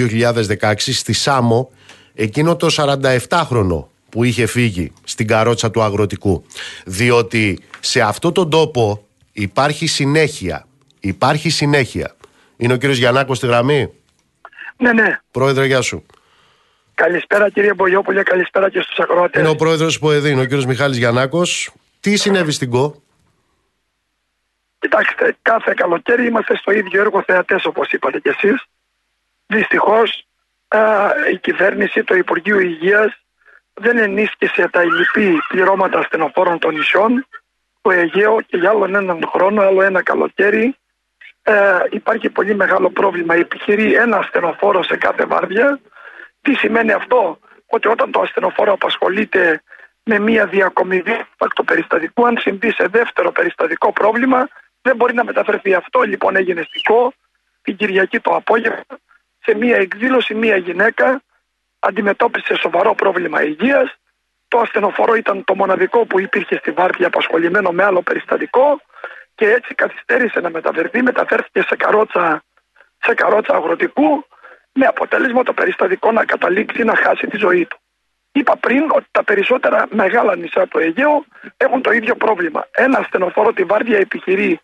2016 0.60 0.72
στη 0.76 1.12
Σάμο 1.12 1.70
εκείνο 2.14 2.56
το 2.56 2.68
47χρονο 2.76 3.84
που 4.12 4.24
είχε 4.24 4.46
φύγει 4.46 4.92
στην 5.04 5.26
καρότσα 5.26 5.70
του 5.70 5.82
αγροτικού. 5.82 6.44
Διότι 6.84 7.60
σε 7.80 8.00
αυτό 8.00 8.32
τον 8.32 8.50
τόπο 8.50 9.06
υπάρχει 9.32 9.86
συνέχεια. 9.86 10.66
Υπάρχει 11.00 11.50
συνέχεια. 11.50 12.16
Είναι 12.56 12.72
ο 12.72 12.76
κύριος 12.76 12.98
Γιαννάκος 12.98 13.36
στη 13.36 13.46
γραμμή; 13.46 13.92
Ναι, 14.76 14.92
ναι. 14.92 15.18
Πρόεδρε, 15.30 15.66
γεια 15.66 15.80
σου. 15.80 16.06
Καλησπέρα 16.94 17.50
κύριε 17.50 17.74
Μπογιόπουλε, 17.74 18.22
καλησπέρα 18.22 18.70
και 18.70 18.80
στους 18.80 18.98
αγρότες. 18.98 19.40
Είναι 19.40 19.50
ο 19.50 19.56
πρόεδρος 19.56 19.98
που 19.98 20.06
Ποεδίνου, 20.06 20.40
ο 20.40 20.44
κύριος 20.44 20.66
Μιχάλης 20.66 20.98
Γιαννάκος. 20.98 21.72
Τι 22.00 22.16
συνέβη 22.16 22.52
στην 22.52 22.70
ΚΟ; 22.70 23.02
Κοιτάξτε, 24.78 25.36
κάθε 25.42 25.72
καλοκαίρι 25.76 26.26
είμαστε 26.26 26.56
στο 26.56 26.72
ίδιο 26.72 27.00
έργο 27.00 27.22
θεατές 27.22 27.64
όπως 27.64 27.90
είπατε 27.90 28.20
κι 28.20 28.28
εσείς. 28.28 28.64
Δυστυχώς 29.46 30.26
η 31.32 31.36
κυβέρνηση, 31.36 32.04
το 32.04 32.14
Υπουργείο 32.14 32.60
Υγείας 32.60 33.21
δεν 33.74 33.98
ενίσχυσε 33.98 34.68
τα 34.68 34.82
ηλιπή 34.82 35.38
πληρώματα 35.48 35.98
ασθενοφόρων 35.98 36.58
των 36.58 36.74
νησιών. 36.74 37.26
Το 37.80 37.90
Αιγαίο 37.90 38.40
και 38.40 38.56
για 38.56 38.70
άλλο 38.70 38.84
έναν 38.84 39.28
χρόνο, 39.32 39.62
άλλο 39.62 39.82
ένα 39.82 40.02
καλοκαίρι 40.02 40.76
ε, 41.42 41.78
υπάρχει 41.90 42.30
πολύ 42.30 42.54
μεγάλο 42.54 42.90
πρόβλημα. 42.90 43.34
Επιχειρεί 43.34 43.94
ένα 43.94 44.16
ασθενοφόρο 44.16 44.82
σε 44.82 44.96
κάθε 44.96 45.24
βάρδια. 45.24 45.80
Τι 46.40 46.54
σημαίνει 46.54 46.92
αυτό, 46.92 47.38
ότι 47.66 47.88
όταν 47.88 48.10
το 48.10 48.20
ασθενοφόρο 48.20 48.72
απασχολείται 48.72 49.62
με 50.02 50.18
μια 50.18 50.46
διακομιδή 50.46 51.24
του 51.54 51.64
περιστατικού, 51.64 52.26
αν 52.26 52.36
συμβεί 52.38 52.72
σε 52.72 52.86
δεύτερο 52.90 53.32
περιστατικό 53.32 53.92
πρόβλημα, 53.92 54.48
δεν 54.82 54.96
μπορεί 54.96 55.14
να 55.14 55.24
μεταφερθεί. 55.24 55.74
Αυτό 55.74 56.00
λοιπόν 56.00 56.36
έγινε 56.36 56.62
στικό 56.62 57.12
την 57.62 57.76
Κυριακή 57.76 58.20
το 58.20 58.30
απόγευμα 58.34 58.84
σε 59.44 59.54
μια 59.54 59.76
εκδήλωση 59.76 60.34
μια 60.34 60.56
γυναίκα 60.56 61.22
αντιμετώπισε 61.82 62.54
σοβαρό 62.54 62.94
πρόβλημα 62.94 63.42
υγείας. 63.42 63.94
Το 64.48 64.58
ασθενοφόρο 64.58 65.14
ήταν 65.14 65.44
το 65.44 65.54
μοναδικό 65.54 66.06
που 66.06 66.20
υπήρχε 66.20 66.56
στη 66.56 66.70
Βάρδια 66.70 67.06
απασχολημένο 67.06 67.70
με 67.70 67.82
άλλο 67.84 68.02
περιστατικό 68.02 68.80
και 69.34 69.50
έτσι 69.50 69.74
καθυστέρησε 69.74 70.40
να 70.40 70.50
μεταφερθεί, 70.50 71.02
μεταφέρθηκε 71.02 71.62
σε 71.62 71.76
καρότσα, 71.76 72.44
σε 72.98 73.14
καρότσα 73.14 73.54
αγροτικού 73.54 74.24
με 74.72 74.86
αποτέλεσμα 74.86 75.42
το 75.42 75.52
περιστατικό 75.52 76.12
να 76.12 76.24
καταλήξει 76.24 76.84
να 76.84 76.96
χάσει 76.96 77.26
τη 77.26 77.36
ζωή 77.36 77.66
του. 77.66 77.78
Είπα 78.32 78.56
πριν 78.56 78.90
ότι 78.92 79.06
τα 79.10 79.24
περισσότερα 79.24 79.86
μεγάλα 79.90 80.36
νησιά 80.36 80.66
του 80.66 80.78
Αιγαίου 80.78 81.24
έχουν 81.56 81.82
το 81.82 81.90
ίδιο 81.90 82.14
πρόβλημα. 82.14 82.66
Ένα 82.70 82.98
ασθενοφόρο 82.98 83.52
τη 83.52 83.62
Βάρδια 83.64 83.98
επιχειρεί 83.98 84.60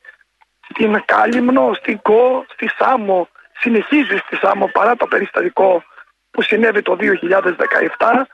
στην 0.70 1.02
Κάλυμνο, 1.04 1.74
στην 1.74 2.02
Κο, 2.02 2.46
στη 2.52 2.68
Σάμο, 2.78 3.28
συνεχίζει 3.60 4.16
στη 4.16 4.36
Σάμο 4.36 4.66
παρά 4.66 4.96
το 4.96 5.06
περιστατικό 5.06 5.84
που 6.38 6.44
συνέβη 6.44 6.82
το 6.82 6.96
2017, 7.00 8.26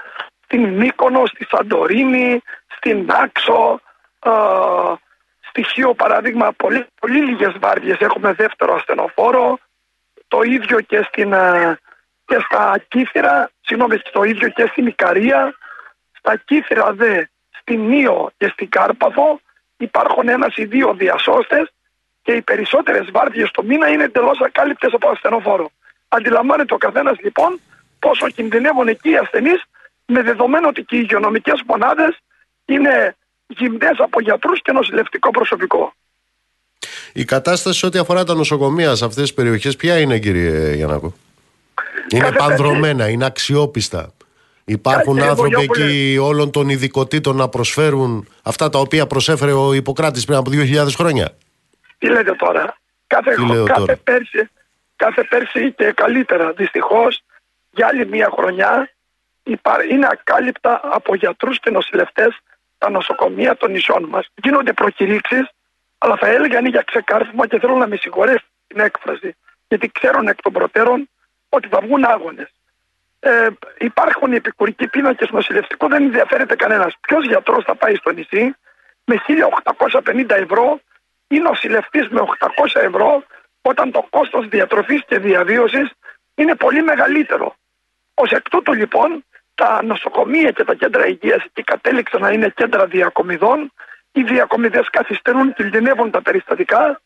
στην 0.44 0.68
Μύκονο, 0.68 1.26
στη 1.26 1.46
Σαντορίνη, 1.50 2.42
στην 2.76 3.10
Άξο, 3.10 3.80
ε, 4.24 4.30
στοιχείο 5.48 5.94
παράδειγμα 5.94 6.52
πολύ, 6.52 6.86
πολύ 7.00 7.20
λίγες 7.20 7.54
βάρδιες 7.60 7.98
έχουμε 7.98 8.32
δεύτερο 8.32 8.74
ασθενοφόρο 8.74 9.58
το 10.28 10.42
ίδιο 10.42 10.80
και, 10.80 11.02
στην, 11.08 11.32
ε, 11.32 11.78
και 12.24 12.38
στα 12.44 12.84
Κύθυρα 12.88 13.50
συγγνώμη 13.60 13.98
το 14.12 14.22
ίδιο 14.22 14.48
και 14.48 14.66
στην 14.70 14.86
Ικαρία 14.86 15.54
στα 16.18 16.36
Κύθυρα 16.36 16.92
δε 16.92 17.24
στην 17.60 17.80
Νίο 17.80 18.30
και 18.36 18.48
στην 18.48 18.68
Κάρπαθο 18.68 19.40
υπάρχουν 19.76 20.28
ένας 20.28 20.56
ή 20.56 20.64
δύο 20.64 20.94
διασώστες 20.94 21.72
και 22.22 22.32
οι 22.32 22.42
περισσότερες 22.42 23.10
βάρδιες 23.12 23.50
το 23.50 23.62
μήνα 23.62 23.88
είναι 23.88 24.04
εντελώς 24.04 24.40
ακάλυπτες 24.40 24.92
από 24.92 25.08
ασθενοφόρο. 25.08 25.70
Αντιλαμβάνεται 26.08 26.74
ο 26.74 26.78
καθένας 26.78 27.18
λοιπόν 27.20 27.60
πόσο 28.06 28.28
κινδυνεύουν 28.28 28.88
εκεί 28.88 29.10
οι 29.10 29.16
ασθενείς 29.16 29.60
με 30.06 30.22
δεδομένο 30.22 30.68
ότι 30.68 30.82
και 30.82 30.96
οι 30.96 31.00
υγειονομικές 31.02 31.62
μονάδες 31.66 32.12
είναι 32.64 33.16
γυμνές 33.46 33.96
από 33.98 34.20
γιατρούς 34.20 34.62
και 34.62 34.72
νοσηλευτικό 34.72 35.30
προσωπικό. 35.30 35.94
Η 37.12 37.24
κατάσταση 37.24 37.86
ό,τι 37.86 37.98
αφορά 37.98 38.24
τα 38.24 38.34
νοσοκομεία 38.34 38.94
σε 38.94 39.04
αυτές 39.04 39.22
τις 39.22 39.34
περιοχές 39.34 39.76
ποια 39.76 39.98
είναι 39.98 40.18
κύριε 40.18 40.74
Γιαννάκο; 40.74 41.14
Είναι 42.08 42.32
πανδρομένα, 42.32 43.08
είναι 43.08 43.24
αξιόπιστα. 43.24 44.12
Υπάρχουν 44.64 45.22
άνθρωποι 45.22 45.62
εκεί 45.62 46.18
όλων 46.20 46.50
των 46.50 46.68
ειδικοτήτων 46.68 47.36
να 47.36 47.48
προσφέρουν 47.48 48.28
αυτά 48.42 48.68
τα 48.68 48.78
οποία 48.78 49.06
προσέφερε 49.06 49.52
ο 49.52 49.72
Ιπποκράτης 49.72 50.24
πριν 50.24 50.38
από 50.38 50.50
2.000 50.52 50.86
χρόνια; 50.96 51.36
Τι 51.98 52.08
λέτε 52.08 52.32
τώρα; 52.32 52.76
Κάθε, 53.06 53.34
κάθε, 53.64 53.96
Πέρσι, 54.04 54.50
κάθε 54.96 55.22
πέρσι 55.24 55.72
και 55.72 55.92
καλύτερα. 55.96 56.52
Δυστυχώς 56.52 57.22
για 57.74 57.86
άλλη 57.86 58.06
μια 58.06 58.30
χρονιά 58.32 58.90
είναι 59.90 60.08
ακάλυπτα 60.10 60.80
από 60.82 61.14
γιατρούς 61.14 61.60
και 61.60 61.70
νοσηλευτές 61.70 62.38
τα 62.78 62.90
νοσοκομεία 62.90 63.56
των 63.56 63.70
νησιών 63.70 64.04
μας. 64.04 64.28
Γίνονται 64.34 64.72
προκηρύξεις, 64.72 65.48
αλλά 65.98 66.16
θα 66.16 66.26
έλεγα 66.26 66.58
είναι 66.58 66.68
για 66.68 66.82
ξεκάρφωμα 66.82 67.46
και 67.46 67.58
θέλω 67.58 67.76
να 67.76 67.86
με 67.86 67.96
συγχωρέσει 67.96 68.44
την 68.66 68.80
έκφραση. 68.80 69.36
Γιατί 69.68 69.90
ξέρουν 69.92 70.28
εκ 70.28 70.42
των 70.42 70.52
προτέρων 70.52 71.08
ότι 71.48 71.68
θα 71.68 71.80
βγουν 71.80 72.04
άγονες. 72.04 72.50
Ε, 73.20 73.48
υπάρχουν 73.78 74.32
οι 74.32 74.34
επικουρικοί 74.34 74.88
πίνακες 74.88 75.30
νοσηλευτικού, 75.30 75.88
δεν 75.88 76.02
ενδιαφέρεται 76.02 76.56
κανένας. 76.56 76.94
Ποιος 77.00 77.24
γιατρός 77.24 77.64
θα 77.64 77.74
πάει 77.74 77.94
στο 77.94 78.10
νησί 78.10 78.54
με 79.04 79.16
1850 79.18 80.30
ευρώ 80.30 80.80
ή 81.28 81.38
νοσηλευτής 81.38 82.08
με 82.08 82.20
800 82.20 82.80
ευρώ 82.80 83.22
όταν 83.62 83.90
το 83.90 84.06
κόστος 84.10 84.48
διατροφής 84.48 85.02
και 85.06 85.18
διαβίωσης 85.18 85.90
είναι 86.34 86.54
πολύ 86.54 86.82
μεγαλύτερο. 86.82 87.56
Ως 88.14 88.30
εκ 88.30 88.48
τούτου 88.48 88.72
λοιπόν 88.72 89.24
τα 89.54 89.82
νοσοκομεία 89.82 90.50
και 90.50 90.64
τα 90.64 90.74
κέντρα 90.74 91.06
υγείας 91.06 91.44
και 91.52 91.62
κατέληξαν 91.62 92.20
να 92.20 92.30
είναι 92.30 92.48
κέντρα 92.48 92.86
διακομιδών. 92.86 93.72
Οι 94.12 94.22
διακομιδές 94.22 94.90
καθυστερούν, 94.90 95.54
κινδυνεύουν 95.54 96.10
τα 96.10 96.22
περιστατικά 96.22 97.00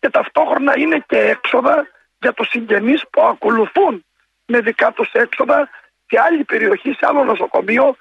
και 0.00 0.10
ταυτόχρονα 0.10 0.78
είναι 0.78 1.04
και 1.06 1.18
έξοδα 1.18 1.86
για 2.20 2.32
τους 2.32 2.48
συγγενείς 2.48 3.02
που 3.10 3.22
ακολουθούν 3.22 4.04
με 4.46 4.60
δικά 4.60 4.92
τους 4.92 5.12
έξοδα 5.12 5.68
σε 6.06 6.20
άλλη 6.20 6.44
περιοχή, 6.44 6.92
σε 6.92 7.06
άλλο 7.08 7.24
νοσοκομείο, 7.24 7.96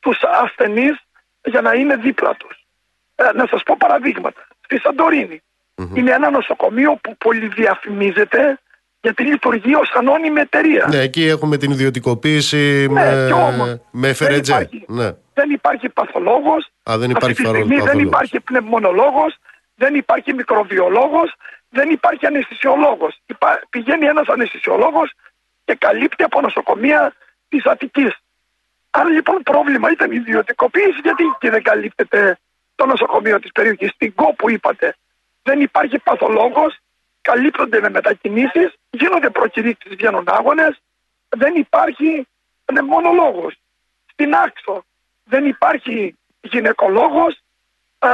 τους 0.00 0.22
ασθενείς 0.22 0.96
για 1.44 1.60
να 1.60 1.72
είναι 1.72 1.96
δίπλα 1.96 2.34
τους. 2.34 2.66
Ε, 3.14 3.32
να 3.32 3.46
σας 3.46 3.62
πω 3.62 3.76
παραδείγματα. 3.78 4.46
Στη 4.60 4.78
σαντορινη 4.78 5.42
είναι 5.94 6.10
ένα 6.10 6.30
νοσοκομείο 6.30 6.98
που 7.02 7.16
πολυδιαφημίζεται 7.16 8.58
γιατί 9.00 9.22
λειτουργεί 9.22 9.74
ω 9.74 9.82
ανώνυμη 9.94 10.40
εταιρεία. 10.40 10.86
Ναι, 10.90 10.98
εκεί 10.98 11.26
έχουμε 11.26 11.56
την 11.56 11.70
ιδιωτικοποίηση 11.70 12.86
ναι, 12.90 13.28
με, 13.56 13.80
με 13.90 14.12
Δεν 14.12 14.36
υπάρχει, 14.36 14.84
ναι. 14.88 15.10
δεν 15.34 15.50
υπάρχει 15.50 15.88
παθολόγος, 15.88 16.70
δεν 16.82 17.10
υπάρχει 17.10 17.46
αυτή 17.46 17.62
τη 17.62 17.80
δεν 17.80 17.98
υπάρχει 17.98 18.40
πνευμονολόγος, 18.40 19.36
δεν 19.74 19.94
υπάρχει 19.94 20.34
μικροβιολόγος, 20.34 21.34
δεν 21.68 21.90
υπάρχει 21.90 22.26
αναισθησιολόγος. 22.26 23.20
Υπά, 23.26 23.60
πηγαίνει 23.70 24.06
ένας 24.06 24.26
αναισθησιολόγος 24.28 25.12
και 25.64 25.74
καλύπτει 25.78 26.22
από 26.22 26.40
νοσοκομεία 26.40 27.14
της 27.48 27.64
Αττικής. 27.64 28.12
Αν 28.90 29.08
λοιπόν 29.08 29.42
πρόβλημα 29.42 29.90
ήταν 29.90 30.10
η 30.12 30.16
ιδιωτικοποίηση, 30.16 31.00
γιατί 31.02 31.22
και 31.40 31.50
δεν 31.50 31.62
καλύπτεται 31.62 32.38
το 32.74 32.86
νοσοκομείο 32.86 33.40
της 33.40 33.52
περιοχής, 33.52 33.90
στην 33.90 34.14
ΚΟ 34.14 34.34
που 34.34 34.50
είπατε. 34.50 34.96
Δεν 35.42 35.60
υπάρχει 35.60 35.98
παθολόγος, 35.98 36.78
καλύπτονται 37.28 37.80
με 37.80 37.90
μετακινήσεις, 37.90 38.68
γίνονται 38.90 39.30
προκηρύξεις, 39.30 39.94
βγαίνουν 39.94 40.24
άγονες, 40.26 40.80
δεν 41.28 41.54
υπάρχει 41.54 42.26
πνευμονολόγος. 42.64 43.54
Στην 44.12 44.34
Άξο 44.34 44.84
δεν 45.24 45.44
υπάρχει 45.44 46.16
γυναικολόγος, 46.40 47.40
α, 47.98 48.10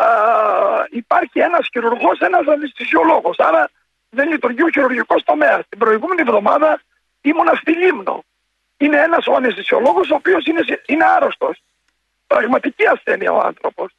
υπάρχει 0.90 1.38
ένας 1.40 1.68
χειρουργός, 1.72 2.18
ένας 2.18 2.46
αναισθησιολόγος. 2.46 3.38
Άρα 3.38 3.70
δεν 4.10 4.28
λειτουργεί 4.28 4.62
ο 4.62 4.70
χειρουργικός 4.70 5.22
τομέας. 5.22 5.62
Την 5.68 5.78
προηγούμενη 5.78 6.20
εβδομάδα 6.20 6.80
ήμουνα 7.20 7.54
στη 7.54 7.72
Λίμνο. 7.72 8.24
Είναι 8.76 8.98
ένας 9.00 9.26
ο 9.26 9.34
αναισθησιολόγος 9.34 10.10
ο 10.10 10.14
οποίος 10.14 10.44
είναι, 10.46 10.62
είναι 10.86 11.04
άρρωστος. 11.04 11.62
Πραγματική 12.26 12.86
ασθένεια 12.86 13.32
ο 13.32 13.40
άνθρωπος. 13.40 13.92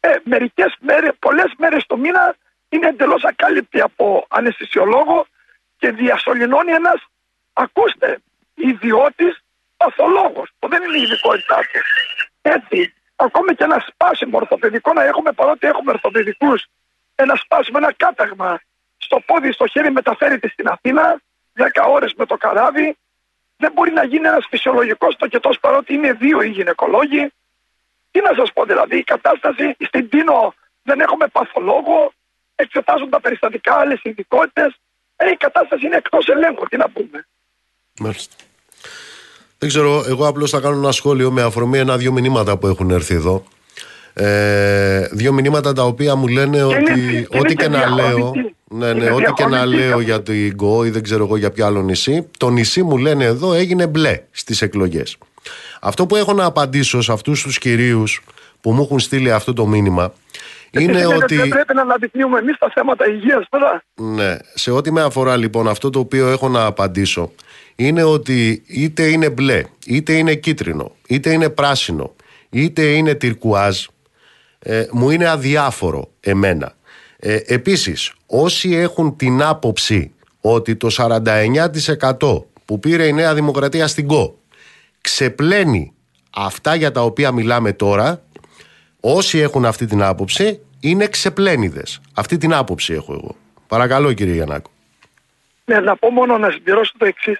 Ε, 0.00 0.14
μερικές 0.24 0.76
μέρες, 0.80 1.12
πολλές 1.18 1.52
μέρες 1.58 1.86
το 1.86 1.96
μήνα 1.96 2.36
είναι 2.72 2.88
εντελώς 2.88 3.24
ακάλυπτη 3.24 3.80
από 3.80 4.26
αναισθησιολόγο 4.28 5.26
και 5.78 5.90
διασωληνώνει 5.90 6.72
ένας, 6.72 7.00
ακούστε, 7.52 8.18
ιδιώτης 8.54 9.44
παθολόγος, 9.76 10.50
που 10.58 10.68
δεν 10.68 10.82
είναι 10.82 10.98
η 10.98 11.02
ειδικότητά 11.02 11.56
του. 11.56 11.80
Έτσι, 12.42 12.94
ακόμη 13.16 13.54
και 13.54 13.64
ένα 13.64 13.84
σπάσιμο 13.88 14.36
ορθοπαιδικό 14.36 14.92
να 14.92 15.02
έχουμε, 15.04 15.32
παρότι 15.32 15.66
έχουμε 15.66 15.90
ορθοπαιδικούς, 15.92 16.66
ένα 17.14 17.34
σπάσιμο, 17.34 17.78
ένα 17.80 17.92
κάταγμα 17.92 18.60
στο 18.96 19.20
πόδι, 19.26 19.52
στο 19.52 19.66
χέρι 19.66 19.90
μεταφέρεται 19.90 20.48
στην 20.48 20.68
Αθήνα, 20.68 21.20
10 21.54 21.84
ώρες 21.88 22.14
με 22.14 22.26
το 22.26 22.36
καράβι, 22.36 22.96
δεν 23.56 23.72
μπορεί 23.72 23.92
να 23.92 24.04
γίνει 24.04 24.26
ένας 24.26 24.46
φυσιολογικός 24.50 25.16
τοκετός 25.16 25.58
παρότι 25.60 25.94
είναι 25.94 26.12
δύο 26.12 26.42
οι 26.42 26.48
γυναικολόγοι. 26.48 27.32
Τι 28.10 28.20
να 28.20 28.32
σας 28.34 28.52
πω 28.52 28.64
δηλαδή, 28.64 28.98
η 28.98 29.04
κατάσταση 29.04 29.76
στην 29.78 30.08
Τίνο 30.08 30.54
δεν 30.82 31.00
έχουμε 31.00 31.26
παθολόγο, 31.26 32.12
εξετάζουν 32.62 33.10
τα 33.10 33.20
περιστατικά, 33.20 33.74
άλλες 33.74 34.00
ειδικότητες. 34.02 34.76
Ε, 35.16 35.30
η 35.30 35.36
κατάσταση 35.36 35.86
είναι 35.86 35.96
εκτός 35.96 36.28
ελέγχου, 36.28 36.64
τι 36.68 36.76
να 36.76 36.88
πούμε. 36.90 37.26
Μάλιστα. 38.00 38.34
Δεν 39.58 39.68
ξέρω, 39.68 40.04
εγώ 40.08 40.26
απλώς 40.26 40.50
θα 40.50 40.60
κάνω 40.60 40.76
ένα 40.76 40.92
σχόλιο 40.92 41.30
με 41.30 41.42
αφορμή 41.42 41.78
ένα-δύο 41.78 42.12
μηνύματα 42.12 42.56
που 42.56 42.66
έχουν 42.66 42.90
έρθει 42.90 43.14
εδώ. 43.14 43.44
Ε, 44.14 45.08
δύο 45.10 45.32
μηνύματα 45.32 45.72
τα 45.72 45.84
οποία 45.84 46.14
μου 46.14 46.26
λένε 46.26 46.62
ότι 46.62 47.26
ό,τι 47.38 47.54
και, 47.54 47.68
να 47.68 47.94
λέω 47.94 48.32
ναι, 48.68 48.92
ναι, 48.92 49.10
ό,τι 49.10 49.32
και 49.32 49.46
να 49.46 49.66
λέω 49.66 50.00
για 50.00 50.22
το 50.22 50.32
Ιγκό 50.32 50.84
ή 50.84 50.90
δεν 50.90 51.02
ξέρω 51.02 51.24
εγώ 51.24 51.36
για 51.36 51.50
ποιο 51.50 51.66
άλλο 51.66 51.82
νησί 51.82 52.28
το 52.38 52.50
νησί 52.50 52.82
μου 52.82 52.98
λένε 52.98 53.24
εδώ 53.24 53.52
έγινε 53.52 53.86
μπλε 53.86 54.20
στις 54.30 54.62
εκλογές 54.62 55.16
αυτό 55.80 56.06
που 56.06 56.16
έχω 56.16 56.32
να 56.32 56.44
απαντήσω 56.44 57.00
σε 57.00 57.12
αυτούς 57.12 57.42
τους 57.42 57.58
κυρίους 57.58 58.22
που 58.60 58.72
μου 58.72 58.82
έχουν 58.82 58.98
στείλει 58.98 59.32
αυτό 59.32 59.52
το 59.52 59.66
μήνυμα 59.66 60.12
είναι 60.80 61.06
ότι. 61.06 61.36
Δεν 61.36 61.48
πρέπει 61.48 61.74
να 61.74 61.82
αναδεικνύουμε 61.82 62.38
εμείς 62.38 62.58
τα 62.58 62.70
θέματα 62.74 63.08
υγείας 63.08 63.46
τώρα. 63.48 63.82
Ναι. 63.94 64.36
Σε 64.54 64.70
ό,τι 64.70 64.92
με 64.92 65.02
αφορά 65.02 65.36
λοιπόν, 65.36 65.68
αυτό 65.68 65.90
το 65.90 65.98
οποίο 65.98 66.28
έχω 66.28 66.48
να 66.48 66.64
απαντήσω 66.64 67.32
είναι 67.76 68.02
ότι 68.02 68.62
είτε 68.66 69.02
είναι 69.02 69.30
μπλε, 69.30 69.62
είτε 69.86 70.12
είναι 70.12 70.34
κίτρινο, 70.34 70.92
είτε 71.08 71.32
είναι 71.32 71.48
πράσινο, 71.48 72.14
είτε 72.50 72.82
είναι 72.82 73.14
τυρκουάζ, 73.14 73.84
ε, 74.58 74.86
μου 74.90 75.10
είναι 75.10 75.28
αδιάφορο 75.28 76.10
εμένα. 76.20 76.72
Ε, 77.16 77.38
επίσης, 77.46 78.12
όσοι 78.26 78.74
έχουν 78.74 79.16
την 79.16 79.42
άποψη 79.42 80.12
ότι 80.40 80.76
το 80.76 80.90
49% 80.90 82.44
που 82.64 82.78
πήρε 82.78 83.06
η 83.06 83.12
Νέα 83.12 83.34
Δημοκρατία 83.34 83.86
στην 83.86 84.06
ΚΟ 84.06 84.38
ξεπλένει 85.00 85.92
αυτά 86.30 86.74
για 86.74 86.92
τα 86.92 87.02
οποία 87.02 87.32
μιλάμε 87.32 87.72
τώρα, 87.72 88.22
όσοι 89.04 89.38
έχουν 89.38 89.64
αυτή 89.64 89.86
την 89.86 90.02
άποψη 90.02 90.60
είναι 90.80 91.06
ξεπλένιδες. 91.06 92.00
Αυτή 92.14 92.36
την 92.36 92.54
άποψη 92.54 92.92
έχω 92.92 93.12
εγώ. 93.12 93.36
Παρακαλώ 93.66 94.12
κύριε 94.12 94.34
Γιαννάκο. 94.34 94.70
Ναι, 95.64 95.80
να 95.80 95.96
πω 95.96 96.10
μόνο 96.10 96.38
να 96.38 96.50
συμπληρώσω 96.50 96.92
το 96.98 97.04
εξής. 97.04 97.38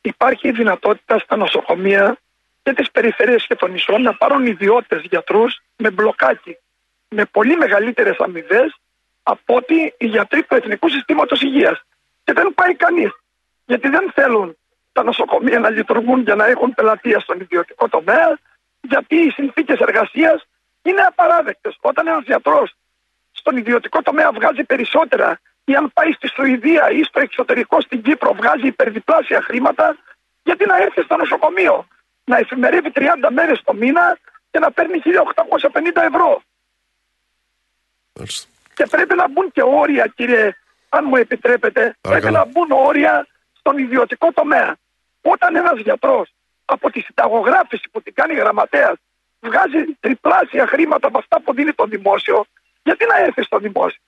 Υπάρχει 0.00 0.48
η 0.48 0.52
δυνατότητα 0.52 1.18
στα 1.18 1.36
νοσοκομεία 1.36 2.18
και 2.62 2.72
τις 2.72 2.90
περιφερειές 2.90 3.46
και 3.46 3.54
των 3.54 3.70
νησών 3.70 4.02
να 4.02 4.14
πάρουν 4.14 4.46
ιδιώτες 4.46 5.02
γιατρούς 5.10 5.62
με 5.76 5.90
μπλοκάκι. 5.90 6.56
Με 7.08 7.24
πολύ 7.24 7.56
μεγαλύτερες 7.56 8.16
αμοιβές 8.18 8.76
από 9.22 9.54
ότι 9.54 9.94
οι 9.98 10.06
γιατροί 10.06 10.42
του 10.42 10.54
Εθνικού 10.54 10.88
Συστήματος 10.88 11.40
Υγείας. 11.42 11.82
Και 12.24 12.32
δεν 12.32 12.54
πάει 12.54 12.74
κανείς. 12.74 13.10
Γιατί 13.66 13.88
δεν 13.88 14.12
θέλουν 14.14 14.56
τα 14.92 15.02
νοσοκομεία 15.02 15.58
να 15.58 15.70
λειτουργούν 15.70 16.20
για 16.20 16.34
να 16.34 16.46
έχουν 16.46 16.74
πελατεία 16.74 17.20
στον 17.20 17.40
ιδιωτικό 17.40 17.88
τομέα, 17.88 18.38
γιατί 18.80 19.16
οι 19.16 19.30
συνθήκες 19.30 19.78
εργασίας 19.78 20.46
είναι 20.88 21.02
απαράδεκτε. 21.02 21.74
Όταν 21.80 22.06
ένας 22.06 22.24
γιατρός 22.24 22.74
στον 23.32 23.56
ιδιωτικό 23.56 24.02
τομέα 24.02 24.32
βγάζει 24.32 24.64
περισσότερα 24.64 25.40
ή 25.64 25.74
αν 25.74 25.90
πάει 25.92 26.12
στη 26.12 26.28
Σουηδία 26.28 26.90
ή 26.90 27.02
στο 27.02 27.20
εξωτερικό 27.20 27.80
στην 27.80 28.02
Κύπρο 28.02 28.34
βγάζει 28.34 28.66
υπερδιπλάσια 28.66 29.40
χρήματα, 29.42 29.96
γιατί 30.42 30.66
να 30.66 30.76
έρθει 30.76 31.02
στο 31.02 31.16
νοσοκομείο 31.16 31.86
να 32.24 32.36
εφημερεύει 32.36 32.90
30 32.94 33.04
μέρες 33.30 33.62
το 33.64 33.74
μήνα 33.74 34.18
και 34.50 34.58
να 34.58 34.70
παίρνει 34.70 34.98
1850 34.98 36.02
ευρώ. 36.12 36.42
Και 38.74 38.86
πρέπει 38.90 39.14
να 39.14 39.28
μπουν 39.28 39.52
και 39.52 39.62
όρια, 39.62 40.06
κύριε, 40.06 40.56
αν 40.88 41.04
μου 41.08 41.16
επιτρέπετε, 41.16 41.96
πρέπει 42.00 42.30
να 42.30 42.44
μπουν 42.44 42.70
όρια 42.70 43.26
στον 43.58 43.78
ιδιωτικό 43.78 44.32
τομέα. 44.32 44.76
Όταν 45.22 45.56
ένας 45.56 45.78
γιατρός 45.78 46.32
από 46.64 46.90
τη 46.90 47.00
συνταγογράφηση 47.00 47.88
που 47.92 48.02
την 48.02 48.14
κάνει 48.14 48.34
γραμματέας 48.34 48.96
βγάζει 49.40 49.80
τριπλάσια 50.00 50.66
χρήματα 50.66 51.06
από 51.06 51.18
αυτά 51.18 51.40
που 51.40 51.54
δίνει 51.54 51.72
το 51.72 51.84
δημόσιο, 51.84 52.44
γιατί 52.82 53.06
να 53.06 53.16
έρθει 53.18 53.42
στο 53.42 53.58
δημόσιο; 53.58 54.00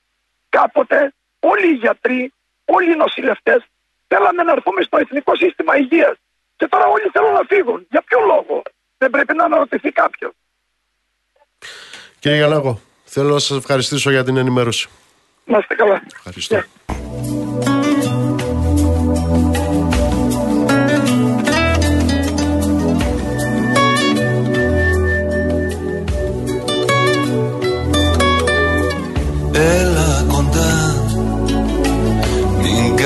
Κάποτε 0.49 1.15
όλοι 1.41 1.67
οι 1.71 1.75
γιατροί, 1.75 2.33
όλοι 2.65 2.93
οι 2.93 2.97
νοσηλευτές 2.97 3.61
θέλαμε 4.09 4.43
να 4.43 4.53
έρθουμε 4.53 4.83
στο 4.83 4.97
εθνικό 4.99 5.37
σύστημα 5.37 5.77
υγείας. 5.77 6.17
Και 6.57 6.67
τώρα 6.69 6.87
όλοι 6.87 7.11
θέλουν 7.13 7.33
να 7.33 7.43
φύγουν. 7.49 7.87
Για 7.91 8.03
ποιο 8.03 8.21
λόγο; 8.21 8.63
Δεν 8.99 9.11
πρέπει 9.11 9.35
να 9.35 9.45
αναρωτηθεί 9.45 9.91
κάποιος. 9.91 10.33
Κύριε 12.19 12.37
Γιαλάγο, 12.37 12.81
θέλω 13.05 13.33
να 13.33 13.39
σας 13.39 13.57
ευχαριστήσω 13.57 14.11
για 14.11 14.25
την 14.25 14.37
ενημέρωση. 14.37 14.89
Να 15.45 15.59
είστε 15.59 15.75
καλά. 15.75 16.03
Ευχαριστώ. 16.15 16.57
Yeah. 16.57 17.80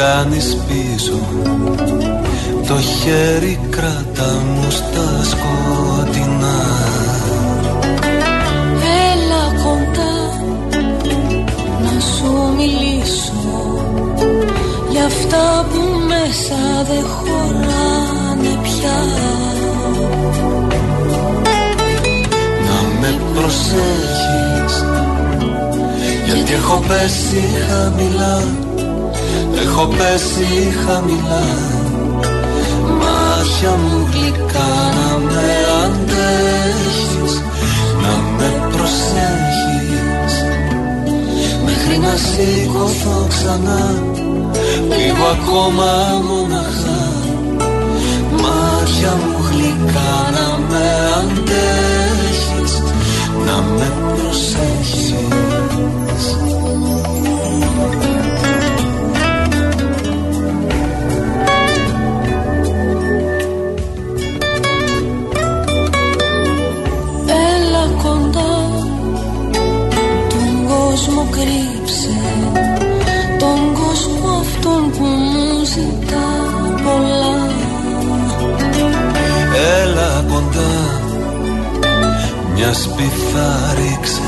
Κάνεις 0.05 0.57
πίσω. 0.67 1.19
Το 2.69 2.81
χέρι 2.81 3.61
κράτα 3.71 4.33
μου 4.55 4.71
στα 4.71 5.25
σκοτεινά. 5.31 6.61
Έλα 9.11 9.63
κοντά 9.63 10.17
Να 11.83 12.01
σου 12.01 12.55
μιλήσω. 12.57 13.87
Για 14.91 15.05
αυτά 15.05 15.67
που 15.71 15.81
μέσα 16.09 16.61
δεν 16.89 17.05
χωράνε 17.05 18.59
πια. 18.63 18.99
Να 22.67 22.99
με 23.01 23.21
προσέχεις 23.35 24.85
γιατί 26.27 26.53
έχω 26.53 26.85
πέσει 26.89 27.45
χαμηλά 27.69 28.43
Έχω 29.63 29.87
πέσει 29.87 30.75
χαμηλά. 30.87 31.45
Μάτια 33.01 33.71
μου 33.71 34.09
γλυκά 34.13 34.73
να 34.97 35.19
με 35.19 35.49
αντέχεις 35.85 37.43
Να 38.03 38.15
με 38.37 38.69
προσέχεις. 38.73 40.35
Μέχρι 41.65 41.99
να 41.99 42.15
σηκωθώ 42.17 43.27
ξανά 43.29 44.03
Λίγο 44.97 45.25
ακόμα 45.37 45.93
μοναχά. 46.29 47.03
Μάτια 48.43 49.13
μου 49.21 49.37
γλυκά 49.51 50.15
να 50.35 50.59
με 50.69 50.87
αντέχεις 51.19 52.83
Να 53.47 53.63
με 53.77 53.93
προσέχεις 54.15 55.15
μια 82.75 82.83
σπιθά 82.83 83.75
ρίξε 83.75 84.21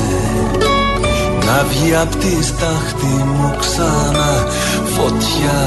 να 1.45 1.65
βγει 1.69 1.95
απ' 1.95 2.15
της 2.15 2.47
στάχτη 2.47 3.05
μου 3.05 3.55
ξανά 3.59 4.47
φωτιά. 4.95 5.61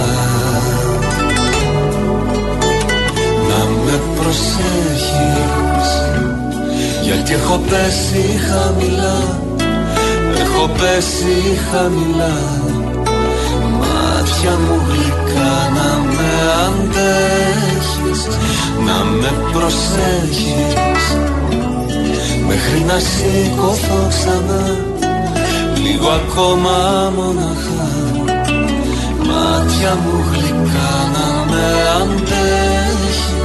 Να 3.49 3.65
με 3.85 4.01
προσέχεις 4.17 5.91
γιατί 7.03 7.33
έχω 7.33 7.61
πέσει 7.69 8.41
χαμηλά 8.49 9.41
Έχω 10.41 10.69
πέσει 10.69 11.59
χαμηλά. 11.73 12.39
Μάτια 13.79 14.51
μου 14.51 14.81
γλυκά 14.89 15.71
να 15.75 15.99
με 15.99 16.31
αντέχεις 16.67 18.27
Να 18.87 19.05
με 19.05 19.33
προσέχεις 19.53 21.40
Μέχρι 22.51 22.85
να 22.87 22.99
σηκωθώ 22.99 24.07
ξανά 24.09 24.77
Λίγο 25.83 26.09
ακόμα 26.09 26.77
μοναχά. 27.17 27.89
Μάτια 29.19 29.95
μου 29.95 30.25
γλυκά 30.31 30.93
να 31.13 31.45
με 31.51 31.65
αντέχεις 32.01 33.40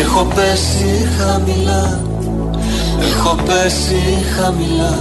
Έχω 0.00 0.24
πέσει 0.24 1.08
χαμηλά 1.18 2.00
Έχω 3.00 3.34
πέσει 3.34 3.96
χαμηλά 4.36 4.98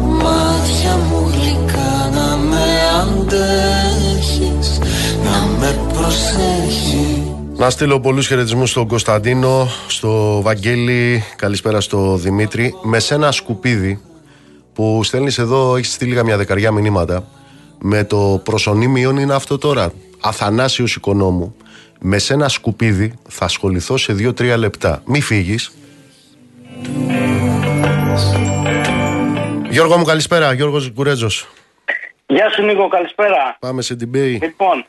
Μάτια 0.00 0.96
μου 0.96 1.30
γλυκά 1.32 2.10
να 2.14 2.36
με 2.36 2.64
αντέχεις 3.02 4.78
Να 5.24 5.46
με 5.58 5.78
προσέχεις 5.92 7.22
να 7.56 7.70
στείλω 7.70 8.00
πολλούς 8.00 8.26
χαιρετισμούς 8.26 8.70
στον 8.70 8.86
Κωνσταντίνο, 8.86 9.68
στο 9.86 10.42
Βαγγέλη, 10.42 11.24
καλησπέρα 11.36 11.80
στο 11.80 12.16
Δημήτρη. 12.16 12.74
Με 12.82 12.98
σένα 12.98 13.32
σκουπίδι 13.32 14.00
που 14.72 15.00
στέλνεις 15.04 15.38
εδώ, 15.38 15.76
έχεις 15.76 15.92
στείλει 15.92 16.14
καμιά 16.14 16.36
δεκαριά 16.36 16.72
μηνύματα. 16.72 17.24
Με 17.78 18.04
το 18.04 18.40
προσωνύμιον 18.44 19.16
είναι 19.16 19.34
αυτό 19.34 19.58
τώρα. 19.58 19.92
Αθανάσιος 20.22 20.94
Οικονόμου. 20.94 21.56
Με 22.00 22.18
σένα 22.18 22.48
σκουπίδι 22.48 23.14
θα 23.28 23.44
ασχοληθώ 23.44 23.96
σε 23.96 24.12
2-3 24.12 24.56
λεπτά. 24.56 25.02
Μη 25.06 25.20
φύγεις. 25.20 25.76
Γιώργο 29.70 29.96
μου 29.98 30.04
καλησπέρα, 30.04 30.52
Γιώργος 30.52 30.92
Κουρέτζος. 30.94 31.48
Γεια 32.26 32.50
σου 32.50 32.62
Νίκο, 32.62 32.88
καλησπέρα. 32.88 33.56
Πάμε 33.60 33.82
σε 33.82 33.96
debate. 34.00 34.38
Λοιπόν, 34.40 34.86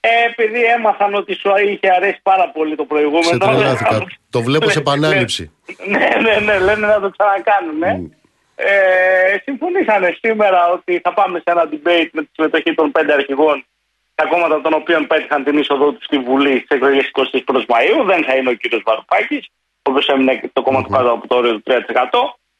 ε, 0.00 0.08
επειδή 0.30 0.62
έμαθαν 0.64 1.14
ότι 1.14 1.34
σου 1.34 1.50
είχε 1.66 1.88
αρέσει 1.96 2.20
πάρα 2.22 2.50
πολύ 2.50 2.76
το 2.76 2.84
προηγούμενο. 2.84 3.24
Σε 3.24 3.38
τρελάθηκα. 3.38 4.06
το 4.30 4.42
βλέπω 4.42 4.68
σε 4.68 4.78
επανάληψη. 4.78 5.50
Ναι, 5.86 6.08
ναι, 6.22 6.44
ναι, 6.44 6.58
λένε 6.58 6.86
να 6.86 7.00
το 7.00 7.10
ξανακάνουμε. 7.10 8.00
Mm. 8.02 8.16
Ε, 8.54 9.38
συμφωνήσανε 9.44 10.16
σήμερα 10.20 10.72
ότι 10.72 11.00
θα 11.04 11.12
πάμε 11.14 11.38
σε 11.38 11.50
ένα 11.50 11.68
debate 11.72 12.08
με 12.12 12.22
τη 12.22 12.28
συμμετοχή 12.32 12.74
των 12.74 12.92
πέντε 12.92 13.12
αρχηγών 13.12 13.64
τα 14.14 14.24
κόμματα 14.26 14.60
των 14.60 14.72
οποίων 14.74 15.06
πέτυχαν 15.06 15.44
την 15.44 15.58
είσοδό 15.58 15.92
τους 15.92 16.04
στη 16.04 16.18
Βουλή 16.18 16.56
στις 16.56 16.68
εκλογές 16.76 17.10
21 17.12 17.64
Μαου. 17.68 18.04
Δεν 18.04 18.24
θα 18.24 18.36
είναι 18.36 18.50
ο 18.50 18.54
κύριος 18.54 18.82
Βαρουφάκης, 18.84 19.46
ο 19.82 19.90
οποίος 19.90 20.06
έμεινε 20.08 20.50
το 20.52 20.62
κόμμα 20.62 20.82
του 20.82 20.90
κάτω 20.90 21.10
από 21.10 21.26
το 21.26 21.36
όριο 21.36 21.52
του 21.54 21.62
3%. 21.66 21.74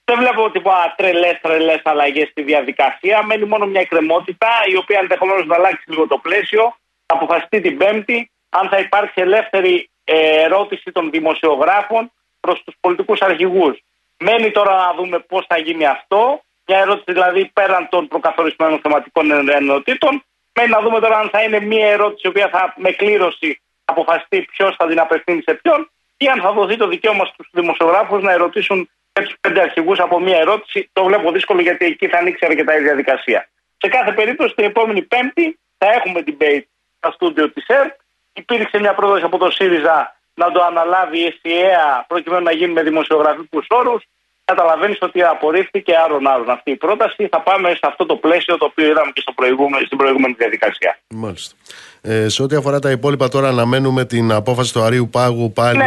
Δεν 0.05 0.19
βλέπω 0.19 0.51
τίποτα 0.51 0.95
τρελές 0.97 1.39
τρελές 1.43 1.81
αλλαγές 1.85 2.29
στη 2.29 2.43
διαδικασία. 2.43 3.23
Μένει 3.23 3.45
μόνο 3.45 3.67
μια 3.67 3.81
εκκρεμότητα 3.81 4.49
η 4.73 4.77
οποία 4.77 4.99
ενδεχομένως 5.03 5.47
να 5.47 5.55
αλλάξει 5.55 5.91
λίγο 5.91 6.07
το 6.07 6.19
πλαίσιο 6.19 6.75
αποφασιστεί 7.07 7.61
την 7.61 7.77
Πέμπτη 7.77 8.31
αν 8.49 8.69
θα 8.69 8.79
υπάρξει 8.79 9.21
ελεύθερη 9.21 9.91
ε, 10.05 10.43
ερώτηση 10.43 10.93
των 10.93 11.11
δημοσιογράφων 11.11 12.13
προς 12.41 12.63
τους 12.65 12.75
πολιτικούς 12.81 13.21
αρχηγούς. 13.21 13.83
Μένει 14.19 14.51
τώρα 14.51 14.75
να 14.77 14.95
δούμε 14.95 15.19
πώς 15.19 15.45
θα 15.49 15.59
γίνει 15.59 15.87
αυτό. 15.87 16.41
Μια 16.67 16.79
ερώτηση 16.79 17.13
δηλαδή 17.13 17.51
πέραν 17.53 17.89
των 17.91 18.09
προκαθορισμένων 18.09 18.79
θεματικών 18.79 19.51
ενωτήτων. 19.51 20.25
Μένει 20.55 20.71
να 20.71 20.81
δούμε 20.81 21.01
τώρα 21.01 21.19
αν 21.19 21.29
θα 21.29 21.43
είναι 21.43 21.61
μια 21.61 21.89
ερώτηση 21.89 22.27
η 22.27 22.29
οποία 22.29 22.49
θα 22.49 22.75
με 22.77 22.91
κλήρωση 22.91 23.61
αποφασιστεί 23.85 24.43
ποιος 24.43 24.77
θα 24.79 24.87
την 24.87 25.01
απευθύνει 25.01 25.43
σε 25.43 25.55
ποιον 25.55 25.91
ή 26.17 26.27
αν 26.29 26.41
θα 26.41 26.53
δοθεί 26.53 26.77
το 26.77 26.89
δικαίωμα 26.89 27.25
στους 27.25 27.49
δημοσιογράφους 27.53 28.23
να 28.23 28.33
ερωτήσουν 28.33 28.91
και 29.13 29.23
του 29.23 29.35
πέντε 29.41 29.61
αρχηγούς 29.61 29.99
από 29.99 30.21
μια 30.21 30.39
ερώτηση. 30.39 30.91
Το 30.93 31.05
βλέπω 31.05 31.31
δύσκολο 31.33 31.61
γιατί 31.61 31.85
εκεί 31.85 32.09
θα 32.09 32.19
ανοίξει 32.19 32.47
αρκετά 32.47 32.79
η 32.79 32.83
διαδικασία. 32.83 33.49
Σε 33.77 33.89
κάθε 33.89 34.13
περίπτωση 34.13 34.55
την 34.55 34.65
επόμενη 34.65 35.03
Πέμπτη 35.03 35.59
θα 35.79 35.89
έχουμε 35.89 36.23
debate 36.27 36.67
στα 36.97 37.11
στούντιο 37.13 37.51
της 37.51 37.67
ΕΡΤ. 37.67 37.95
Υπήρξε 38.33 38.79
μια 38.79 38.95
πρόταση 38.95 39.25
από 39.25 39.39
το 39.39 39.51
ΣΥΡΙΖΑ 39.51 40.17
να 40.35 40.53
το 40.53 40.63
αναλάβει 40.63 41.19
η 41.19 41.25
ΕΣΥΕΑ 41.25 42.05
προκειμένου 42.09 42.43
να 42.43 42.53
γίνει 42.53 42.73
με 42.73 42.83
δημοσιογραφικούς 42.83 43.67
όρους. 43.69 44.03
Καταλαβαίνεις 44.45 44.99
ότι 45.01 45.23
απορρίφθηκε 45.23 45.93
άρον 46.05 46.27
άρον 46.27 46.51
αυτή 46.51 46.71
η 46.71 46.77
πρόταση. 46.77 47.29
Θα 47.31 47.41
πάμε 47.41 47.69
σε 47.69 47.81
αυτό 47.83 48.07
το 48.07 48.17
πλαίσιο 48.17 48.59
το 48.59 48.65
οποίο 48.65 48.87
είδαμε 48.87 49.11
και 49.15 49.21
στο 49.21 49.33
προηγούμενο, 49.33 49.85
στην 49.87 49.99
προηγούμενη 49.99 50.35
διαδικασία. 50.39 50.99
Μάλιστα. 51.09 51.57
Ε, 52.03 52.29
σε 52.29 52.43
ό,τι 52.43 52.57
αφορά 52.57 52.79
τα 52.79 52.91
υπόλοιπα, 52.91 53.29
τώρα 53.29 53.49
αναμένουμε 53.49 54.05
την 54.05 54.33
απόφαση 54.33 54.73
του 54.73 54.83
Αρίου 54.83 55.09
Πάγου 55.09 55.53
πάλι. 55.53 55.79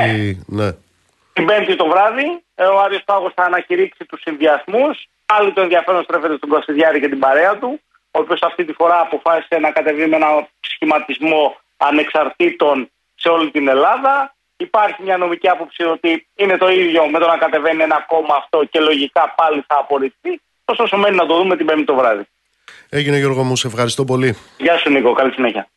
Ναι. 0.47 0.63
ναι. 0.63 0.71
Την 1.33 1.45
Πέμπτη 1.45 1.75
το 1.75 1.87
βράδυ, 1.87 2.43
ε, 2.55 2.63
ο 2.63 2.79
Άριο 2.79 2.99
Πάγος 3.05 3.31
θα 3.35 3.43
ανακηρύξει 3.43 4.05
τους 4.05 4.21
συνδυασμούς. 4.21 5.07
Πάλι 5.25 5.53
το 5.53 5.61
ενδιαφέρον 5.61 6.03
στρέφεται 6.03 6.35
στον 6.35 6.49
Κωστιδιάρη 6.49 6.99
και 6.99 7.09
την 7.09 7.19
παρέα 7.19 7.57
του 7.57 7.81
ο 8.17 8.19
οποίος 8.19 8.41
αυτή 8.41 8.65
τη 8.65 8.73
φορά 8.73 8.99
αποφάσισε 8.99 9.57
να 9.59 9.71
κατεβεί 9.71 10.07
με 10.07 10.15
ένα 10.15 10.47
σχηματισμό 10.59 11.57
ανεξαρτήτων 11.77 12.91
σε 13.15 13.29
όλη 13.29 13.51
την 13.51 13.67
Ελλάδα. 13.67 14.35
Υπάρχει 14.59 15.03
μια 15.03 15.17
νομική 15.17 15.49
άποψη 15.49 15.83
ότι 15.83 16.27
είναι 16.35 16.57
το 16.57 16.69
ίδιο 16.69 17.09
με 17.09 17.19
το 17.19 17.27
να 17.27 17.37
κατεβαίνει 17.37 17.83
ένα 17.83 18.05
κόμμα 18.07 18.35
αυτό 18.35 18.63
και 18.63 18.79
λογικά 18.79 19.33
πάλι 19.37 19.63
θα 19.67 19.77
απορριφθεί. 19.79 20.41
Ωστόσο, 20.65 20.97
μένει 20.97 21.15
να 21.15 21.25
το 21.25 21.37
δούμε 21.37 21.55
την 21.57 21.65
Πέμπτη 21.65 21.83
το 21.83 21.95
βράδυ. 21.95 22.27
Έγινε 22.89 23.17
Γιώργο 23.17 23.43
μου, 23.43 23.55
σε 23.55 23.67
ευχαριστώ 23.67 24.05
πολύ. 24.05 24.37
Γεια 24.57 24.77
σου 24.77 24.89
Νίκο, 24.89 25.13
καλή 25.13 25.31
συνέχεια. 25.31 25.67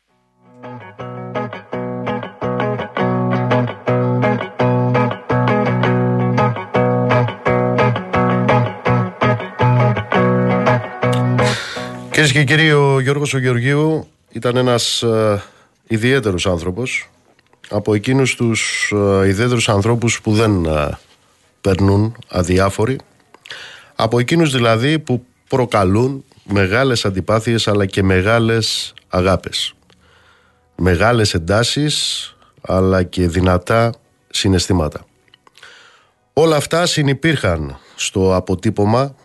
Κυρίες 12.11 12.31
και 12.31 12.43
κύριοι, 12.43 12.71
ο 12.71 12.99
Γιώργος 12.99 13.33
ο 13.33 13.37
Γεωργίου 13.37 14.07
ήταν 14.31 14.55
ένας 14.55 15.01
ε, 15.01 15.43
ιδιαίτερος 15.87 16.45
άνθρωπος. 16.45 17.09
Από 17.73 17.93
εκείνους 17.93 18.35
τους 18.35 18.91
ε, 18.95 19.27
ιδιαίτερου 19.27 19.59
ανθρώπους 19.67 20.21
που 20.21 20.33
δεν 20.33 20.65
ε, 20.65 20.97
περνούν 21.61 22.15
αδιάφοροι. 22.27 22.97
Από 23.95 24.19
εκείνους 24.19 24.51
δηλαδή 24.51 24.99
που 24.99 25.25
προκαλούν 25.47 26.23
μεγάλες 26.43 27.05
αντιπάθειες 27.05 27.67
αλλά 27.67 27.85
και 27.85 28.03
μεγάλες 28.03 28.93
αγάπες. 29.07 29.73
Μεγάλες 30.75 31.33
εντάσεις 31.33 32.25
αλλά 32.61 33.03
και 33.03 33.27
δυνατά 33.27 33.93
συναισθήματα. 34.29 35.05
Όλα 36.33 36.55
αυτά 36.55 36.85
συνυπήρχαν 36.85 37.77
στο 37.95 38.35
αποτύπωμα 38.35 39.15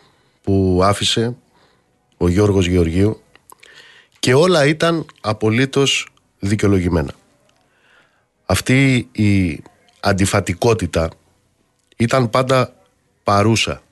που 0.42 0.80
άφησε 0.82 1.36
ο 2.16 2.28
Γιώργος 2.28 2.66
Γεωργίου 2.66 3.20
και 4.18 4.34
όλα 4.34 4.66
ήταν 4.66 5.06
απολύτως 5.20 6.08
δικαιολογημένα. 6.38 7.12
Αυτή 8.46 9.08
η 9.12 9.62
αντιφατικότητα 10.00 11.10
ήταν 11.96 12.30
πάντα 12.30 12.74
παρούσα 13.22 13.82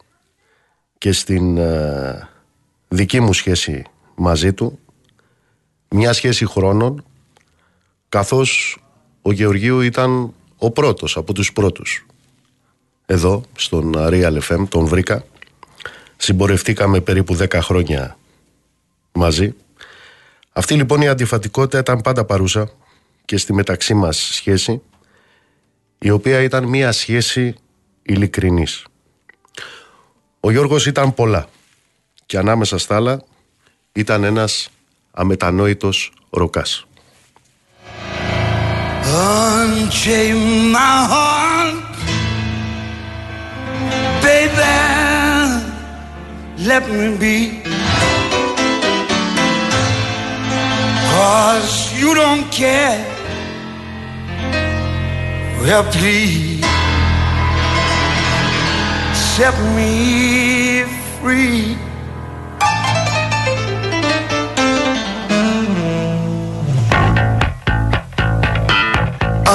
και 0.98 1.12
στην 1.12 1.56
ε, 1.56 2.28
δική 2.88 3.20
μου 3.20 3.32
σχέση 3.32 3.84
μαζί 4.14 4.52
του. 4.52 4.78
Μια 5.88 6.12
σχέση 6.12 6.46
χρόνων 6.46 7.04
καθώς 8.08 8.78
ο 9.22 9.32
Γεωργίου 9.32 9.80
ήταν 9.80 10.34
ο 10.58 10.70
πρώτος 10.70 11.16
από 11.16 11.32
τους 11.32 11.52
πρώτους. 11.52 12.06
Εδώ 13.06 13.42
στον 13.56 13.92
Real 13.96 14.38
FM 14.48 14.64
τον 14.68 14.86
βρήκα. 14.86 15.24
Συμπορευτήκαμε 16.16 17.00
περίπου 17.00 17.36
10 17.36 17.58
χρόνια 17.62 18.16
μαζί. 19.12 19.54
Αυτή 20.52 20.74
λοιπόν 20.74 21.00
η 21.00 21.08
αντιφατικότητα 21.08 21.78
ήταν 21.78 22.00
πάντα 22.00 22.24
παρούσα 22.24 22.70
και 23.24 23.36
στη 23.36 23.52
μεταξύ 23.52 23.94
μας 23.94 24.16
σχέση 24.16 24.82
η 25.98 26.10
οποία 26.10 26.40
ήταν 26.40 26.64
μία 26.64 26.92
σχέση 26.92 27.54
ειλικρινής. 28.02 28.84
Ο 30.40 30.50
Γιώργος 30.50 30.86
ήταν 30.86 31.14
πολλά 31.14 31.48
και 32.26 32.38
ανάμεσα 32.38 32.78
στα 32.78 32.96
άλλα 32.96 33.24
ήταν 33.92 34.24
ένας 34.24 34.70
αμετανόητος 35.10 36.12
ροκάς. 36.30 36.86
let 46.64 46.88
me 46.88 47.16
be. 47.18 47.62
Cause 51.12 51.92
you 52.00 52.14
don't 52.14 52.50
care. 52.50 53.13
Well, 55.60 55.84
please 55.84 56.60
set 59.34 59.54
me 59.74 60.84
free. 61.20 61.76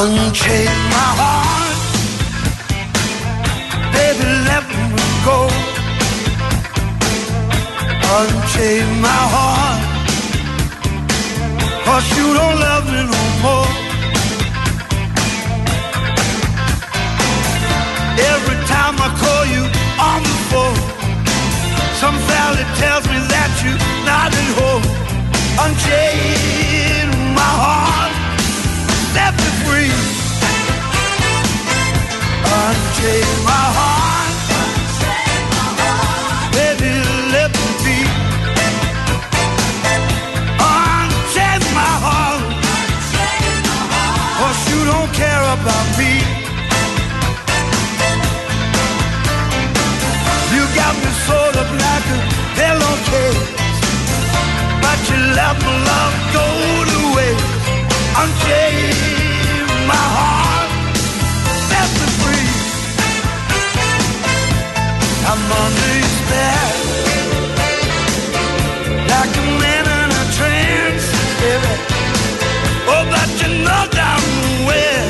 Unchain 0.01 0.73
my 0.95 1.09
heart, 1.19 1.77
baby, 3.93 4.25
let 4.49 4.63
me 4.95 5.05
go. 5.25 5.39
Unchain 8.17 8.87
my 9.01 9.21
heart. 9.33 9.81
Cause 11.85 12.07
you 12.17 12.33
don't 12.33 12.59
love 12.59 12.85
me 12.85 13.01
no 13.03 13.23
more 13.41 13.88
Every 18.19 18.59
time 18.67 18.95
I 18.99 19.09
call 19.23 19.45
you 19.47 19.63
on 20.11 20.19
the 20.23 20.37
phone, 20.51 20.79
some 22.01 22.17
valley 22.27 22.65
tells 22.75 23.05
me 23.07 23.17
that 23.31 23.49
you're 23.63 23.79
not 24.03 24.29
at 24.41 24.49
home. 24.59 24.83
Unchain 25.63 27.07
my 27.33 27.51
heart, 27.63 28.13
let 29.15 29.31
me 29.39 29.49
free. 29.63 29.95
Unchain 32.43 33.45
my 33.45 33.65
heart. 33.77 34.08
she 55.09 55.17
let 55.17 55.55
my 55.65 55.75
love 55.89 56.17
go 56.37 56.45
to 56.91 56.99
waste. 57.15 57.51
Unchain 58.21 58.93
my 59.89 60.05
heart, 60.17 60.69
set 61.69 61.89
me 61.99 62.07
free. 62.21 62.51
I'm 65.29 65.41
under 65.63 65.89
his 65.97 66.11
spell, 66.21 66.71
like 69.13 69.33
a 69.43 69.45
man 69.61 69.85
in 69.97 70.09
a 70.21 70.25
trance, 70.37 71.07
baby. 71.41 71.73
Oh, 72.93 73.03
but 73.13 73.29
you 73.41 73.49
know 73.65 73.83
I'm 74.13 74.25
aware 74.61 75.07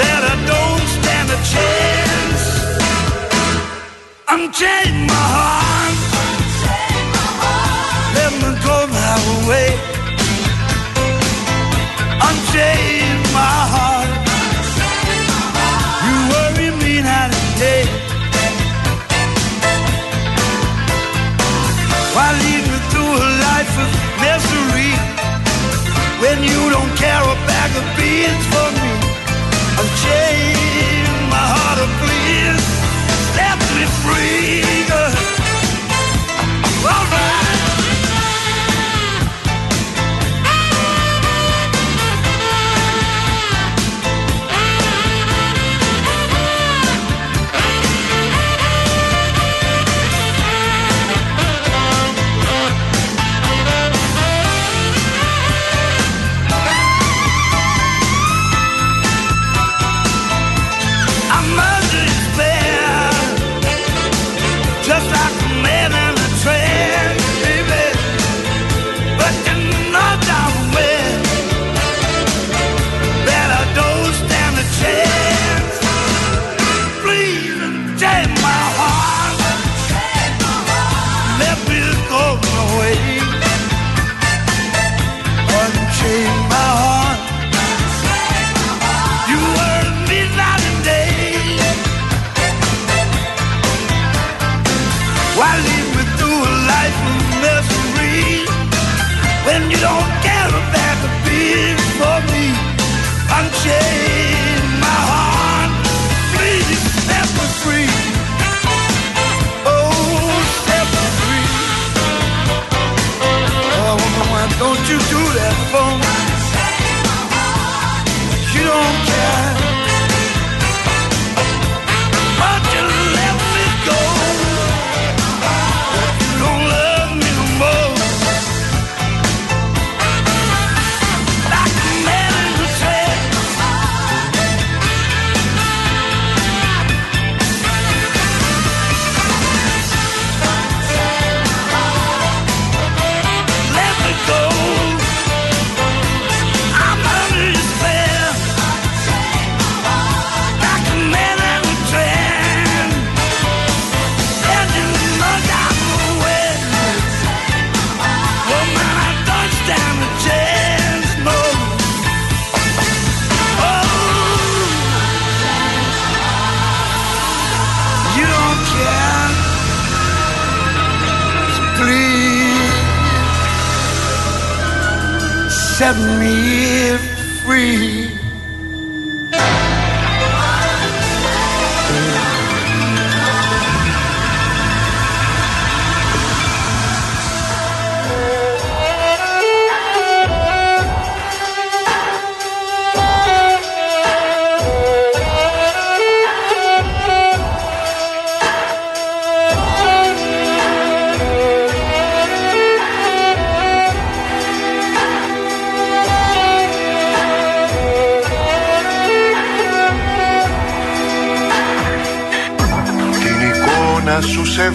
that 0.00 0.20
I 0.32 0.36
don't 0.52 0.86
stand 0.96 1.28
a 1.36 1.40
chance. 1.54 2.44
Unchain 4.28 5.06
my 5.06 5.24
heart. 5.34 5.57
day 12.58 12.97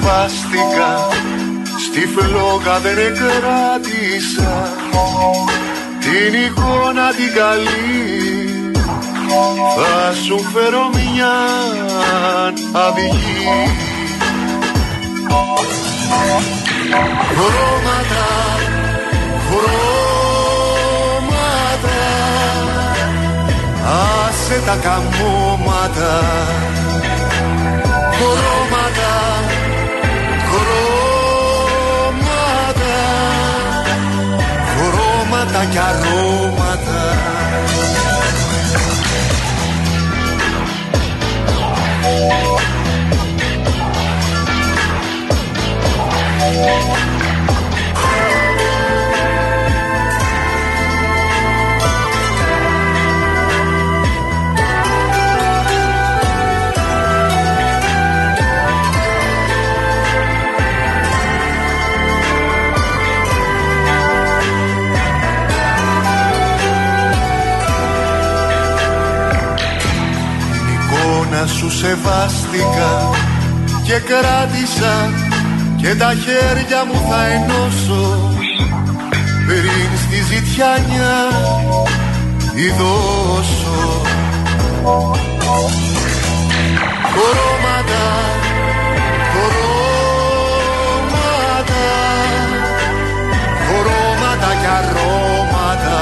σκεπάστηκα 0.04 1.08
Στη 1.86 2.08
φλόγα 2.08 2.80
δεν 2.80 2.96
κράτησα 2.96 4.54
Την 6.00 6.34
εικόνα 6.46 7.12
την 7.14 7.34
καλή 7.36 8.02
Θα 9.76 10.14
σου 10.26 10.38
φέρω 10.54 10.90
μια 10.94 11.36
αυγή 12.72 13.72
Χρώματα, 17.30 18.28
χρώματα 19.48 20.44
Άσε 24.28 24.62
τα 24.66 24.76
καμώματα. 24.76 26.14
Χρώματα, 28.12 29.14
porta 35.54 35.70
que 35.70 35.78
arroba 35.78 36.63
Σου 71.48 71.72
σεβάστηκα 71.72 73.10
και 73.84 73.94
κράτησα 73.94 75.10
και 75.78 75.96
τα 75.96 76.14
χέρια 76.14 76.86
μου 76.86 77.02
θα 77.10 77.26
ενώσω. 77.26 78.32
Πριν 79.48 79.90
στη 79.98 80.16
ζητιάνια 80.16 81.16
τη 82.54 82.70
δώσω. 82.70 84.02
Χρώματα, 87.14 88.06
χρώματα, 89.34 89.86
χρώματα 93.68 94.52
και 94.62 94.68
αρώματα. 94.68 96.00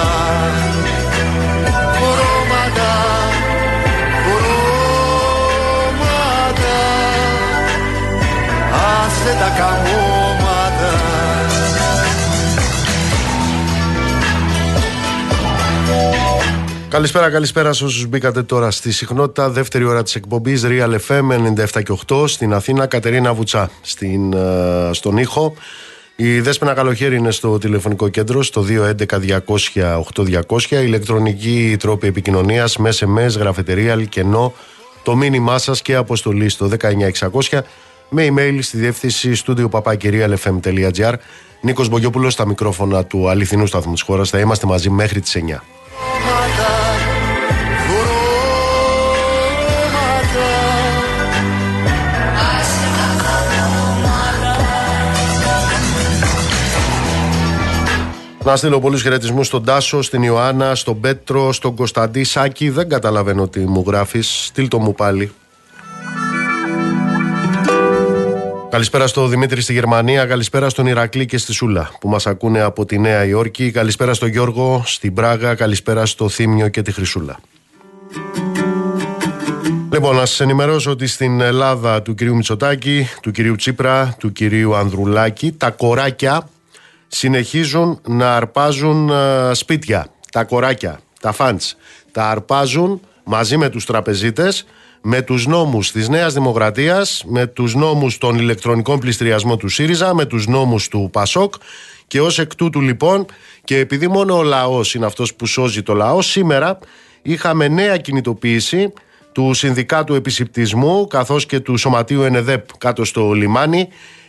Χρώματα. 1.93 3.10
Καλησπέρα, 16.89 17.29
καλησπέρα 17.29 17.73
σε 17.73 17.85
όσους 17.85 18.07
μπήκατε 18.07 18.43
τώρα 18.43 18.71
στη 18.71 18.91
συχνότητα. 18.91 19.49
Δεύτερη 19.49 19.85
ώρα 19.85 20.03
της 20.03 20.15
εκπομπής 20.15 20.63
Real 20.65 20.97
FM 21.07 21.31
97 21.75 21.83
και 21.83 21.93
8 22.07 22.27
στην 22.27 22.53
Αθήνα. 22.53 22.85
Κατερίνα 22.85 23.33
Βουτσά 23.33 23.69
ε, 23.99 24.07
στον 24.91 25.17
ήχο. 25.17 25.53
Η 26.15 26.39
Δέσποινα 26.39 26.73
καλοχέρι 26.73 27.15
είναι 27.15 27.31
στο 27.31 27.57
τηλεφωνικό 27.57 28.09
κέντρο 28.09 28.43
στο 28.43 28.65
211-200-8200 29.45 30.69
ηλεκτρονική 30.69 31.75
τρόπη 31.79 32.07
επικοινωνίας 32.07 32.77
με 32.77 32.89
SMS, 32.99 33.37
γραφετερία, 33.37 34.03
κενό. 34.03 34.53
Το 35.03 35.15
μήνυμά 35.15 35.57
σας 35.57 35.81
και 35.81 35.95
αποστολή 35.95 36.49
στο 36.49 36.69
19600 37.49 37.59
με 38.13 38.27
email 38.29 38.57
στη 38.61 38.77
διεύθυνση 38.77 39.35
στούντιο 39.35 39.69
παπάκυριαλfm.gr. 39.69 41.13
Νίκος 41.61 41.89
Μπογιόπουλος 41.89 42.33
στα 42.33 42.45
μικρόφωνα 42.45 43.05
του 43.05 43.29
αληθινού 43.29 43.65
σταθμού 43.65 43.93
της 43.93 44.01
χώρας. 44.01 44.29
Θα 44.29 44.39
είμαστε 44.39 44.67
μαζί 44.67 44.89
μέχρι 44.89 45.19
τις 45.19 45.35
9. 45.35 45.63
Να 58.43 58.55
στείλω 58.55 58.79
πολλούς 58.79 59.01
χαιρετισμούς 59.01 59.47
στον 59.47 59.63
Τάσο, 59.63 60.01
στην 60.01 60.23
Ιωάννα, 60.23 60.75
στον 60.75 60.99
Πέτρο, 60.99 61.53
στον 61.53 61.75
Κωνσταντή 61.75 62.23
Σάκη. 62.23 62.69
Δεν 62.69 62.89
καταλαβαίνω 62.89 63.47
τι 63.47 63.59
μου 63.59 63.83
γράφεις. 63.87 64.45
Στείλ 64.45 64.67
το 64.67 64.79
μου 64.79 64.93
πάλι. 64.93 65.31
Καλησπέρα 68.71 69.07
στο 69.07 69.27
Δημήτρη 69.27 69.61
στη 69.61 69.73
Γερμανία, 69.73 70.25
καλησπέρα 70.25 70.69
στον 70.69 70.85
Ηρακλή 70.85 71.25
και 71.25 71.37
στη 71.37 71.53
Σούλα 71.53 71.91
που 71.99 72.09
μας 72.09 72.27
ακούνε 72.27 72.61
από 72.61 72.85
τη 72.85 72.99
Νέα 72.99 73.25
Υόρκη, 73.25 73.71
καλησπέρα 73.71 74.13
στον 74.13 74.29
Γιώργο 74.29 74.83
στην 74.85 75.13
Πράγα, 75.13 75.55
καλησπέρα 75.55 76.05
στο 76.05 76.29
Θήμιο 76.29 76.67
και 76.67 76.81
τη 76.81 76.91
Χρυσούλα. 76.91 77.39
Λοιπόν, 79.91 80.15
να 80.15 80.25
σας 80.25 80.39
ενημερώσω 80.39 80.91
ότι 80.91 81.07
στην 81.07 81.41
Ελλάδα 81.41 82.01
του 82.01 82.15
κυρίου 82.15 82.35
Μητσοτάκη, 82.35 83.07
του 83.21 83.31
κυρίου 83.31 83.55
Τσίπρα, 83.55 84.15
του 84.19 84.31
κυρίου 84.31 84.75
Ανδρουλάκη, 84.75 85.51
τα 85.51 85.71
κοράκια 85.71 86.49
συνεχίζουν 87.07 87.99
να 88.07 88.35
αρπάζουν 88.35 89.09
ε, 89.09 89.53
σπίτια. 89.53 90.07
Τα 90.31 90.43
κοράκια, 90.43 90.99
τα 91.21 91.31
φάντς, 91.31 91.77
τα 92.11 92.29
αρπάζουν 92.29 93.01
μαζί 93.23 93.57
με 93.57 93.69
τους 93.69 93.85
τραπεζίτες 93.85 94.65
με 95.01 95.21
τους 95.21 95.47
νόμους 95.47 95.91
της 95.91 96.09
Νέας 96.09 96.33
Δημοκρατίας, 96.33 97.23
με 97.27 97.47
τους 97.47 97.75
νόμους 97.75 98.17
των 98.17 98.37
ηλεκτρονικών 98.37 98.99
πληστηριασμών 98.99 99.57
του 99.57 99.69
ΣΥΡΙΖΑ, 99.69 100.13
με 100.13 100.25
τους 100.25 100.47
νόμους 100.47 100.87
του 100.87 101.09
ΠΑΣΟΚ 101.11 101.53
και 102.07 102.21
ως 102.21 102.39
εκ 102.39 102.55
τούτου 102.55 102.81
λοιπόν 102.81 103.25
και 103.63 103.77
επειδή 103.77 104.07
μόνο 104.07 104.37
ο 104.37 104.43
λαός 104.43 104.93
είναι 104.93 105.05
αυτός 105.05 105.33
που 105.35 105.45
σώζει 105.45 105.83
το 105.83 105.93
λαό, 105.93 106.21
σήμερα 106.21 106.79
είχαμε 107.21 107.67
νέα 107.67 107.97
κινητοποίηση 107.97 108.93
του 109.31 109.53
Συνδικάτου 109.53 110.13
Επισυπτισμού 110.13 111.07
καθώς 111.07 111.45
και 111.45 111.59
του 111.59 111.77
Σωματείου 111.77 112.21
ΕΝΕΔΕΠ 112.21 112.77
κάτω 112.77 113.05
στο 113.05 113.31
λιμάνι 113.31 113.87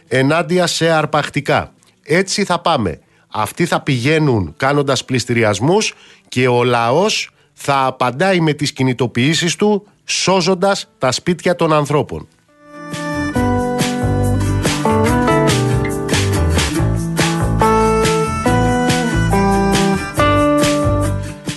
ενάντια 0.09 0.67
σε 0.67 0.91
αρπακτικά. 0.91 1.73
Έτσι 2.03 2.45
θα 2.45 2.61
πάμε. 2.61 3.01
Αυτοί 3.29 3.67
θα 3.67 3.81
πηγαίνουν 3.81 4.55
κάνοντας 4.57 5.05
πληστηριασμούς 5.05 5.95
και 6.29 6.49
ο 6.49 6.65
λαός 6.65 7.31
θα 7.53 7.85
απαντάει 7.85 8.41
με 8.41 8.53
τις 8.53 8.73
κινητοποιήσεις 8.73 9.57
του 9.57 9.87
σώζοντας 10.21 10.89
τα 10.99 11.13
σπίτια 11.13 11.55
των 11.55 11.73
ανθρώπων. 11.73 12.29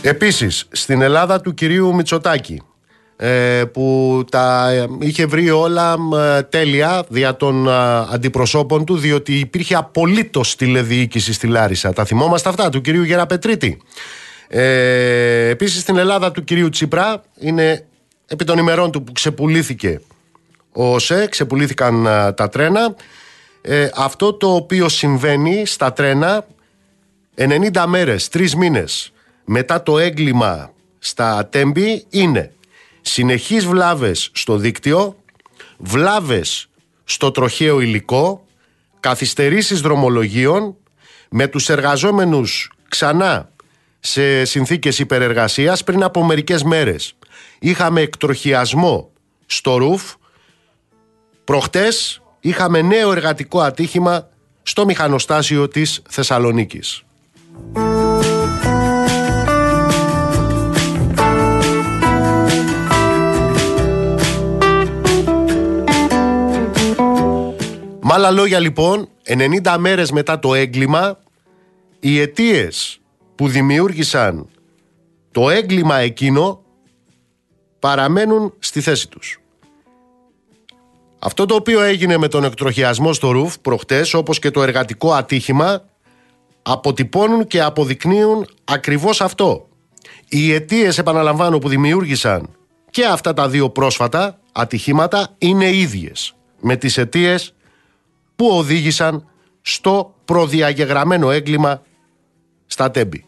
Επίσης, 0.01 0.67
στην 0.71 1.01
Ελλάδα 1.01 1.41
του 1.41 1.53
κυρίου 1.53 1.95
Μητσοτάκη, 1.95 2.61
ε, 3.17 3.63
που 3.73 4.23
τα 4.31 4.71
είχε 4.99 5.25
βρει 5.25 5.49
όλα 5.49 5.95
ε, 6.15 6.41
τέλεια 6.41 7.05
δια 7.09 7.35
των 7.35 7.67
ε, 7.67 7.71
αντιπροσώπων 8.11 8.85
του 8.85 8.97
διότι 8.97 9.39
υπήρχε 9.39 9.75
απολύτως 9.75 10.55
τηλεδιοίκηση 10.55 11.33
στη 11.33 11.47
Λάρισα. 11.47 11.93
Τα 11.93 12.05
θυμόμαστε 12.05 12.49
αυτά 12.49 12.69
του 12.69 12.81
κυρίου 12.81 13.03
Γεραπετρίτη. 13.03 13.81
Ε, 14.47 15.47
επίσης 15.49 15.81
στην 15.81 15.97
Ελλάδα 15.97 16.31
του 16.31 16.43
κυρίου 16.43 16.69
Τσίπρα 16.69 17.23
είναι 17.39 17.85
επί 18.27 18.43
των 18.43 18.57
ημερών 18.57 18.91
του 18.91 19.03
που 19.03 19.11
ξεπουλήθηκε 19.11 20.01
ο 20.71 20.93
ΟΣΕ, 20.93 21.27
ξεπουλήθηκαν 21.27 22.03
τα 22.35 22.49
τρένα. 22.51 22.95
Ε, 23.61 23.89
αυτό 23.95 24.33
το 24.33 24.55
οποίο 24.55 24.89
συμβαίνει 24.89 25.65
στα 25.65 25.93
τρένα 25.93 26.45
90 27.35 27.85
μέρες, 27.87 28.29
3 28.33 28.49
μήνες 28.55 29.11
μετά 29.45 29.83
το 29.83 29.99
έγκλημα 29.99 30.71
στα 30.99 31.47
τέμπη 31.47 32.05
είναι 32.09 32.51
συνεχείς 33.01 33.65
βλάβες 33.65 34.29
στο 34.33 34.57
δίκτυο, 34.57 35.15
βλάβες 35.77 36.69
στο 37.03 37.31
τροχαίο 37.31 37.79
υλικό, 37.79 38.45
καθυστερήσεις 38.99 39.81
δρομολογίων, 39.81 40.75
με 41.29 41.47
τους 41.47 41.69
εργαζόμενους 41.69 42.71
ξανά 42.89 43.49
σε 43.99 44.45
συνθήκες 44.45 44.99
υπερεργασίας 44.99 45.83
πριν 45.83 46.03
από 46.03 46.23
μερικές 46.23 46.63
μέρες 46.63 47.15
είχαμε 47.69 48.01
εκτροχιασμό 48.01 49.11
στο 49.45 49.77
ρουφ. 49.77 50.13
Προχτές 51.43 52.21
είχαμε 52.39 52.81
νέο 52.81 53.11
εργατικό 53.11 53.59
ατύχημα 53.59 54.29
στο 54.63 54.85
μηχανοστάσιο 54.85 55.67
της 55.67 56.01
Θεσσαλονίκης. 56.09 57.03
Με 68.01 68.13
άλλα 68.13 68.31
λόγια 68.31 68.59
λοιπόν, 68.59 69.09
90 69.63 69.75
μέρες 69.79 70.11
μετά 70.11 70.39
το 70.39 70.53
έγκλημα, 70.53 71.19
οι 71.99 72.19
αιτίες 72.19 72.99
που 73.35 73.47
δημιούργησαν 73.47 74.47
το 75.31 75.49
έγκλημα 75.49 75.97
εκείνο 75.97 76.64
παραμένουν 77.85 78.53
στη 78.59 78.81
θέση 78.81 79.09
τους. 79.09 79.39
Αυτό 81.19 81.45
το 81.45 81.55
οποίο 81.55 81.81
έγινε 81.81 82.17
με 82.17 82.27
τον 82.27 82.43
εκτροχιασμό 82.43 83.13
στο 83.13 83.31
ρουφ 83.31 83.59
προχτές 83.59 84.13
όπως 84.13 84.39
και 84.39 84.51
το 84.51 84.63
εργατικό 84.63 85.13
ατύχημα 85.13 85.85
αποτυπώνουν 86.61 87.47
και 87.47 87.61
αποδεικνύουν 87.61 88.47
ακριβώς 88.63 89.21
αυτό. 89.21 89.67
Οι 90.27 90.53
αιτίες 90.53 90.97
επαναλαμβάνω 90.97 91.57
που 91.57 91.67
δημιούργησαν 91.69 92.49
και 92.89 93.05
αυτά 93.05 93.33
τα 93.33 93.49
δύο 93.49 93.69
πρόσφατα 93.69 94.39
ατυχήματα 94.51 95.35
είναι 95.37 95.75
ίδιες 95.75 96.35
με 96.61 96.75
τις 96.75 96.97
αιτίες 96.97 97.53
που 98.35 98.47
οδήγησαν 98.47 99.27
στο 99.61 100.15
προδιαγεγραμμένο 100.25 101.31
έγκλημα 101.31 101.81
στα 102.65 102.91
τέμπη. 102.91 103.25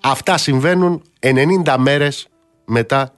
Αυτά 0.00 0.38
συμβαίνουν 0.38 1.02
90 1.20 1.76
μέρες 1.78 2.28
μετά 2.64 3.14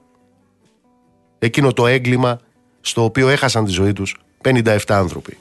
εκείνο 1.39 1.73
το 1.73 1.87
έγκλημα 1.87 2.39
στο 2.81 3.03
οποίο 3.03 3.29
έχασαν 3.29 3.65
τη 3.65 3.71
ζωή 3.71 3.93
τους 3.93 4.15
57 4.43 4.77
άνθρωποι. 4.87 5.37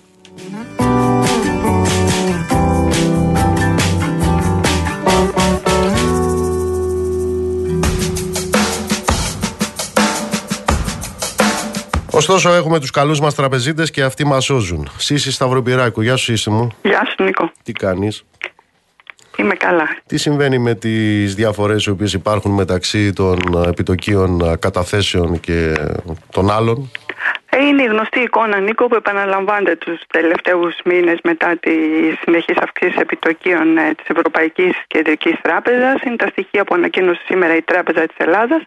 Ωστόσο, 12.16 12.52
έχουμε 12.52 12.80
τους 12.80 12.90
καλούς 12.90 13.20
μας 13.20 13.34
τραπεζίτες 13.34 13.90
και 13.90 14.02
αυτοί 14.02 14.26
μας 14.26 14.44
σώζουν. 14.44 14.88
Σύση 14.96 15.32
Σταυροπυράκου, 15.32 16.00
γεια 16.00 16.16
σου, 16.16 16.24
Σύση 16.24 16.50
μου. 16.50 16.70
Γεια 16.82 17.02
σου, 17.06 17.24
Νίκο. 17.24 17.52
Τι 17.62 17.72
κάνεις; 17.72 18.24
Είμαι 19.36 19.54
καλά. 19.54 19.96
Τι 20.06 20.18
συμβαίνει 20.18 20.58
με 20.58 20.74
τις 20.74 21.34
διαφορές 21.34 21.84
οι 21.84 21.90
οποίες 21.90 22.12
υπάρχουν 22.12 22.52
μεταξύ 22.52 23.12
των 23.12 23.38
επιτοκίων 23.66 24.58
καταθέσεων 24.58 25.40
και 25.40 25.74
των 26.30 26.50
άλλων; 26.50 26.90
Ε, 27.50 27.66
είναι 27.66 27.82
η 27.82 27.86
γνωστή 27.86 28.20
εικόνα, 28.20 28.60
Νίκο, 28.60 28.86
που 28.86 28.94
επαναλαμβάνεται 28.94 29.76
τους 29.76 30.00
τελευταίους 30.06 30.74
μήνες 30.84 31.18
μετά 31.22 31.56
τη 31.60 31.72
συνεχής 32.22 32.56
αυξήση 32.56 32.96
επιτοκίων 32.98 33.78
ε, 33.78 33.94
της 33.94 34.06
Ευρωπαϊκής 34.08 34.72
Κεντρικής 34.86 35.34
Τράπεζας. 35.42 36.02
Είναι 36.02 36.16
τα 36.16 36.26
στοιχεία 36.26 36.64
που 36.64 36.74
ανακοίνωσε 36.74 37.20
σήμερα 37.26 37.56
η 37.56 37.62
Τράπεζα 37.62 38.06
της 38.06 38.16
Ελλάδας 38.16 38.62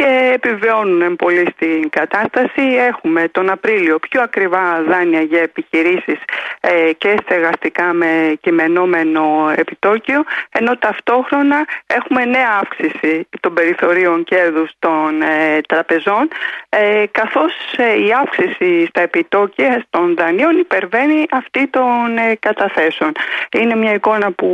και 0.00 0.30
επιβεβαιώνουν 0.34 1.16
πολύ 1.16 1.46
στην 1.54 1.90
κατάσταση. 1.90 2.62
Έχουμε 2.88 3.28
τον 3.28 3.50
Απρίλιο 3.50 3.98
πιο 3.98 4.22
ακριβά 4.22 4.82
δάνεια 4.82 5.20
για 5.20 5.40
επιχειρήσεις 5.40 6.18
ε, 6.60 6.92
και 6.92 7.16
στεγαστικά 7.22 7.92
με 7.92 8.38
κειμενόμενο 8.40 9.52
επιτόκιο 9.56 10.24
ενώ 10.50 10.76
ταυτόχρονα 10.76 11.66
έχουμε 11.86 12.24
νέα 12.24 12.58
αύξηση 12.60 13.28
των 13.40 13.54
περιθωρίων 13.54 14.24
κέρδους 14.24 14.70
των 14.78 15.22
ε, 15.22 15.60
τραπεζών 15.68 16.28
ε, 16.68 17.04
καθώς 17.10 17.52
ε, 17.76 18.04
η 18.06 18.12
αύξηση 18.22 18.86
στα 18.86 19.00
επιτόκια 19.00 19.84
των 19.90 20.14
δανείων 20.16 20.58
υπερβαίνει 20.58 21.26
αυτή 21.30 21.66
των 21.66 22.18
ε, 22.18 22.34
καταθέσεων. 22.34 23.12
Είναι 23.52 23.76
μια 23.76 23.94
εικόνα 23.94 24.32
που 24.32 24.48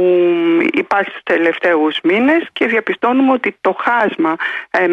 υπάρχει 0.72 1.10
στους 1.10 1.22
τελευταίους 1.22 1.98
μήνες 2.02 2.48
και 2.52 2.66
διαπιστώνουμε 2.66 3.32
ότι 3.32 3.56
το 3.60 3.76
χάσμα 3.80 4.36
ε, 4.70 4.86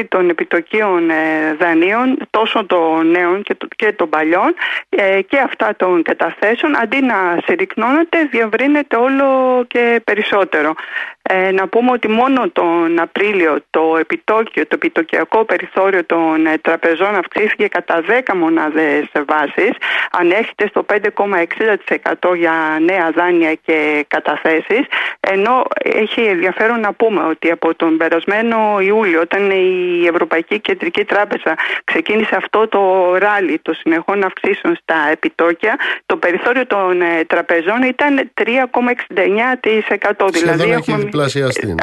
μεταξύ 0.00 0.04
των 0.08 0.28
επιτοκίων 0.28 1.10
ε, 1.10 1.54
δανείων 1.58 2.18
τόσο 2.30 2.66
των 2.66 3.10
νέων 3.10 3.42
και, 3.42 3.54
το- 3.54 3.68
και 3.76 3.92
των 3.92 4.08
παλιών 4.08 4.54
ε, 4.88 5.20
και 5.22 5.38
αυτά 5.38 5.74
των 5.76 6.02
καταθέσεων 6.02 6.76
αντί 6.76 7.00
να 7.00 7.38
συρρυκνώνεται 7.46 8.28
διαβρύνεται 8.30 8.96
όλο 8.96 9.24
και 9.68 10.00
περισσότερο. 10.04 10.74
Ε, 11.22 11.50
να 11.52 11.68
πούμε 11.68 11.90
ότι 11.90 12.08
μόνο 12.08 12.48
τον 12.50 12.98
Απρίλιο 13.00 13.58
το 13.70 13.96
επιτόκιο, 14.00 14.62
το 14.66 14.74
επιτοκιακό 14.74 15.44
περιθώριο 15.44 16.04
των 16.04 16.46
ε, 16.46 16.58
τραπεζών 16.58 17.14
αυξήθηκε 17.14 17.66
κατά 17.68 18.02
10 18.26 18.34
μονάδες 18.34 19.04
βάσης, 19.26 19.70
ανέρχεται 20.10 20.66
στο 20.66 20.84
5,60% 20.92 22.36
για 22.36 22.52
νέα 22.80 23.10
δάνεια 23.14 23.54
και 23.54 24.04
καταθέσεις, 24.08 24.82
ενώ 25.20 25.64
έχει 25.82 26.20
ενδιαφέρον 26.20 26.80
να 26.80 26.92
πούμε 26.92 27.22
ότι 27.22 27.50
από 27.50 27.74
τον 27.74 27.96
περασμένο 27.96 28.78
Ιούλιο, 28.80 29.20
όταν 29.20 29.50
η 29.50 29.89
Ευρωπαϊκή 30.06 30.60
Κεντρική 30.60 31.04
Τράπεζα 31.04 31.54
ξεκίνησε 31.84 32.36
αυτό 32.36 32.68
το 32.68 33.14
ράλι 33.18 33.58
των 33.62 33.74
συνεχών 33.74 34.24
αυξήσεων 34.24 34.76
στα 34.82 35.08
επιτόκια, 35.10 35.78
το 36.06 36.16
περιθώριο 36.16 36.66
των 36.66 37.02
ε, 37.02 37.24
τραπεζών 37.26 37.82
ήταν 37.82 38.30
3,69%. 38.40 40.28
Σχεδόν 40.32 40.60
έχει 40.60 40.70
έχουμε 40.70 40.96
διπλασιαστεί. 40.96 41.66
ναι. 41.66 41.74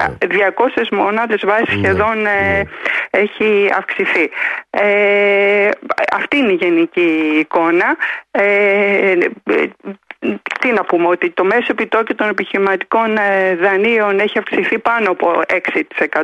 200 0.77 0.87
μονάδες 0.91 1.41
βάσης 1.45 1.77
σχεδόν 1.77 2.25
ε, 2.25 2.63
έχει 3.09 3.69
αυξηθεί. 3.77 4.29
Ε, 4.69 5.69
αυτή 6.11 6.37
είναι 6.37 6.51
η 6.51 6.57
γενική 6.59 7.37
εικόνα. 7.39 7.97
Ε, 8.31 9.17
τι 10.59 10.71
να 10.71 10.83
πούμε, 10.83 11.07
ότι 11.07 11.29
το 11.29 11.43
μέσο 11.43 11.65
επιτόκιο 11.69 12.15
των 12.15 12.29
επιχειρηματικών 12.29 13.17
ε, 13.17 13.55
δανείων 13.55 14.19
έχει 14.19 14.37
αυξηθεί 14.37 14.79
πάνω 14.79 15.11
από 15.11 15.41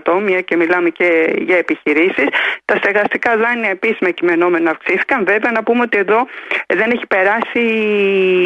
6%, 0.04 0.20
μια 0.22 0.42
και 0.42 0.56
μιλάμε 0.56 0.90
και 0.90 1.34
για 1.38 1.58
επιχειρήσεις. 1.58 2.26
Τα 2.66 2.76
στεγαστικά 2.76 3.38
δάνεια 3.38 3.70
επίσης 3.70 3.98
με 4.00 4.10
κειμενόμενο 4.12 4.70
αυξήθηκαν. 4.70 5.26
Βέβαια 5.26 5.52
να 5.52 5.64
πούμε 5.64 5.82
ότι 5.82 5.98
εδώ 5.98 6.28
ε, 6.66 6.76
δεν 6.76 6.92
έχει 6.92 7.06
περάσει 7.08 7.60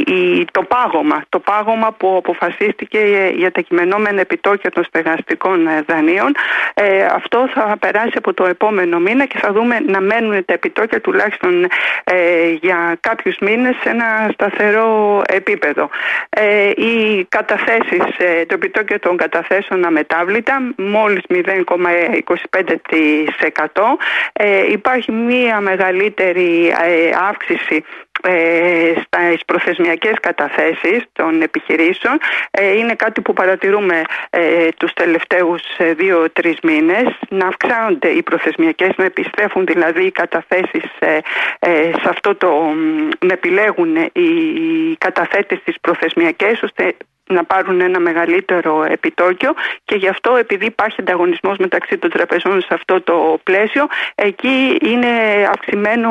η- 0.08 0.46
το 0.52 0.64
πάγωμα. 0.64 1.24
Το 1.30 1.40
πάγωμα 1.40 1.92
που 1.92 2.16
αποφασίστηκε 2.18 2.98
ε, 3.00 3.30
για 3.30 3.52
τα 3.52 3.62
κειμενόμενα 3.62 4.20
επιτόκια 4.22 4.72
των 4.72 4.84
στεγαστικών 4.84 5.68
ε, 5.68 5.82
δανείων. 5.88 6.36
Ε, 6.74 7.06
αυτό 7.06 7.50
θα 7.54 7.76
περάσει 7.80 8.14
από 8.16 8.34
το 8.34 8.46
επόμενο 8.46 9.00
μήνα 9.00 9.26
και 9.26 9.38
θα 9.38 9.52
δούμε 9.54 9.80
να 9.86 10.02
μένουν 10.02 10.46
τα 10.46 10.54
επιτόκια 10.54 11.02
τουλάχιστον 11.02 11.68
ε, 12.04 12.50
για 12.62 12.98
κάποιους 13.00 13.36
μήνες 13.42 13.76
σε 13.84 13.90
ένα 13.90 14.30
σταθερό 14.34 15.22
επίπεδο. 15.38 15.90
Ε, 16.30 16.70
οι 16.70 17.26
καταθέσεις, 17.30 18.18
ε, 18.18 18.46
το 18.46 18.54
επιτόκιο 18.54 19.00
των 19.00 19.18
καταθέσεων 19.18 19.86
αμετάβλητα, 19.86 20.74
μόλις 20.78 21.24
0,25%. 21.30 23.98
Ε, 24.34 24.72
υπάρχει 24.72 25.12
μία 25.12 25.62
μεγαλύτερη 25.62 26.68
ε, 26.68 27.10
αύξηση 27.30 27.84
ε, 28.24 28.94
στις 28.96 29.46
προθεσμιακές 29.46 30.14
καταθέσεις 30.20 31.04
των 31.14 31.42
επιχειρήσεων 31.42 32.18
ε, 32.52 32.78
είναι 32.78 32.96
κάτι 32.96 33.22
που 33.22 33.34
παρατηρούμε 33.34 34.02
ε, 34.30 34.68
τους 34.78 34.94
τελευταίους 34.94 35.62
ε, 35.78 35.94
δύο-τρεις 35.94 36.58
μήνες. 36.64 37.20
Να 37.30 37.48
αυξάνονται 37.48 38.08
οι 38.08 38.24
προθεσμιακές 38.24 38.90
να 38.98 39.06
επιστρέφουν 39.06 39.66
δηλαδή 39.66 40.06
οι 40.06 40.12
καταθέσεις 40.12 40.84
ε, 41.00 41.18
ε, 41.60 41.92
σε 42.02 42.10
αυτό 42.10 42.36
το 42.36 42.50
μ, 42.50 43.10
να 43.26 43.34
επιλέγουν 43.34 43.96
οι 43.96 44.96
καταθέτες 44.98 45.60
τις 45.64 45.76
προθεσμιακές 45.82 46.62
ώστε 46.62 46.96
να 47.28 47.44
πάρουν 47.44 47.82
ένα 47.82 48.00
μεγαλύτερο 48.00 48.84
επιτόκιο 48.84 49.54
και 49.86 49.96
γι' 49.96 50.08
αυτό 50.08 50.36
επειδή 50.36 50.66
υπάρχει 50.66 50.96
ανταγωνισμός 51.00 51.58
μεταξύ 51.58 51.98
των 51.98 52.10
τραπεζών 52.10 52.62
σε 52.62 52.68
αυτό 52.72 53.02
το 53.02 53.40
πλαίσιο 53.44 53.88
εκεί 54.16 54.78
είναι 54.82 55.08
αυξημένο 55.52 56.10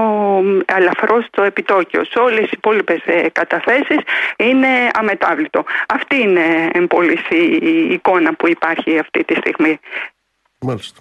αλαφρώς 0.67 1.27
το 1.31 1.43
επιτόκιο. 1.43 2.05
Σε 2.05 2.19
όλες 2.19 2.45
οι 2.45 2.51
υπόλοιπες 2.53 3.01
ε, 3.05 3.29
καταθέσεις 3.33 3.99
είναι 4.37 4.69
αμετάβλητο. 4.93 5.65
Αυτή 5.89 6.21
είναι 6.21 6.71
εν 6.73 6.87
πολλοίς, 6.87 7.21
η 7.31 7.59
η 7.63 7.93
εικόνα 7.93 8.35
που 8.35 8.49
υπάρχει 8.49 8.99
αυτή 8.99 9.25
τη 9.25 9.35
στιγμή. 9.35 9.81
Μάλιστα. 10.61 11.01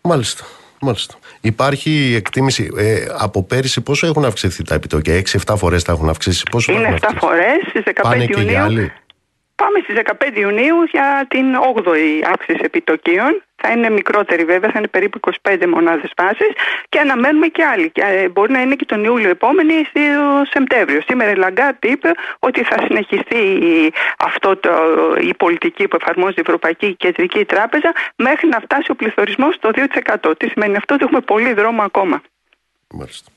Μάλιστα. 0.00 0.44
Μάλιστα. 0.80 1.14
Υπάρχει 1.40 2.14
εκτίμηση 2.16 2.70
ε, 2.76 3.06
από 3.18 3.42
πέρυσι 3.42 3.80
πόσο 3.80 4.06
έχουν 4.06 4.24
αυξηθεί 4.24 4.62
τα 4.62 4.74
επιτόκια; 4.74 5.22
6-7 5.46 5.54
φορές 5.56 5.82
τα 5.82 5.92
έχουν 5.92 6.08
αυξήσει. 6.08 6.42
Πόσο 6.50 6.72
Είναι 6.72 6.82
έχουν 6.82 6.94
7 6.94 6.98
αυξήσει; 7.02 7.26
φορές, 7.26 7.56
στις 7.68 7.82
15 7.86 7.92
Πάνε 8.02 8.26
και 8.26 8.40
για 8.40 8.64
Ιουνίου. 8.64 8.90
Άλλη. 9.56 9.62
Πάμε 9.62 9.78
στις 9.82 9.94
15 10.34 10.38
Ιουνίου 10.38 10.82
για 10.90 11.26
την 11.28 11.44
8η 11.76 12.22
αύξηση 12.32 12.60
επιτοκίων. 12.62 13.42
Θα 13.66 13.72
είναι 13.72 13.90
μικρότερη 13.90 14.44
βέβαια, 14.44 14.70
θα 14.70 14.78
είναι 14.78 14.88
περίπου 14.88 15.20
25 15.42 15.66
μονάδες 15.66 16.10
βάσης 16.16 16.50
και 16.88 16.98
αναμένουμε 16.98 17.46
και 17.46 17.64
άλλη. 17.64 17.90
Και, 17.90 18.02
ε, 18.02 18.28
μπορεί 18.28 18.52
να 18.52 18.60
είναι 18.60 18.74
και 18.74 18.84
τον 18.84 19.04
Ιούλιο 19.04 19.28
επόμενη 19.30 19.72
ή 19.74 19.84
στο 19.84 20.42
Σεπτέμβριο. 20.50 21.00
Σήμερα 21.06 21.30
η 21.30 21.34
Λαγκάρντ 21.34 21.84
είπε 21.84 22.10
ότι 22.38 22.62
θα 22.62 22.76
συνεχιστεί 22.86 23.36
η- 23.38 23.92
αυτό 24.18 24.56
το, 24.56 24.70
η 25.20 25.34
πολιτική 25.34 25.88
που 25.88 25.96
εφαρμόζει 26.00 26.34
η 26.36 26.40
Ευρωπαϊκή 26.40 26.94
Κεντρική 26.96 27.44
Τράπεζα 27.44 27.92
μέχρι 28.16 28.48
να 28.48 28.60
φτάσει 28.60 28.90
ο 28.90 28.94
πληθωρισμός 28.94 29.54
στο 29.54 29.70
2%. 29.74 30.34
Τι 30.36 30.48
σημαίνει 30.48 30.76
αυτό; 30.76 30.94
Ότι 30.94 31.04
έχουμε 31.04 31.20
πολύ 31.20 31.52
δρόμο 31.52 31.82
ακόμα. 31.82 32.22
Μάλιστα. 32.94 33.30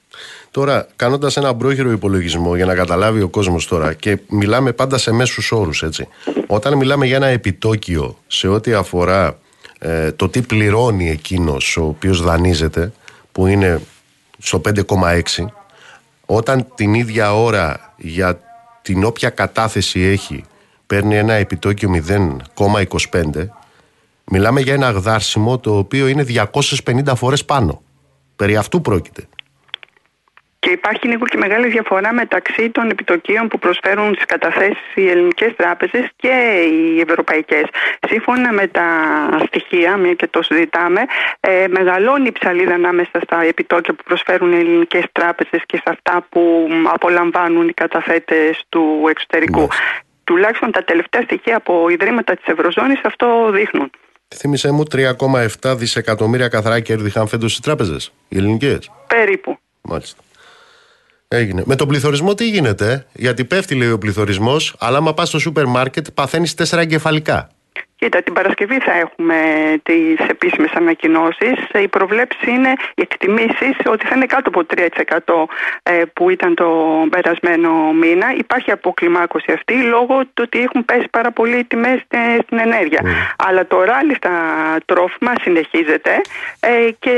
Τώρα, 0.51 0.87
κάνοντας 0.95 1.37
ένα 1.37 1.55
πρόχειρο 1.55 1.91
υπολογισμό 1.91 2.55
για 2.55 2.65
να 2.65 2.75
καταλάβει 2.75 3.21
ο 3.21 3.29
κόσμος 3.29 3.67
τώρα 3.67 3.93
και 3.93 4.17
μιλάμε 4.29 4.71
πάντα 4.71 4.97
σε 4.97 5.11
μέσους 5.11 5.51
όρους, 5.51 5.83
έτσι. 5.83 6.07
Όταν 6.47 6.77
μιλάμε 6.77 7.05
για 7.05 7.15
ένα 7.15 7.27
επιτόκιο 7.27 8.17
σε 8.27 8.47
ό,τι 8.47 8.73
αφορά 8.73 9.39
ε, 9.79 10.11
το 10.11 10.29
τι 10.29 10.41
πληρώνει 10.41 11.09
εκείνος 11.09 11.77
ο 11.77 11.83
οποίος 11.83 12.21
δανείζεται, 12.21 12.91
που 13.31 13.47
είναι 13.47 13.81
στο 14.37 14.61
5,6, 14.65 15.45
όταν 16.25 16.67
την 16.75 16.93
ίδια 16.93 17.35
ώρα 17.35 17.93
για 17.97 18.39
την 18.81 19.03
όποια 19.03 19.29
κατάθεση 19.29 19.99
έχει 19.99 20.43
παίρνει 20.87 21.17
ένα 21.17 21.33
επιτόκιο 21.33 21.89
0,25, 22.55 23.47
μιλάμε 24.23 24.61
για 24.61 24.73
ένα 24.73 24.87
αγδάρσιμο 24.87 25.59
το 25.59 25.77
οποίο 25.77 26.07
είναι 26.07 26.25
250 26.85 27.13
φορές 27.15 27.45
πάνω. 27.45 27.81
Περί 28.35 28.55
αυτού 28.55 28.81
πρόκειται. 28.81 29.27
Και 30.67 30.73
υπάρχει 30.73 31.07
λίγο 31.07 31.25
και 31.25 31.37
μεγάλη 31.37 31.67
διαφορά 31.67 32.13
μεταξύ 32.13 32.69
των 32.69 32.89
επιτοκίων 32.89 33.47
που 33.47 33.59
προσφέρουν 33.59 34.13
στις 34.13 34.25
καταθέσεις 34.25 34.95
οι 34.95 35.09
ελληνικές 35.09 35.55
τράπεζες 35.55 36.09
και 36.15 36.35
οι 36.71 36.99
ευρωπαϊκές. 36.99 37.63
Σύμφωνα 38.07 38.51
με 38.51 38.67
τα 38.67 38.87
στοιχεία, 39.45 39.97
μια 39.97 40.13
και 40.13 40.27
το 40.27 40.41
συζητάμε, 40.41 41.01
ε, 41.39 41.67
μεγαλώνει 41.67 42.27
η 42.27 42.31
ψαλίδα 42.31 42.73
ανάμεσα 42.73 43.19
στα 43.23 43.41
επιτόκια 43.43 43.93
που 43.93 44.03
προσφέρουν 44.03 44.51
οι 44.51 44.55
ελληνικές 44.55 45.03
τράπεζες 45.11 45.61
και 45.65 45.77
σε 45.77 45.83
αυτά 45.85 46.25
που 46.29 46.67
απολαμβάνουν 46.93 47.67
οι 47.67 47.73
καταθέτες 47.73 48.63
του 48.69 49.05
εξωτερικού. 49.09 49.59
Μάλιστα. 49.59 49.83
Τουλάχιστον 50.23 50.71
τα 50.71 50.83
τελευταία 50.83 51.21
στοιχεία 51.21 51.55
από 51.55 51.89
ιδρύματα 51.89 52.35
της 52.35 52.45
Ευρωζώνης 52.45 52.99
αυτό 53.03 53.49
δείχνουν. 53.51 53.89
Θύμησέ 54.35 54.71
μου 54.71 54.83
3,7 54.91 55.75
δισεκατομμύρια 55.77 56.47
καθαρά 56.47 56.79
κέρδη 56.79 57.07
είχαν 57.07 57.27
φέτος 57.27 57.57
οι 57.57 57.61
τράπεζες, 57.61 58.11
οι 58.27 58.37
ελληνικές. 58.37 58.91
Περίπου. 59.07 59.57
Μάλιστα. 59.81 60.21
Έγινε. 61.29 61.63
Με 61.65 61.75
τον 61.75 61.87
πληθωρισμό 61.87 62.33
τι 62.33 62.49
γίνεται, 62.49 62.91
ε; 62.91 63.05
γιατί 63.13 63.45
πέφτει 63.45 63.75
λέει 63.75 63.91
ο 63.91 63.97
πληθωρισμός, 63.97 64.75
αλλά 64.79 64.97
άμα 64.97 65.13
πας 65.13 65.27
στο 65.27 65.39
σούπερ 65.39 65.65
μάρκετ 65.65 66.07
παθαίνεις 66.13 66.53
τέσσερα 66.53 66.81
εγκεφαλικά. 66.81 67.49
Κοίτα, 67.99 68.21
την 68.21 68.33
Παρασκευή 68.33 68.79
θα 68.79 68.93
έχουμε 68.93 69.35
τις 69.83 70.27
επίσημες 70.29 70.71
ανακοινώσεις. 70.71 71.57
Οι 71.83 71.87
προβλέψεις 71.87 72.47
είναι, 72.47 72.73
οι 72.95 73.01
εκτιμήσεις, 73.01 73.75
ότι 73.85 74.05
θα 74.07 74.15
είναι 74.15 74.25
κάτω 74.25 74.49
από 74.49 74.61
3% 74.75 75.47
ε, 75.83 76.01
που 76.13 76.29
ήταν 76.29 76.55
το 76.55 76.69
περασμένο 77.09 77.93
μήνα. 77.93 78.33
Υπάρχει 78.37 78.71
αποκλιμάκωση 78.71 79.51
αυτή 79.51 79.73
λόγω 79.73 80.19
του 80.19 80.43
ότι 80.45 80.59
έχουν 80.59 80.85
πέσει 80.85 81.07
πάρα 81.11 81.31
πολύ 81.31 81.57
οι 81.57 81.63
τιμές 81.63 82.01
ε, 82.07 82.17
στην 82.45 82.59
ενέργεια. 82.59 83.01
Αλλά 83.47 83.67
το 83.67 83.83
ράλι 83.83 84.15
στα 84.15 84.31
τρόφιμα 84.85 85.33
συνεχίζεται 85.41 86.21
ε, 86.59 86.89
και 86.99 87.15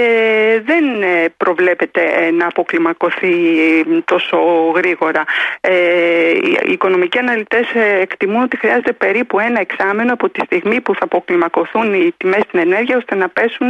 δεν 0.66 1.02
ε, 1.02 1.26
προβλέπεται 1.38 2.02
ε, 2.02 2.32
να 2.32 2.46
αποκλιμακωθεί 2.46 3.34
ε, 3.70 4.02
τόσο 4.06 4.38
γρήγορα. 4.76 5.24
Ε, 5.62 6.30
οι 6.30 6.58
οι 6.70 6.72
οικονομικοί 6.72 7.18
αναλυτές 7.18 7.74
ε, 7.74 8.00
εκτιμούν 8.02 8.42
ότι 8.42 8.58
χρειάζεται 8.58 8.94
περίπου 8.94 9.40
ένα 9.40 9.60
εξάμενο 9.60 10.14
από 10.14 10.30
τη 10.30 10.40
στιγμή 10.46 10.69
στιγμή 10.70 10.82
που 10.82 10.94
θα 10.96 11.04
αποκλιμακωθούν 11.04 11.94
οι 11.94 12.14
τιμές 12.18 12.42
στην 12.48 12.60
ενέργεια 12.60 12.98
ώστε 12.98 13.16
να 13.16 13.30
πέσουν 13.30 13.68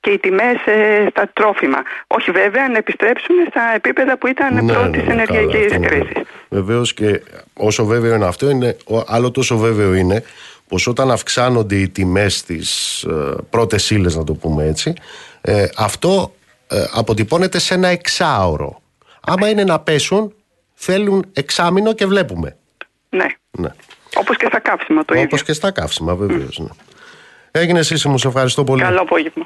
και 0.00 0.10
οι 0.10 0.18
τιμές 0.18 0.56
στα 1.10 1.30
τρόφιμα. 1.32 1.78
Όχι 2.06 2.30
βέβαια 2.30 2.68
να 2.68 2.76
επιστρέψουν 2.78 3.34
στα 3.50 3.62
επίπεδα 3.74 4.18
που 4.18 4.26
ήταν 4.26 4.64
Ναι, 4.64 4.72
πρώτης 4.72 5.02
ναι, 5.02 5.06
ναι, 5.06 5.12
ενεργειακής 5.12 5.50
καλά, 5.52 5.64
αυτό 5.64 5.74
είναι 5.76 5.86
κρίσης. 5.86 6.06
βέβαιο. 6.12 6.24
Βεβαίως 6.48 6.94
και 6.94 7.22
όσο 7.54 7.84
βέβαιο 7.84 8.14
είναι 8.14 8.26
αυτό, 8.26 8.50
είναι, 8.50 8.76
ο- 8.86 9.02
άλλο 9.06 9.30
τόσο 9.30 9.56
βέβαιο 9.56 9.94
είναι 9.94 10.22
πως 10.68 10.86
όταν 10.86 11.10
αυξάνονται 11.10 11.76
οι 11.76 11.88
τιμές 11.88 12.36
στις 12.36 13.02
ε, 13.02 13.34
πρώτες 13.50 13.90
ύλες, 13.90 14.16
να 14.16 14.24
το 14.24 14.34
πούμε 14.34 14.64
έτσι, 14.66 14.92
ε, 15.40 15.66
αυτό 15.76 16.34
ε, 16.70 16.84
αποτυπώνεται 16.94 17.58
σε 17.58 17.74
ένα 17.74 17.88
εξάωρο. 17.88 18.80
Άμα 19.20 19.48
είναι 19.48 19.64
να 19.64 19.78
πέσουν, 19.80 20.34
θέλουν 20.74 21.24
εξάμηνο 21.32 21.92
και 21.92 22.06
βλέπουμε. 22.06 22.56
Ναι. 23.08 23.26
Ναι. 23.58 23.68
Όπως 24.18 24.36
και 24.36 24.46
στα 24.46 24.60
καύσιμα 24.60 25.04
το 25.04 25.14
ίδιο. 25.14 25.26
Όπως 25.26 25.42
και 25.42 25.52
στα 25.52 25.70
καύσιμα, 25.70 26.14
βεβαίως. 26.14 26.58
Ναι. 26.58 26.68
Έγινε 27.50 27.78
εσύ, 27.78 28.08
μου 28.08 28.18
σε 28.18 28.28
ευχαριστώ 28.28 28.64
πολύ. 28.64 28.82
Καλό 28.82 29.00
απόγευμα. 29.00 29.44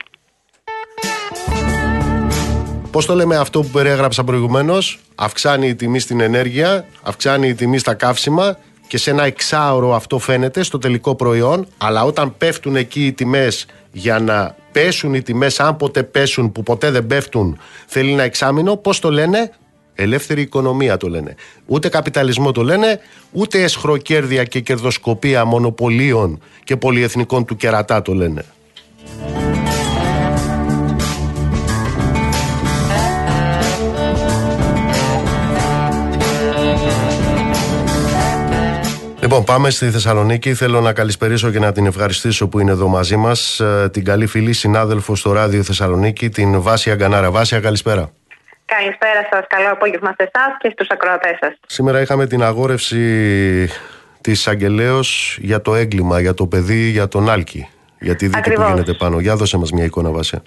Πώς 2.91 3.07
το 3.07 3.15
λέμε 3.15 3.37
αυτό 3.37 3.61
που 3.61 3.69
περιέγραψα 3.69 4.25
προηγουμένως, 4.25 5.01
αυξάνει 5.15 5.69
η 5.69 5.75
τιμή 5.75 5.99
στην 5.99 6.21
ενέργεια, 6.21 6.87
αυξάνει 7.03 7.49
η 7.49 7.55
τιμή 7.55 7.79
στα 7.79 7.95
καύσιμα 7.95 8.59
και 8.87 8.99
σε 8.99 9.11
ένα 9.11 9.25
εξάωρο 9.25 9.95
αυτό 9.95 10.19
φαίνεται 10.19 10.63
στο 10.63 10.79
τελικό 10.79 11.15
προϊόν. 11.15 11.67
Αλλά 11.79 12.05
όταν 12.05 12.37
πέφτουν 12.37 12.77
εκεί 12.77 13.07
οι 13.07 13.13
τιμές 13.13 13.67
για 13.93 14.19
να 14.19 14.55
πέσουν 14.73 15.15
οι 15.15 15.23
τιμές, 15.23 15.61
αν 15.61 15.77
ποτέ 15.77 16.03
πέσουν, 16.03 16.53
που 16.53 16.63
ποτέ 16.63 16.91
δεν 16.91 17.07
πέφτουν, 17.07 17.59
θέλει 17.87 18.13
ένα 18.13 18.23
εξάμεινο, 18.23 18.77
πώς 18.77 18.99
το 18.99 19.11
λένε, 19.11 19.53
Ελεύθερη 19.95 20.41
οικονομία 20.41 20.97
το 20.97 21.09
λένε. 21.09 21.35
Ούτε 21.67 21.89
καπιταλισμό 21.89 22.53
το 22.53 22.63
λένε, 22.63 23.01
ούτε 23.33 23.63
εσχροκέρδια 23.63 24.45
και 24.45 24.61
κερδοσκοπία 24.61 25.45
μονοπωλίων 25.45 26.41
και 26.65 26.77
πολυεθνικών 26.77 27.45
του 27.45 27.57
κερατά 27.57 28.03
το 28.03 28.15
λένε. 28.15 28.45
Λοιπόν, 39.23 39.45
πάμε 39.45 39.71
στη 39.71 39.91
Θεσσαλονίκη. 39.91 40.55
Θέλω 40.55 40.81
να 40.81 40.93
καλησπερίσω 40.93 41.51
και 41.51 41.59
να 41.59 41.73
την 41.73 41.87
ευχαριστήσω 41.87 42.49
που 42.49 42.61
είναι 42.61 42.71
εδώ 42.71 42.89
μαζί 42.89 43.17
μας. 43.17 43.61
Την 43.91 44.05
καλή 44.05 44.27
φίλη 44.27 44.53
συνάδελφο 44.53 45.15
στο 45.15 45.33
ράδιο 45.33 45.63
Θεσσαλονίκη, 45.63 46.29
την 46.29 46.61
Βάσια 46.61 46.95
Γκανάρα. 46.95 47.31
Βάσια, 47.31 47.61
καλησπέρα. 47.61 48.13
Καλησπέρα 48.77 49.29
σας. 49.31 49.45
Καλό 49.49 49.71
απόγευμα 49.73 50.15
σε 50.17 50.31
εσάς 50.33 50.57
και 50.59 50.71
στους 50.73 50.89
ακροατές 50.89 51.37
σας. 51.41 51.53
Σήμερα 51.67 52.01
είχαμε 52.01 52.27
την 52.27 52.43
αγόρευση 52.43 52.99
της 54.21 54.33
εισαγγελέω 54.39 55.01
για 55.37 55.61
το 55.61 55.75
έγκλημα, 55.75 56.21
για 56.21 56.35
το 56.35 56.47
παιδί, 56.47 56.89
για 56.89 57.09
τον 57.09 57.31
Άλκη. 57.31 57.69
Για 58.01 58.17
τη 58.17 58.27
δίκη 58.27 58.39
Ακριβώς. 58.39 58.65
που 58.65 58.71
γίνεται 58.71 58.93
πάνω. 58.93 59.21
Για 59.21 59.37
δώσε 59.37 59.57
μας 59.57 59.71
μια 59.73 59.85
εικόνα, 59.85 60.11
Βάσια. 60.11 60.43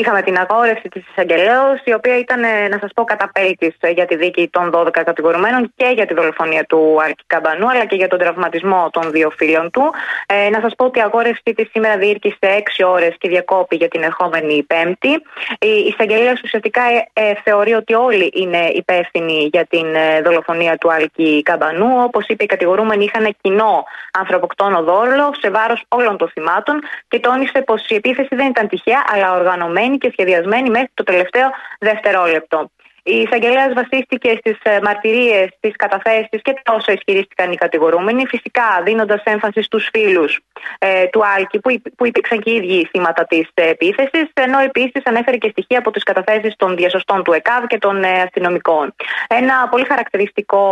Είχαμε 0.00 0.22
την 0.22 0.36
αγόρευση 0.38 0.88
της 0.88 1.02
εισαγγελέως, 1.08 1.80
η 1.84 1.92
οποία 1.92 2.18
ήταν, 2.18 2.42
ε, 2.42 2.68
να 2.68 2.78
σας 2.80 2.90
πω, 2.94 3.04
καταπέλτη 3.04 3.74
για 3.94 4.06
τη 4.06 4.16
δίκη 4.16 4.48
των 4.48 4.70
12 4.70 5.02
κατηγορουμένων 5.04 5.72
και 5.76 5.86
για 5.94 6.06
τη 6.06 6.14
δολοφονία 6.14 6.64
του 6.64 6.96
Άλκη 7.04 7.24
Καμπανού, 7.26 7.70
αλλά 7.70 7.84
και 7.84 7.96
για 7.96 8.08
τον 8.08 8.18
τραυματισμό 8.18 8.88
των 8.92 9.10
δύο 9.10 9.30
φίλων 9.30 9.70
του. 9.70 9.92
Ε, 10.26 10.48
να 10.48 10.60
σας 10.60 10.74
πω 10.76 10.84
ότι 10.84 10.98
η 10.98 11.02
αγόρευση 11.02 11.42
της 11.56 11.68
σήμερα 11.70 11.96
διήρκησε 11.96 12.36
6 12.40 12.84
ώρες 12.84 13.14
και 13.18 13.28
διακόπη 13.28 13.76
για 13.76 13.88
την 13.88 14.02
ερχόμενη 14.02 14.62
Πέμπτη. 14.62 15.12
Η 15.58 15.72
εισαγγελέα 15.88 16.32
ουσιαστικά 16.44 16.82
ε, 16.82 17.22
ε, 17.22 17.34
θεωρεί 17.44 17.72
ότι 17.72 17.94
όλοι 17.94 18.30
είναι 18.34 18.70
υπεύθυνοι 18.74 19.48
για 19.52 19.66
την 19.66 19.94
ε, 19.94 20.20
δολοφονία 20.22 20.76
του 20.76 20.92
Άλκη 20.92 21.42
Καμπανού. 21.42 22.02
Όπως 22.04 22.26
είπε, 22.26 22.44
οι 22.44 22.46
κατηγορούμενοι 22.46 23.04
είχαν 23.04 23.36
κοινό 23.40 23.84
ανθρωποκτόνο 24.12 24.82
δόλο 24.82 25.34
σε 25.40 25.50
βάρος 25.50 25.84
όλων 25.88 26.16
των 26.16 26.28
θυμάτων 26.28 26.80
και 27.08 27.18
τόνισε 27.20 27.62
πως 27.66 27.86
η 27.88 27.94
επίθεση 27.94 28.34
δεν 28.34 28.48
ήταν 28.48 28.68
τυχαία, 28.68 29.04
αλλά 29.12 29.34
οργανωμένη 29.34 29.83
και 29.90 30.10
σχεδιασμένη 30.12 30.70
μέχρι 30.70 30.90
το 30.94 31.02
τελευταίο 31.02 31.50
δευτερόλεπτο. 31.78 32.70
Η 33.06 33.16
εισαγγελέα 33.16 33.72
βασίστηκε 33.72 34.36
στις 34.38 34.56
μαρτυρίες, 34.82 35.48
στις 35.56 35.76
καταθέσεις 35.76 36.42
και 36.42 36.60
τα 36.62 36.74
όσα 36.74 36.92
ισχυρίστηκαν 36.92 37.52
οι 37.52 37.56
κατηγορούμενοι, 37.56 38.26
φυσικά 38.26 38.82
δίνοντας 38.84 39.22
έμφαση 39.24 39.62
στους 39.62 39.88
φίλους 39.92 40.40
ε, 40.78 41.06
του 41.06 41.22
Άλκη, 41.36 41.58
που, 41.58 41.70
υπ- 41.70 41.94
που 41.96 42.06
υπήρξαν 42.06 42.40
και 42.40 42.50
οι 42.50 42.54
ίδιοι 42.54 42.88
θύματα 42.90 43.24
της 43.26 43.48
επίθεσης, 43.54 44.30
ενώ 44.34 44.58
επίσης 44.58 45.02
ανέφερε 45.04 45.36
και 45.36 45.48
στοιχεία 45.48 45.78
από 45.78 45.90
τις 45.90 46.02
καταθέσεις 46.02 46.54
των 46.56 46.76
διασωστών 46.76 47.22
του 47.24 47.32
ΕΚΑΒ 47.32 47.64
και 47.66 47.78
των 47.78 48.04
ε, 48.04 48.20
αστυνομικών. 48.20 48.94
Ένα 49.28 49.68
πολύ 49.70 49.84
χαρακτηριστικό 49.84 50.62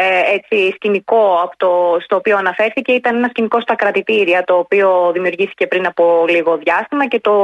ε, 0.00 0.34
έτσι, 0.34 0.72
σκηνικό 0.74 1.40
από 1.42 1.56
το, 1.56 1.98
στο 2.04 2.16
οποίο 2.16 2.36
αναφέρθηκε 2.36 2.92
ήταν 2.92 3.16
ένα 3.16 3.28
σκηνικό 3.28 3.60
στα 3.60 3.74
κρατητήρια, 3.74 4.44
το 4.44 4.54
οποίο 4.54 5.10
δημιουργήθηκε 5.12 5.66
πριν 5.66 5.86
από 5.86 6.24
λίγο 6.28 6.56
διάστημα 6.56 7.06
και 7.06 7.20
το 7.20 7.34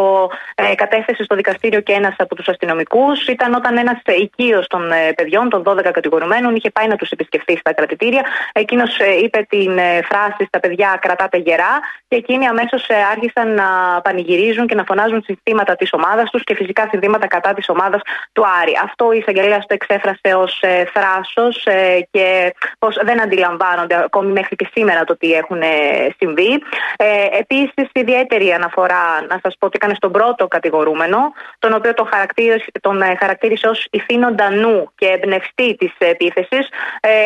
ε, 0.55 0.75
κατέθεσε 0.75 1.23
στο 1.25 1.35
δικαστήριο 1.35 1.81
και 1.81 1.93
ένας 1.93 2.15
από 2.19 2.35
τους 2.35 2.49
αστυνομικούς. 2.49 3.27
Ήταν 3.29 3.55
όταν 3.55 3.77
ένας 3.77 3.99
οικείος 4.21 4.67
των 4.67 4.93
ε, 4.93 5.13
παιδιών, 5.13 5.49
των 5.49 5.63
12 5.67 5.91
κατηγορουμένων, 5.93 6.55
είχε 6.57 6.71
πάει 6.71 6.87
να 6.87 6.97
τους 6.97 7.11
επισκεφθεί 7.11 7.57
στα 7.57 7.73
κρατητήρια. 7.73 8.23
Εκείνος 8.53 8.99
είπε 9.23 9.47
την 9.49 9.79
ε, 9.79 10.03
φράση 10.03 10.45
στα 10.49 10.61
παιδιά 10.61 10.99
κρατάτε 11.01 11.39
γερά 11.39 11.64
και 12.09 12.17
εκείνοι 12.17 12.47
αμέσως 12.47 12.87
άρχισαν 13.13 13.55
να 13.55 14.01
πανηγυρίζουν 14.03 14.67
και 14.67 14.75
να 14.75 14.85
φωνάζουν 14.85 15.23
συνθήματα 15.25 15.77
της 15.77 15.93
ομάδας 15.93 16.31
τους 16.31 16.45
και 16.45 16.55
φυσικά 16.55 16.89
συνθήματα 16.91 17.27
κατά 17.27 17.53
της 17.55 17.69
ομάδας 17.69 18.01
του 18.33 18.45
Άρη. 18.63 18.73
Αυτό 18.85 19.13
η 19.13 19.19
εισαγγελέα 19.19 19.59
το 19.59 19.75
εξέφρασε 19.75 20.35
ως 20.37 20.63
θράσος 20.93 21.67
και 22.11 22.55
πω 22.79 22.89
δεν 23.05 23.21
αντιλαμβάνονται 23.23 23.97
ακόμη 24.05 24.33
μέχρι 24.33 24.57
και 24.57 24.69
σήμερα 24.75 25.05
το 25.05 25.17
τι 25.17 25.33
έχουν 25.33 25.63
ε, 25.63 26.15
συμβεί. 26.19 26.63
Ε, 26.97 27.39
Επίσης, 27.39 27.89
ιδιαίτερη 27.93 28.53
αναφορά 28.53 29.27
να 29.29 29.39
σας 29.43 29.57
πω 29.59 29.67
ότι 29.67 29.77
έκανε 29.81 29.95
στον 29.95 30.13
πρώτο 30.13 30.49
κατηγορούμενο, 30.49 31.19
τον 31.59 31.73
οποίο 31.73 31.95
τον 31.95 32.07
χαρακτήρισε, 32.13 32.67
τον 32.81 33.03
ε, 33.03 33.17
χαρακτήρισε 33.19 33.69
ως 33.69 33.87
ηθήνοντα 33.91 34.51
νου 34.51 34.91
και 34.95 35.07
εμπνευστή 35.07 35.75
της 35.75 35.93
επίθεσης, 35.99 36.69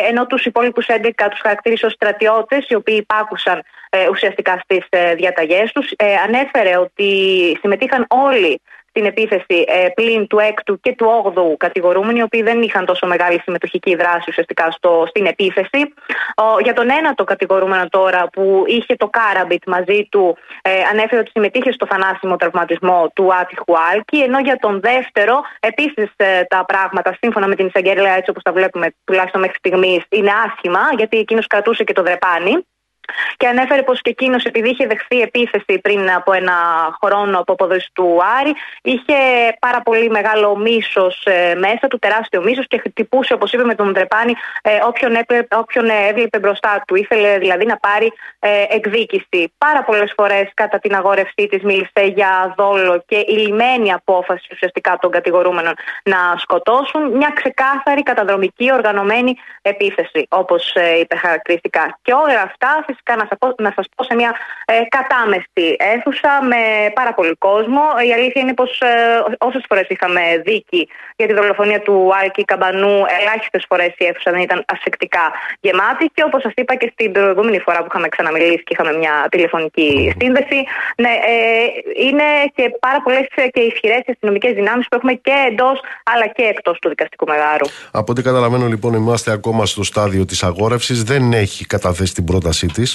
ενώ 0.09 0.25
τους 0.25 0.45
υπόλοιπους 0.45 0.85
11 0.89 1.29
τους 1.29 1.39
χαρακτήρισε 1.41 1.85
ως 1.85 1.93
στρατιώτες, 1.93 2.65
οι 2.69 2.75
οποίοι 2.75 2.97
υπάκουσαν 2.99 3.63
ε, 3.91 4.07
ουσιαστικά 4.09 4.28
στις 4.63 4.85
διαταγές 5.15 5.71
τους. 5.71 5.91
Ανέφερε 6.25 6.77
ότι 6.77 7.11
συμμετείχαν 7.61 8.05
όλοι 8.09 8.61
στην 8.89 9.05
επίθεση 9.05 9.65
ε, 9.67 9.87
πλην 9.93 10.27
του 10.27 10.37
6ου 10.37 10.75
και 10.81 10.95
του 10.95 11.33
8ου 11.35 11.57
κατηγορούμενου, 11.57 12.19
οι 12.19 12.21
οποίοι 12.21 12.41
δεν 12.41 12.61
είχαν 12.61 12.85
τόσο 12.85 13.07
μεγάλη 13.07 13.39
συμμετοχική 13.39 13.95
δράση 13.95 14.25
ουσιαστικά 14.27 14.71
στο, 14.71 15.05
στην 15.07 15.25
επίθεση. 15.25 15.93
Ο, 16.35 16.59
για 16.63 16.73
τον 16.73 16.89
ένατο 16.89 17.23
κατηγορούμενο 17.23 17.87
τώρα 17.89 18.29
που 18.31 18.63
είχε 18.67 18.95
το 18.95 19.07
Κάραμπιτ 19.07 19.63
μαζί 19.67 20.07
του, 20.11 20.37
ε, 20.61 20.71
ανέφερε 20.91 21.21
ότι 21.21 21.29
συμμετείχε 21.29 21.71
στο 21.71 21.85
θανάσιμο 21.89 22.35
τραυματισμό 22.35 23.11
του 23.13 23.33
άτυχου 23.33 23.73
Άλκη, 23.91 24.17
ενώ 24.17 24.39
για 24.39 24.57
τον 24.57 24.79
δεύτερο 24.79 25.41
επίσης 25.59 26.09
τα 26.47 26.65
πράγματα 26.65 27.17
σύμφωνα 27.21 27.47
με 27.47 27.55
την 27.55 27.65
εισαγγελέα, 27.65 28.15
έτσι 28.15 28.29
όπως 28.29 28.43
τα 28.43 28.51
βλέπουμε 28.51 28.87
τουλάχιστον 29.03 29.41
μέχρι 29.41 29.57
στιγμής, 29.57 30.03
είναι 30.09 30.31
άσχημα, 30.45 30.79
γιατί 30.97 31.17
εκείνος 31.17 31.47
κρατούσε 31.47 31.83
και 31.83 31.93
το 31.93 32.01
δρεπάνι. 32.01 32.65
Και 33.37 33.47
ανέφερε 33.47 33.83
πως 33.83 34.01
και 34.01 34.09
εκείνος, 34.09 34.43
επειδή 34.43 34.69
είχε 34.69 34.85
δεχθεί 34.87 35.21
επίθεση 35.21 35.79
πριν 35.81 36.11
από 36.11 36.33
ένα 36.33 36.53
χρόνο 37.03 37.39
από 37.39 37.53
αποδόση 37.53 37.89
του 37.93 38.19
Άρη, 38.39 38.53
είχε 38.81 39.15
πάρα 39.59 39.81
πολύ 39.81 40.09
μεγάλο 40.09 40.57
μίσος 40.57 41.27
μέσα 41.57 41.87
του, 41.87 41.99
τεράστιο 41.99 42.41
μίσος 42.43 42.67
και 42.67 42.77
χτυπούσε, 42.77 43.33
όπως 43.33 43.53
είπε, 43.53 43.63
με 43.63 43.75
τον 43.75 43.91
Ντρεπάνη 43.91 44.33
ε, 44.61 44.79
όποιον, 44.87 45.15
έπλε, 45.15 45.39
όποιον 45.51 45.89
έβλεπε 46.09 46.39
μπροστά 46.39 46.83
του. 46.87 46.95
Ήθελε 46.95 47.37
δηλαδή 47.37 47.65
να 47.65 47.77
πάρει 47.77 48.11
ε, 48.39 48.49
εκδίκηση. 48.69 49.53
Πάρα 49.57 49.83
πολλές 49.83 50.13
φορές 50.17 50.51
κατά 50.53 50.79
την 50.79 50.95
αγόρευσή 50.95 51.47
της 51.49 51.63
μίλησε 51.63 52.03
για 52.15 52.53
δόλο 52.57 53.03
και 53.07 53.25
ηλυμένη 53.27 53.93
απόφαση 53.93 54.47
ουσιαστικά 54.51 54.97
των 55.01 55.11
κατηγορούμενων 55.11 55.73
να 56.03 56.17
σκοτώσουν. 56.37 57.11
Μια 57.17 57.31
ξεκάθαρη, 57.35 58.03
καταδρομική, 58.03 58.73
οργανωμένη 58.73 59.35
επίθεση, 59.61 60.25
όπως 60.29 60.73
ε, 60.73 60.99
είπε 60.99 61.15
χαρακτηριστικά. 61.15 61.97
Και 62.01 62.13
όλα 62.13 62.41
αυτά 62.41 62.83
φυσικά 62.85 62.98
να 63.05 63.25
σας 63.29 63.37
πω, 63.39 63.47
να 63.57 63.71
σας 63.75 63.85
πω 63.95 64.03
σε 64.03 64.15
μια 64.15 64.31
ε, 64.65 64.73
κατάμεστη 64.97 65.67
αίθουσα 65.91 66.31
με 66.51 66.61
πάρα 66.93 67.13
πολύ 67.13 67.35
κόσμο. 67.47 67.81
Η 68.07 68.13
αλήθεια 68.13 68.41
είναι 68.41 68.53
πως 68.53 68.81
ε, 68.81 68.87
όσες 69.37 69.63
φορές 69.67 69.87
είχαμε 69.89 70.21
δίκη 70.45 70.81
για 71.15 71.27
τη 71.27 71.33
δολοφονία 71.33 71.81
του 71.81 72.09
Άλκη 72.21 72.43
Καμπανού, 72.45 72.95
ελάχιστες 73.19 73.65
φορές 73.69 73.91
η 73.97 74.05
αίθουσα 74.05 74.31
δεν 74.31 74.41
ήταν 74.41 74.63
ασεκτικά 74.73 75.25
γεμάτη 75.59 76.05
και 76.13 76.23
όπως 76.25 76.41
σας 76.41 76.53
είπα 76.55 76.75
και 76.75 76.89
στην 76.93 77.11
προηγούμενη 77.11 77.59
φορά 77.59 77.79
που 77.79 77.87
είχαμε 77.89 78.07
ξαναμιλήσει 78.07 78.63
και 78.63 78.73
είχαμε 78.75 78.93
μια 78.97 79.13
τηλεφωνική 79.31 80.13
σύνδεση, 80.19 80.59
ναι, 81.03 81.13
ε, 81.33 81.35
είναι 82.07 82.27
και 82.55 82.63
πάρα 82.79 83.01
πολλές 83.01 83.25
και 83.51 83.61
ισχυρές 83.69 84.01
αστυνομικές 84.07 84.53
δυνάμεις 84.53 84.87
που 84.87 84.95
έχουμε 84.95 85.13
και 85.13 85.33
εντός 85.49 85.77
αλλά 86.03 86.27
και 86.27 86.43
εκτός 86.43 86.79
του 86.79 86.89
δικαστικού 86.89 87.25
μεγάρου. 87.25 87.67
Από 87.91 88.11
ό,τι 88.11 88.21
καταλαβαίνω 88.21 88.67
λοιπόν 88.67 88.93
είμαστε 88.93 89.31
ακόμα 89.31 89.65
στο 89.65 89.83
στάδιο 89.83 90.25
της 90.25 90.43
αγόρευσης, 90.43 91.03
δεν 91.03 91.33
έχει 91.33 91.65
καταθέσει 91.65 92.13
την 92.13 92.23
πρότασή 92.23 92.67
της. 92.67 92.88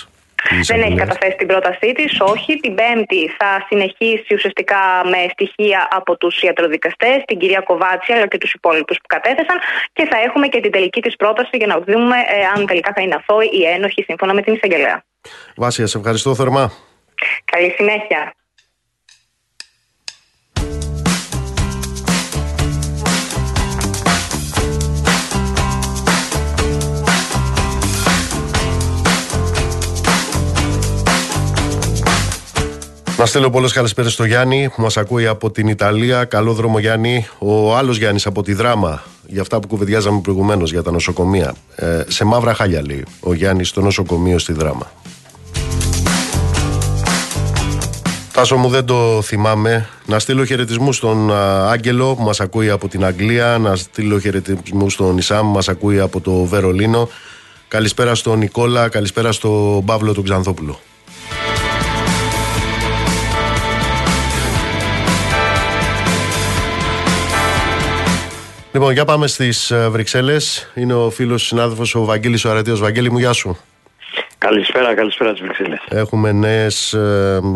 Δεν 0.62 0.82
έχει 0.82 0.94
καταθέσει 0.94 1.36
την 1.36 1.46
πρότασή 1.46 1.92
της, 1.92 2.20
όχι. 2.20 2.60
Την 2.60 2.74
Πέμπτη 2.74 3.28
θα 3.38 3.66
συνεχίσει 3.68 4.34
ουσιαστικά 4.34 5.02
με 5.04 5.26
στοιχεία 5.32 5.88
από 5.90 6.16
τους 6.16 6.40
ιατροδικαστές, 6.40 7.22
την 7.26 7.38
κυρία 7.38 7.60
Κοβάτση 7.60 8.12
αλλά 8.12 8.26
και 8.26 8.38
τους 8.38 8.52
υπόλοιπους 8.52 8.96
που 8.96 9.06
κατέθεσαν 9.06 9.58
και 9.92 10.04
θα 10.10 10.16
έχουμε 10.26 10.46
και 10.48 10.60
την 10.60 10.70
τελική 10.70 11.00
της 11.00 11.16
πρόταση 11.16 11.56
για 11.56 11.66
να 11.66 11.78
δούμε 11.80 12.16
ε, 12.16 12.44
αν 12.54 12.66
τελικά 12.66 12.92
θα 12.94 13.02
είναι 13.02 13.14
αθώοι 13.14 13.46
ή 13.52 13.64
ένοχοι 13.64 14.02
σύμφωνα 14.02 14.34
με 14.34 14.42
την 14.42 14.54
εισαγγελέα. 14.54 15.04
Βάσια, 15.56 15.86
σε 15.86 15.98
ευχαριστώ 15.98 16.34
θερμά. 16.34 16.72
Καλή 17.44 17.70
συνέχεια. 17.70 18.34
Να 33.24 33.30
στείλω 33.30 33.50
πολλέ 33.50 33.68
καλησπέρες 33.68 34.12
στο 34.12 34.24
Γιάννη 34.24 34.68
που 34.74 34.82
μας 34.82 34.96
ακούει 34.96 35.26
από 35.26 35.50
την 35.50 35.68
Ιταλία. 35.68 36.24
Καλό 36.24 36.52
δρόμο, 36.52 36.78
Γιάννη. 36.78 37.26
Ο 37.38 37.76
άλλος 37.76 37.96
Γιάννης 37.96 38.26
από 38.26 38.42
τη 38.42 38.52
Δράμα, 38.52 39.02
για 39.26 39.40
αυτά 39.40 39.60
που 39.60 39.68
κουβεντιάζαμε 39.68 40.20
προηγουμένως 40.20 40.70
για 40.70 40.82
τα 40.82 40.90
νοσοκομεία. 40.90 41.54
Ε, 41.74 42.02
σε 42.08 42.24
μαύρα 42.24 42.54
χάλια 42.54 42.82
λέει 42.86 43.04
ο 43.20 43.34
Γιάννης 43.34 43.68
στο 43.68 43.80
νοσοκομείο 43.80 44.38
στη 44.38 44.52
Δράμα. 44.52 44.92
Τάσο 48.32 48.56
μου 48.56 48.68
δεν 48.68 48.84
το 48.84 49.22
θυμάμαι. 49.22 49.88
Να 50.06 50.18
στείλω 50.18 50.44
χαιρετισμούς 50.44 50.96
στον 50.96 51.32
α, 51.32 51.70
Άγγελο 51.70 52.14
που 52.14 52.22
μας 52.22 52.40
ακούει 52.40 52.70
από 52.70 52.88
την 52.88 53.04
Αγγλία. 53.04 53.58
Να 53.58 53.76
στείλω 53.76 54.18
χαιρετισμούς 54.18 54.92
στον 54.92 55.18
Ισάμ 55.18 55.46
που 55.46 55.52
μας 55.52 55.68
ακούει 55.68 56.00
από 56.00 56.20
το 56.20 56.32
Βερολίνο. 56.32 57.08
Καλησπέρα 57.68 58.14
στον 58.14 58.38
Νικόλα. 58.38 58.88
Καλησπέρα 58.88 59.32
στον 59.32 59.84
Παύλο 59.84 60.14
τον 60.14 60.24
Ξανθόπουλο. 60.24 60.80
Λοιπόν, 68.74 68.92
για 68.92 69.04
πάμε 69.04 69.26
στις 69.26 69.72
Βρυξέλλες. 69.88 70.72
Είναι 70.74 70.94
ο 70.94 71.10
φίλος 71.10 71.46
συνάδελφος 71.46 71.94
ο 71.94 72.04
Βαγγέλης 72.04 72.44
ο 72.44 72.50
Αρατίο. 72.50 72.76
Βαγγέλη 72.76 73.10
μου, 73.10 73.18
γεια 73.18 73.32
σου. 73.32 73.58
Καλησπέρα, 74.38 74.94
καλησπέρα 74.94 75.32
τι 75.34 75.42
Βρυξέλλες. 75.42 75.80
Έχουμε 75.88 76.32
νέες 76.32 76.96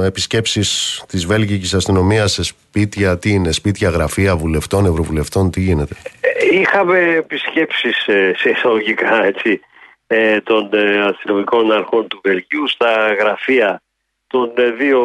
επισκέψεις 0.02 1.02
της 1.08 1.26
Βέλγικης 1.26 1.74
αστυνομίας 1.74 2.32
σε 2.32 2.42
σπίτια. 2.42 3.18
Τι 3.18 3.30
είναι, 3.30 3.52
σπίτια, 3.52 3.90
γραφεία 3.90 4.36
βουλευτών, 4.36 4.86
ευρωβουλευτών, 4.86 5.50
τι 5.50 5.60
γίνεται; 5.60 5.96
Ε, 6.20 6.56
Είχαμε 6.60 6.98
επισκέψεις 6.98 7.96
σε 8.36 8.50
εισαγωγικά 8.50 9.24
έτσι, 9.24 9.60
ε, 10.06 10.40
των 10.40 10.70
ε, 10.72 11.00
αστυνομικών 11.00 11.72
αρχών 11.72 12.08
του 12.08 12.20
Βελγίου 12.22 12.68
στα 12.68 13.14
γραφεία 13.20 13.82
των 14.26 14.52
ε, 14.56 14.70
δύο 14.70 15.00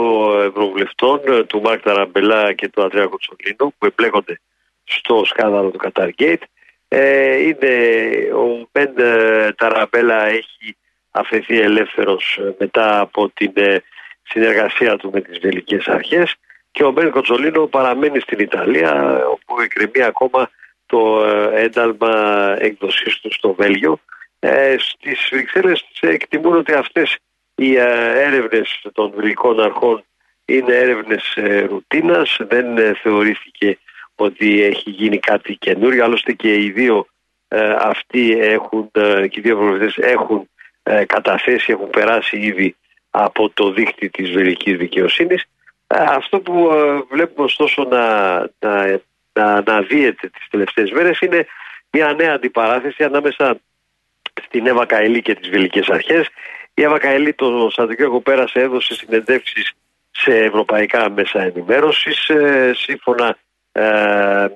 ευρωβουλευτών, 0.47 1.21
ε, 1.27 1.43
του 1.43 1.61
Μάρκ 1.61 1.81
Ταραμπελά 1.81 2.53
και 2.53 2.69
του 2.69 2.83
Αντρέα 2.83 3.05
Κοτσολίνου, 3.05 3.73
που 3.77 3.85
εμπλέκονται 3.85 4.39
στο 4.83 5.23
σκάνδαλο 5.25 5.69
του 5.69 5.79
Qatar 5.83 6.09
Gate. 6.19 6.43
Ε, 6.87 7.35
είναι, 7.35 7.75
ο 8.33 8.67
Μπεν 8.71 8.93
ε, 8.97 9.51
Ταραμπέλα 9.51 10.25
έχει 10.25 10.77
αφαιθεί 11.11 11.59
ελεύθερος 11.59 12.37
ε, 12.41 12.55
μετά 12.59 12.99
από 12.99 13.29
την 13.29 13.51
ε, 13.55 13.81
συνεργασία 14.23 14.97
του 14.97 15.09
με 15.13 15.21
τις 15.21 15.39
βελικές 15.39 15.87
αρχές 15.87 16.35
και 16.71 16.83
ο 16.83 16.91
Μπεν 16.91 17.11
Κοτσολίνο 17.11 17.67
παραμένει 17.67 18.19
στην 18.19 18.39
Ιταλία 18.39 19.23
όπου 19.27 19.61
εκκρεμεί 19.61 20.01
ακόμα 20.03 20.49
το 20.85 21.25
ε, 21.25 21.61
ένταλμα 21.63 22.55
έκδοσής 22.59 23.19
του 23.19 23.33
στο 23.33 23.53
Βέλγιο. 23.53 23.99
Ε, 24.39 24.75
στις 24.79 25.29
Βρυξέλλες 25.31 25.85
εκτιμούν 25.99 26.55
ότι 26.55 26.73
αυτές 26.73 27.17
οι 27.55 27.75
ε, 27.75 28.23
έρευνες 28.23 28.81
των 28.93 29.11
βελικών 29.15 29.59
αρχών 29.59 30.03
είναι 30.45 30.75
έρευνες 30.75 31.33
ε, 31.35 31.65
ρουτίνας, 31.65 32.37
δεν 32.39 32.77
ε, 32.77 32.93
θεωρήθηκε 33.01 33.77
ότι 34.15 34.63
έχει 34.63 34.89
γίνει 34.89 35.17
κάτι 35.19 35.55
καινούριο. 35.55 36.03
Άλλωστε 36.03 36.33
και 36.33 36.55
οι 36.55 36.71
δύο 36.71 37.07
ε, 37.47 37.75
αυτοί 37.79 38.31
έχουν, 38.39 38.89
ε, 38.91 39.27
και 39.27 39.39
οι 39.39 39.41
δύο 39.41 39.53
ευρωβουλευτές 39.53 40.05
έχουν 40.05 40.49
ε, 40.83 41.05
καταθέσει, 41.05 41.71
έχουν 41.71 41.89
περάσει 41.89 42.37
ήδη 42.37 42.75
από 43.09 43.49
το 43.49 43.71
δίκτυο 43.71 44.09
της 44.09 44.31
βελικής 44.31 44.77
δικαιοσύνης. 44.77 45.43
Ε, 45.87 46.03
αυτό 46.07 46.39
που 46.39 46.69
ε, 46.73 47.01
βλέπουμε 47.09 47.45
ωστόσο 47.45 47.83
να, 47.83 48.39
να, 48.59 48.99
να, 49.33 49.61
να 49.65 49.81
δίεται 49.81 50.29
τις 50.29 50.47
τελευταίες 50.49 50.91
μέρες 50.91 51.19
είναι 51.19 51.45
μια 51.91 52.13
νέα 52.13 52.33
αντιπαράθεση 52.33 53.03
ανάμεσα 53.03 53.59
στην 54.45 54.67
Εύα 54.67 54.85
Καηλή 54.85 55.21
και 55.21 55.35
τις 55.35 55.49
βελικές 55.49 55.89
αρχές. 55.89 56.27
Η 56.73 56.81
Εύα 56.81 56.99
Καηλή 56.99 57.33
το 57.33 57.69
Σαββατοκύριακο 57.71 58.21
πέρασε, 58.21 58.59
έδωσε 58.59 58.93
συνεντεύξεις 58.93 59.73
σε 60.11 60.37
ευρωπαϊκά 60.37 61.09
μέσα 61.09 61.41
ενημέρωσης 61.41 62.29
ε, 62.29 62.71
σύμφωνα 62.75 63.27
ε, 63.27 63.35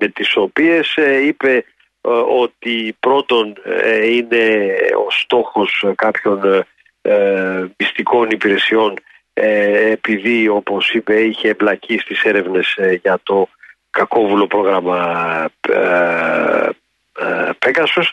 με 0.00 0.08
τις 0.14 0.36
οποίες 0.36 0.96
ε, 0.96 1.26
είπε 1.26 1.64
ε, 2.00 2.08
ότι 2.40 2.96
πρώτον 3.00 3.54
ε, 3.64 4.06
είναι 4.06 4.74
ο 5.06 5.10
στόχος 5.10 5.84
κάποιων 5.94 6.64
ε, 7.02 7.64
μυστικών 7.76 8.30
υπηρεσιών 8.30 8.94
ε, 9.32 9.90
επειδή 9.90 10.48
όπως 10.48 10.90
είπε 10.90 11.20
είχε 11.20 11.48
εμπλακεί 11.48 11.98
στις 11.98 12.22
έρευνες 12.22 12.74
ε, 12.76 12.98
για 13.02 13.18
το 13.22 13.48
κακόβουλο 13.90 14.46
πρόγραμμα 14.46 15.50
ε, 15.68 16.68
ε, 17.18 17.50
Pegasus. 17.58 18.06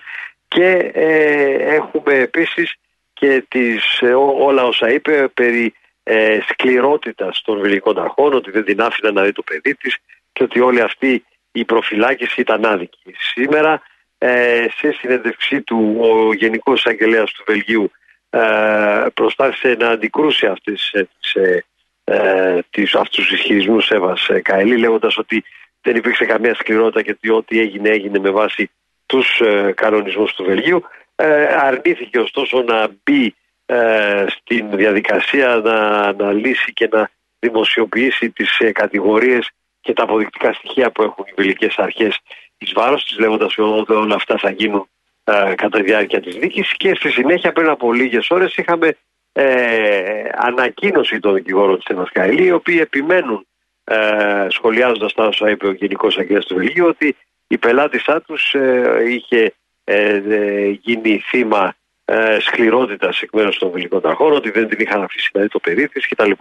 Και 0.48 0.92
ε, 0.94 1.76
έχουμε 1.76 2.14
επίσης 2.14 2.76
και 3.14 3.46
τις, 3.48 4.00
ε, 4.02 4.14
ό- 4.14 4.36
όλα 4.40 4.64
όσα 4.64 4.90
είπε 4.90 5.28
περί 5.34 5.74
ε, 6.04 6.40
σκληρότητας 6.50 7.42
των 7.42 7.60
βελικών 7.60 8.00
αρχών, 8.00 8.34
ότι 8.34 8.52
δεν 8.52 8.64
την 8.64 8.82
άφηναν 8.82 9.14
να 9.14 9.22
δει 9.24 9.32
το 9.32 9.44
παιδί 9.44 9.76
της 9.76 9.98
και 10.36 10.44
ότι 10.44 10.60
όλη 10.60 10.82
αυτή 10.82 11.26
η 11.52 11.66
προφυλάκηση 11.66 12.42
ήταν 12.42 12.66
άδικη. 12.66 13.16
Σήμερα 13.18 13.82
ε, 14.18 14.66
σε 14.78 14.92
συνέντευξή 14.92 15.62
του 15.62 15.98
ο 16.00 16.34
Γενικός 16.34 16.80
Εισαγγελέας 16.80 17.32
του 17.32 17.44
Βελγίου 17.48 17.92
ε, 18.30 19.06
προσπάθησε 19.14 19.76
να 19.80 19.88
αντικρούσει 19.90 20.46
αυτές, 20.46 20.92
ε, 20.94 21.08
τις, 21.20 21.34
ε, 21.34 21.66
ε, 22.04 22.60
τις, 22.70 22.96
αυτούς 22.96 23.28
τους 23.28 23.32
ισχυρισμούς 23.32 23.90
Εύας 23.90 24.28
ε, 24.30 24.40
Καηλή 24.40 24.78
λέγοντας 24.78 25.18
ότι 25.18 25.44
δεν 25.82 25.96
υπήρξε 25.96 26.26
καμία 26.26 26.56
σκληρότητα 26.56 27.02
και 27.02 27.12
ότι 27.12 27.30
ό,τι 27.30 27.60
έγινε 27.60 27.90
έγινε 27.90 28.20
με 28.20 28.30
βάση 28.30 28.72
τους 29.06 29.40
ε, 29.40 29.74
κανονισμούς 29.76 30.34
του 30.34 30.44
Βελγίου. 30.44 30.84
Ε, 31.16 31.46
αρνήθηκε 31.46 32.20
ωστόσο 32.20 32.62
να 32.62 32.88
μπει 33.04 33.36
ε, 33.66 34.26
στην 34.28 34.76
διαδικασία 34.76 35.62
να, 35.64 36.12
να 36.14 36.32
λύσει 36.32 36.74
και 36.74 36.88
να 36.92 37.10
δημοσιοποιήσει 37.40 38.30
τις 38.30 38.60
ε, 38.60 38.72
κατηγορίες 38.72 39.50
και 39.86 39.94
τα 39.94 40.04
αποδεικτικά 40.04 40.54
στοιχεία 40.54 40.92
που 40.92 41.04
έχουν 41.04 41.26
οι 41.28 41.34
βελικές 41.36 41.78
αρχές 41.78 42.20
εις 42.58 42.72
βάρος 42.74 43.06
της 43.06 43.18
λέγοντας 43.18 43.58
ότι 43.58 43.94
όλα 43.94 44.16
αυτά 44.16 44.38
θα 44.38 44.50
γίνουν 44.50 44.90
ε, 45.24 45.54
κατά 45.56 45.78
τη 45.78 45.84
διάρκεια 45.84 46.22
της 46.22 46.36
δίκης 46.36 46.74
και 46.78 46.96
στη 46.96 47.10
συνέχεια 47.12 47.52
πριν 47.52 47.70
από 47.70 47.94
λίγες 47.94 48.30
ώρες 48.30 48.56
είχαμε 48.56 48.98
ε, 49.32 50.30
ανακοίνωση 50.36 51.20
των 51.20 51.34
δικηγόρων 51.34 51.76
της 51.76 51.86
Εύας 51.88 52.12
Καηλή 52.12 52.44
οι 52.44 52.52
οποίοι 52.52 52.78
επιμένουν 52.82 53.48
ε, 53.84 54.48
σχολιάζοντας 54.50 55.14
τα 55.14 55.28
όσα 55.28 55.50
είπε 55.50 55.68
ο 55.68 55.72
Γενικός 55.72 56.18
Αγγέλας 56.18 56.46
του 56.46 56.56
Βελγίου 56.56 56.86
ότι 56.86 57.16
η 57.48 57.58
πελάτησά 57.58 58.22
τους 58.22 58.54
ε, 58.54 59.04
είχε 59.08 59.54
ε, 59.84 60.16
ε, 60.16 60.68
γίνει 60.68 61.20
θύμα 61.20 61.76
ε, 62.06 62.38
σκληρότητας 62.40 63.22
εκ 63.22 63.34
μέρους 63.34 63.58
των 63.58 63.70
βελικών 63.72 64.02
αρχών, 64.04 64.34
ότι 64.34 64.50
δεν 64.50 64.68
την 64.68 64.80
είχαν 64.80 65.04
αφήσει 65.04 65.30
να 65.34 65.42
δει 65.42 65.48
το 65.48 65.60
παιδί 65.60 65.88
της 65.88 66.08
κτλ. 66.08 66.32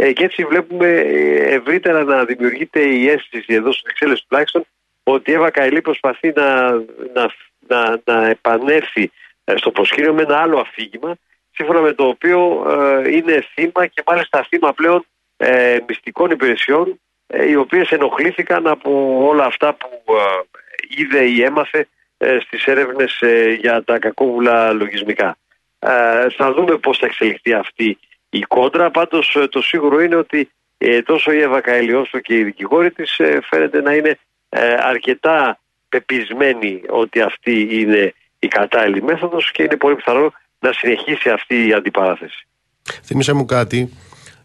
Ε, 0.00 0.12
και 0.12 0.24
έτσι 0.24 0.44
βλέπουμε 0.44 0.88
ε, 0.88 1.54
ευρύτερα 1.54 2.04
να 2.04 2.24
δημιουργείται 2.24 2.80
η 2.80 3.08
αίσθηση 3.08 3.54
εδώ 3.54 3.70
στους 3.70 3.82
Βρυξέλλες 3.84 4.24
τουλάχιστον 4.28 4.64
ότι 5.02 5.30
η 5.30 5.34
Εύα 5.34 5.50
Καηλή 5.50 5.80
προσπαθεί 5.80 6.32
να, 6.34 6.72
να, 7.14 7.30
να, 7.66 8.00
να 8.04 8.28
επανέλθει 8.28 9.10
ε, 9.44 9.56
στο 9.56 9.70
προσκήνιο 9.70 10.14
με 10.14 10.22
ένα 10.22 10.36
άλλο 10.36 10.58
αφήγημα 10.58 11.16
σύμφωνα 11.50 11.80
με 11.80 11.92
το 11.92 12.04
οποίο 12.06 12.66
ε, 12.68 13.10
είναι 13.16 13.44
θύμα 13.54 13.86
και 13.86 14.02
μάλιστα 14.06 14.46
θύμα 14.48 14.72
πλέον 14.72 15.06
ε, 15.36 15.78
μυστικών 15.88 16.30
υπηρεσιών 16.30 17.00
ε, 17.26 17.48
οι 17.48 17.54
οποίες 17.54 17.90
ενοχλήθηκαν 17.90 18.66
από 18.66 19.18
όλα 19.26 19.44
αυτά 19.44 19.74
που 19.74 19.88
ε, 20.06 21.02
είδε 21.02 21.24
ή 21.24 21.42
έμαθε 21.42 21.88
ε, 22.18 22.38
στις 22.40 22.64
έρευνες 22.64 23.20
ε, 23.20 23.56
για 23.60 23.84
τα 23.84 23.98
κακόβουλα 23.98 24.72
λογισμικά. 24.72 25.36
Ε, 25.78 26.26
θα 26.30 26.52
δούμε 26.52 26.76
πώς 26.76 26.98
θα 26.98 27.06
εξελιχθεί 27.06 27.52
αυτή 27.52 27.98
η 28.30 28.40
κόντρα, 28.40 28.90
πάντως 28.90 29.36
ε, 29.36 29.48
το 29.48 29.62
σίγουρο 29.62 30.00
είναι 30.00 30.16
ότι 30.16 30.50
ε, 30.78 31.02
τόσο 31.02 31.32
η 31.32 31.40
Εύα 31.40 31.60
Καηλή 31.60 31.94
όσο 31.94 32.18
και 32.18 32.34
οι 32.34 32.44
δικηγόροι 32.44 32.90
της 32.90 33.18
ε, 33.18 33.38
φαίνεται 33.42 33.80
να 33.80 33.94
είναι 33.94 34.18
ε, 34.48 34.74
αρκετά 34.82 35.58
πεπισμένοι 35.88 36.82
ότι 36.88 37.20
αυτή 37.20 37.68
είναι 37.80 38.14
η 38.38 38.48
κατάλληλη 38.48 39.02
μέθοδος 39.02 39.50
και 39.52 39.62
είναι 39.62 39.76
πολύ 39.76 39.94
πιθανό 39.94 40.32
να 40.58 40.72
συνεχίσει 40.72 41.28
αυτή 41.28 41.66
η 41.66 41.72
αντιπαράθεση. 41.72 42.46
Θύμισε 43.04 43.32
μου 43.32 43.44
κάτι. 43.44 43.92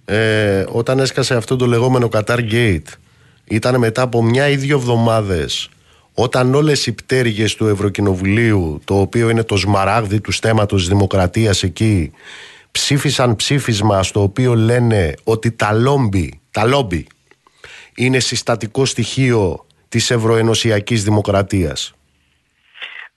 Ε, 0.06 0.66
όταν 0.68 1.00
έσκασε 1.00 1.36
αυτό 1.36 1.56
το 1.56 1.66
λεγόμενο 1.66 2.10
Qatar 2.14 2.40
Gate, 2.52 2.98
ήταν 3.46 3.80
μετά 3.80 4.02
από 4.02 4.24
μια 4.24 4.48
ή 4.48 4.56
δύο 4.56 4.78
εβδομάδες 4.78 5.70
όταν 6.14 6.56
όλες 6.56 6.86
οι 6.86 6.94
πτέρυγες 6.94 7.56
του 7.56 7.68
Ευρωκοινοβουλίου, 7.68 8.82
το 8.86 9.00
οποίο 9.00 9.30
είναι 9.30 9.44
το 9.44 9.58
σμαράγδι 9.58 10.22
του 10.22 10.32
στέματος 10.32 10.80
της 10.80 10.90
δημοκρατίας 10.90 11.64
εκεί, 11.64 12.12
ψήφισαν 12.74 13.36
ψήφισμα 13.36 14.04
στο 14.04 14.22
οποίο 14.22 14.54
λένε 14.54 15.14
ότι 15.24 15.52
τα 15.52 15.72
λόμπι, 15.72 16.42
τα 16.52 16.66
λόμπι 16.66 17.08
είναι 17.96 18.20
συστατικό 18.20 18.86
στοιχείο 18.86 19.66
της 19.90 20.12
ευρωενωσιακής 20.12 21.04
δημοκρατίας. 21.04 21.94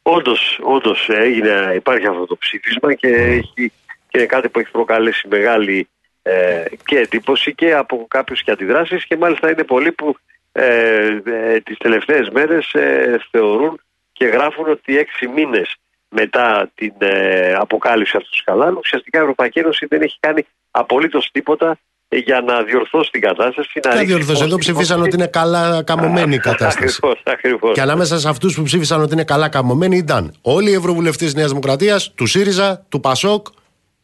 Όντως, 0.02 0.60
όντως 0.62 1.08
έγινε, 1.08 1.72
υπάρχει 1.74 2.06
αυτό 2.06 2.26
το 2.26 2.36
ψήφισμα 2.36 2.94
και, 2.94 3.08
έχει, 3.08 3.72
και 4.08 4.18
είναι 4.18 4.26
κάτι 4.26 4.48
που 4.48 4.58
έχει 4.58 4.70
προκαλέσει 4.70 5.28
μεγάλη 5.28 5.88
ε, 6.22 6.64
και 6.84 6.98
εντύπωση 6.98 7.54
και 7.54 7.74
από 7.74 8.06
κάποιους 8.08 8.42
και 8.42 8.50
αντιδράσεις 8.50 9.06
και 9.06 9.16
μάλιστα 9.16 9.50
είναι 9.50 9.64
πολλοί 9.64 9.92
που 9.92 10.16
ε, 10.52 11.20
ε, 11.24 11.60
τις 11.60 11.76
τελευταίες 11.76 12.28
μέρες 12.30 12.72
ε, 12.72 13.20
θεωρούν 13.30 13.80
και 14.12 14.24
γράφουν 14.24 14.68
ότι 14.70 14.98
έξι 14.98 15.28
μήνες 15.28 15.76
μετά 16.08 16.70
την 16.74 16.92
ε, 16.98 17.54
αποκάλυψη 17.54 18.16
αυτού 18.16 18.28
του 18.28 18.36
σκαλάνου 18.36 18.78
ουσιαστικά 18.82 19.18
η 19.18 19.22
Ευρωπαϊκή 19.22 19.58
Ένωση 19.58 19.86
δεν 19.86 20.02
έχει 20.02 20.16
κάνει 20.20 20.46
απολύτως 20.70 21.28
τίποτα 21.32 21.78
ε, 22.08 22.16
για 22.16 22.40
να 22.40 22.62
διορθώσει 22.62 23.10
την 23.10 23.20
κατάσταση. 23.20 23.80
Τι 23.80 24.04
διορθώσει, 24.04 24.42
εδώ 24.44 24.58
ψηφίσαν 24.58 25.02
ότι 25.02 25.16
είναι 25.16 25.26
καλά 25.26 25.82
καμωμένη 25.82 26.34
η 26.34 26.38
κατάσταση. 26.38 26.98
Ακριβώς, 27.02 27.22
ακριβώς. 27.24 27.72
Και 27.74 27.80
ανάμεσα 27.80 28.18
σε 28.18 28.28
αυτούς 28.28 28.54
που 28.54 28.62
ψήφισαν 28.62 29.00
ότι 29.02 29.12
είναι 29.12 29.24
καλά 29.24 29.48
καμωμένοι 29.48 29.96
ήταν 29.96 30.34
όλοι 30.42 30.70
οι 30.70 30.74
ευρωβουλευτές 30.74 31.24
της 31.26 31.34
Νέας 31.34 31.48
Δημοκρατίας, 31.48 32.12
του 32.14 32.26
ΣΥΡΙΖΑ, 32.26 32.84
του 32.88 33.00
ΠΑΣΟΚ. 33.00 33.46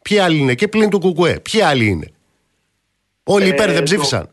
Ποιοι 0.01 0.19
άλλοι 0.19 0.37
είναι; 0.37 0.53
Και 0.55 0.67
πλην 0.67 0.89
του 0.89 0.99
ΚΚΕ. 0.99 1.39
Ποιοι 1.51 1.61
άλλοι 1.61 1.85
είναι; 1.85 2.07
Όλοι 3.23 3.47
υπέρ 3.47 3.65
Ε, 3.69 3.71
δεν 3.71 3.77
το- 3.77 3.83
ψήφισαν. 3.83 4.29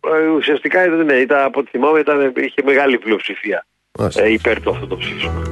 Ε, 0.00 0.28
ουσιαστικά 0.28 0.86
ναι, 0.86 1.14
ήταν, 1.14 1.42
από 1.44 1.60
ό,τι 1.60 1.70
θυμάμαι 1.70 1.98
ήταν, 2.00 2.32
είχε 2.36 2.62
μεγάλη 2.64 2.98
πλειοψηφία 2.98 3.66
Μάλιστα. 3.98 4.22
ε, 4.22 4.32
υπέρ 4.32 4.60
του 4.62 4.70
αυτό 4.70 4.86
το 4.86 4.96
ψήφισμα. 4.96 5.42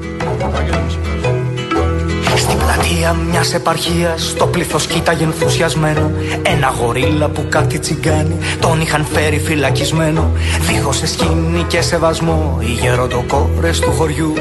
Στην 2.42 2.58
πλατεία 2.58 3.12
μιας 3.12 3.54
επαρχίας 3.54 4.34
το 4.38 4.46
πλήθος 4.46 4.86
κοίταγε 4.86 5.24
ενθουσιασμένο. 5.24 6.10
Ένα 6.42 6.74
γορίλα 6.80 7.28
που 7.28 7.46
κάτι 7.48 7.78
τσιγκάνει 7.78 8.36
τον 8.60 8.80
είχαν 8.80 9.04
φέρει 9.04 9.38
φυλακισμένο. 9.38 10.32
Δίχως 10.60 10.96
σε 10.96 11.06
σκηνή 11.06 11.62
και 11.62 11.80
σεβασμό, 11.80 12.58
οι 12.60 12.70
γεροντοκόρες 12.70 13.80
του 13.80 13.92
χωριού 13.92 14.32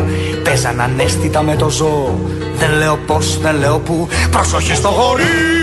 παίζαν 0.43 0.81
ανέστητα 0.81 1.41
με 1.41 1.55
το 1.55 1.69
ζώο. 1.69 2.19
Δεν 2.57 2.71
λέω 2.71 2.97
πώς, 3.05 3.39
δεν 3.39 3.55
λέω 3.55 3.79
πού. 3.79 4.07
Προσοχή 4.31 4.75
στο 4.75 4.89
γορίλα. 4.89 5.60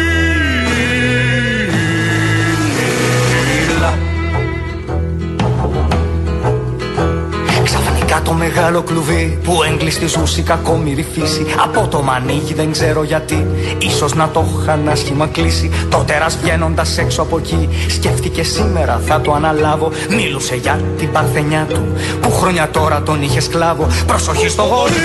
Το 8.28 8.34
μεγάλο 8.34 8.82
κλουβί 8.82 9.38
που 9.42 9.62
έγκλειστη 9.62 10.06
ζούσε 10.06 10.40
η 10.40 10.42
κακόμοιρη 10.42 11.06
φύση. 11.12 11.46
Από 11.62 11.88
το 11.88 12.02
μανίκι 12.02 12.54
δεν 12.54 12.72
ξέρω 12.72 13.02
γιατί 13.02 13.46
Ίσως 13.78 14.14
να 14.14 14.28
το 14.28 14.44
είχαν 14.60 14.88
άσχημα 14.88 15.26
κλείσει. 15.26 15.70
Το 15.88 15.98
τέρας 16.06 16.38
βγαίνοντας 16.42 16.98
έξω 16.98 17.22
από 17.22 17.38
εκεί 17.38 17.68
Σκέφτηκε 17.88 18.42
σήμερα 18.42 19.00
θα 19.06 19.20
το 19.20 19.32
αναλάβω. 19.32 19.92
Μίλουσε 20.08 20.54
για 20.54 20.80
την 20.98 21.12
παρθενιά 21.12 21.66
του 21.68 21.92
Που 22.20 22.32
χρόνια 22.32 22.70
τώρα 22.70 23.02
τον 23.02 23.22
είχε 23.22 23.40
σκλάβο. 23.40 23.86
Προσοχή 24.06 24.48
στο 24.48 24.62
γορίλα 24.62 24.96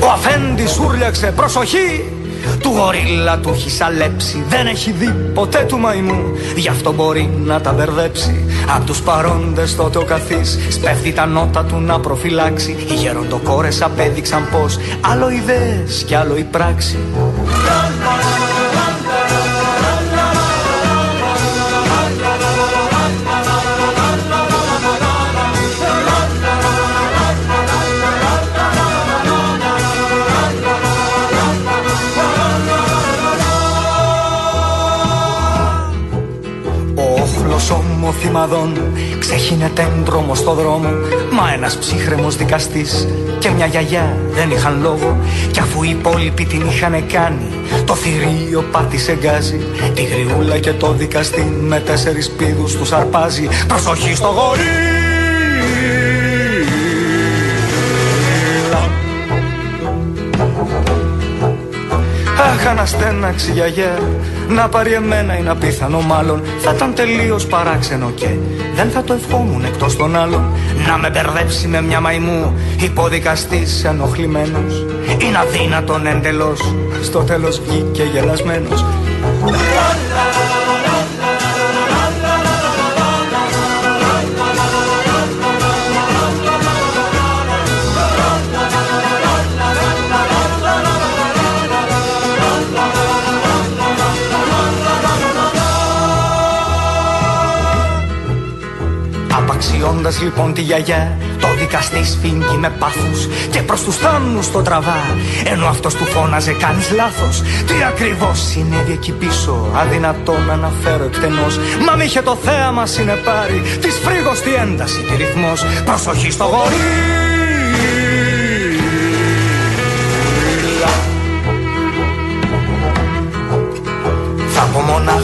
Ο 0.00 0.10
αφέντης 0.12 0.78
ούρλιαξε 0.78 1.32
προσοχή 1.36 2.04
του 2.60 2.68
γορίλα 2.68 3.38
του 3.38 3.48
έχει 3.48 3.70
σαλέψει. 3.70 4.44
Δεν 4.48 4.66
έχει 4.66 4.90
δει 4.90 5.14
ποτέ 5.34 5.64
του 5.68 5.78
μαϊμού. 5.78 6.22
Γι' 6.56 6.68
αυτό 6.68 6.92
μπορεί 6.92 7.30
να 7.44 7.60
τα 7.60 7.72
μπερδέψει. 7.72 8.44
Απ' 8.76 8.86
τους 8.86 9.00
παρόντες 9.00 9.76
τότε 9.76 9.98
ο 9.98 10.04
καθής 10.04 10.58
Σπέφτει 10.68 11.12
τα 11.12 11.26
νότα 11.26 11.64
του 11.64 11.76
να 11.80 12.00
προφυλάξει. 12.00 12.76
Οι 12.90 12.94
γεροντοκόρες 12.94 13.82
απέδειξαν 13.82 14.48
πως 14.50 14.78
Άλλο 15.00 15.30
ιδέες 15.30 16.02
κι 16.06 16.14
άλλο 16.14 16.36
η 16.36 16.44
πράξη 16.44 16.98
ομοθυμαδών 38.36 38.92
ξέχυνεται 39.18 39.92
έντρομο 39.98 40.34
στο 40.34 40.52
δρόμο 40.52 40.88
Μα 41.32 41.52
ένας 41.54 41.76
ψύχρεμος 41.76 42.36
δικαστής 42.36 43.08
και 43.38 43.50
μια 43.50 43.66
γιαγιά 43.66 44.16
δεν 44.30 44.50
είχαν 44.50 44.80
λόγο. 44.82 45.18
Κι 45.50 45.60
αφού 45.60 45.82
οι 45.82 45.88
υπόλοιποι 45.90 46.44
την 46.44 46.66
είχαν 46.66 47.06
κάνει 47.06 47.46
Το 47.84 47.94
θηρίο 47.94 48.64
πάτησε 48.72 49.18
γκάζι 49.20 49.60
Τη 49.94 50.02
γριούλα 50.02 50.58
και 50.58 50.72
το 50.72 50.92
δικαστή 50.92 51.42
με 51.60 51.80
τέσσερις 51.80 52.30
πίδους 52.30 52.76
τους 52.76 52.92
αρπάζει. 52.92 53.48
Προσοχή 53.68 54.14
στο 54.14 54.32
γορίλα 62.42 62.60
Αχ, 62.60 62.66
αναστέναξη 62.66 63.52
γιαγιά 63.52 63.98
Να 64.48 64.68
πάρει 64.68 64.92
εμένα 64.92 65.36
είναι 65.36 65.50
απίθανο 65.50 66.00
μάλλον. 66.00 66.42
Θα 66.60 66.72
ήταν 66.74 66.94
τελείως 66.94 67.46
παράξενο 67.46 68.10
και 68.14 68.28
Δεν 68.74 68.90
θα 68.90 69.02
το 69.02 69.12
ευχόμουν 69.12 69.64
εκτός 69.64 69.96
των 69.96 70.16
άλλων. 70.16 70.52
Να 70.86 70.98
με 70.98 71.10
μπερδέψει 71.10 71.66
με 71.66 71.82
μια 71.82 72.00
μαϊμού 72.00 72.58
Υποδικαστής 72.80 73.84
ενοχλημένος. 73.84 74.86
Είναι 75.18 75.38
αδύνατον 75.38 76.06
εντελώς. 76.06 76.74
Στο 77.02 77.18
τέλος 77.18 77.60
βγήκε 77.66 78.02
γελασμένος 78.02 78.84
Απαξιώντας 99.82 100.22
λοιπόν 100.22 100.54
τη 100.54 100.60
γιαγιά 100.60 101.18
Το 101.40 101.48
δικαστή 101.58 102.04
σφίγγει 102.04 102.56
με 102.58 102.70
πάθους 102.70 103.28
Και 103.50 103.62
προς 103.62 103.82
τους 103.82 103.96
θάμνους 103.96 104.50
το 104.50 104.62
τραβά. 104.62 105.00
Ενώ 105.44 105.66
αυτός 105.66 105.94
του 105.94 106.04
φώναζε 106.04 106.52
κάνεις 106.52 106.90
λάθος. 106.90 107.42
Τι 107.66 107.74
ακριβώς 107.88 108.40
συνέβη 108.40 108.92
εκεί 108.92 109.12
πίσω. 109.12 109.70
Αδυνατό 109.74 110.38
να 110.46 110.52
αναφέρω 110.52 111.04
εκτενώς. 111.04 111.58
Μα 111.86 111.96
μ' 111.96 112.00
είχε 112.00 112.22
το 112.22 112.38
θέαμα 112.42 112.86
συνεπάρει. 112.86 113.62
Της 113.80 113.98
φρίγος 114.04 114.40
τη 114.40 114.54
ένταση 114.54 115.00
τη 115.00 115.16
ρυθμός. 115.16 115.64
Προσοχή 115.84 116.30
στο 116.30 116.44
γορίλα 116.44 117.21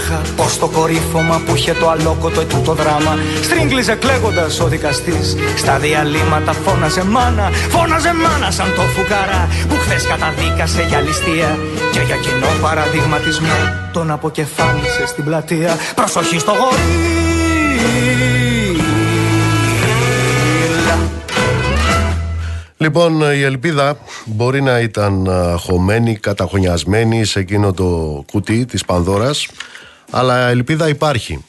μονάχα 0.09 0.35
πως 0.37 0.59
το 0.59 0.67
κορύφωμα 0.69 1.43
που 1.47 1.55
είχε 1.55 1.73
το 1.73 1.91
αλόκοτο 1.91 2.41
ετούτο 2.41 2.73
δράμα. 2.73 3.19
Στρίγκλιζε 3.43 3.95
κλαίγοντας 3.95 4.61
ο 4.61 4.67
δικαστής. 4.67 5.37
Στα 5.57 5.79
διαλύματα 5.79 6.53
φώναζε 6.53 7.05
μάνα 7.05 7.51
Φώναζε 7.51 8.15
μάνα 8.15 8.51
σαν 8.51 8.73
το 8.77 8.83
φουκαρά 8.83 9.49
Που 9.69 9.75
χθες 9.75 10.07
καταδίκασε 10.07 10.83
για 10.89 11.01
ληστεία 11.01 11.59
Και 11.93 12.01
για 12.01 12.17
κοινό 12.17 12.47
παραδειγματισμό. 12.63 13.57
Τον 13.93 14.11
αποκεφάλισε 14.11 15.07
στην 15.07 15.25
πλατεία 15.25 15.77
Προσοχή 15.95 16.39
στο 16.39 16.51
γορίλα 16.51 17.39
Λοιπόν, 22.81 23.21
η 23.21 23.43
ελπίδα 23.43 23.97
μπορεί 24.25 24.63
να 24.63 24.81
ήταν 24.81 25.29
α, 25.29 25.57
χωμένη, 25.57 26.17
καταχωνιασμένη 26.17 27.25
σε 27.25 27.39
εκείνο 27.39 27.73
το 27.73 28.23
κουτί 28.33 28.65
της 28.65 28.85
Πανδώρας, 28.85 29.49
αλλά 30.11 30.49
ελπίδα 30.49 30.89
υπάρχει. 30.89 31.45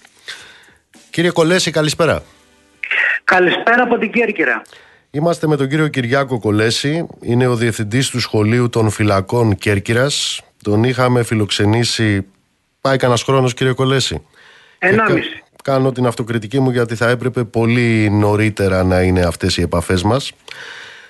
Κύριε 1.10 1.32
Κολέση, 1.32 1.72
καλησπέρα. 1.72 2.24
Καλησπέρα 3.24 3.84
από 3.84 3.98
την 3.98 4.12
Κέρκυρα. 4.12 4.62
Είμαστε 5.12 5.48
με 5.48 5.56
τον 5.56 5.70
κύριο 5.70 5.88
Κυριάκο 5.88 6.40
Κολέση, 6.40 7.08
είναι 7.22 7.48
ο 7.48 7.56
διευθυντής 7.56 8.10
του 8.10 8.20
Σχολείου 8.20 8.70
των 8.70 8.90
Φυλακών 8.90 9.56
Κέρκυρας. 9.56 10.42
Τον 10.64 10.84
είχαμε 10.84 11.24
φιλοξενήσει, 11.24 12.26
πάει 12.82 12.98
κανένας 12.98 13.24
χρόνος 13.24 13.54
κύριε 13.54 13.74
Κολέση; 13.74 14.22
Ενάμιση. 14.80 15.30
Και 15.30 15.36
κα- 15.64 15.72
Κάνω 15.72 15.92
την 15.92 16.06
αυτοκριτική 16.06 16.60
μου 16.60 16.70
γιατί 16.70 16.96
θα 16.96 17.10
έπρεπε 17.10 17.44
πολύ 17.44 18.10
νωρίτερα 18.10 18.84
να 18.84 19.02
είναι 19.02 19.22
αυτές 19.22 19.58
οι 19.58 19.62
επαφές 19.62 20.04
μας. 20.04 20.32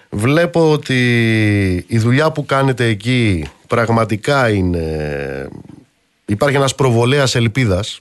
Βλέπω 0.10 0.72
ότι 0.72 0.96
η 1.88 1.98
δουλειά 1.98 2.32
που 2.32 2.46
κάνετε 2.46 2.86
εκεί 2.86 3.46
πραγματικά 3.68 4.50
είναι... 4.50 5.48
Υπάρχει 6.30 6.56
ένας 6.56 6.76
προβολέας 6.76 7.35
ελπίδας. 7.35 7.99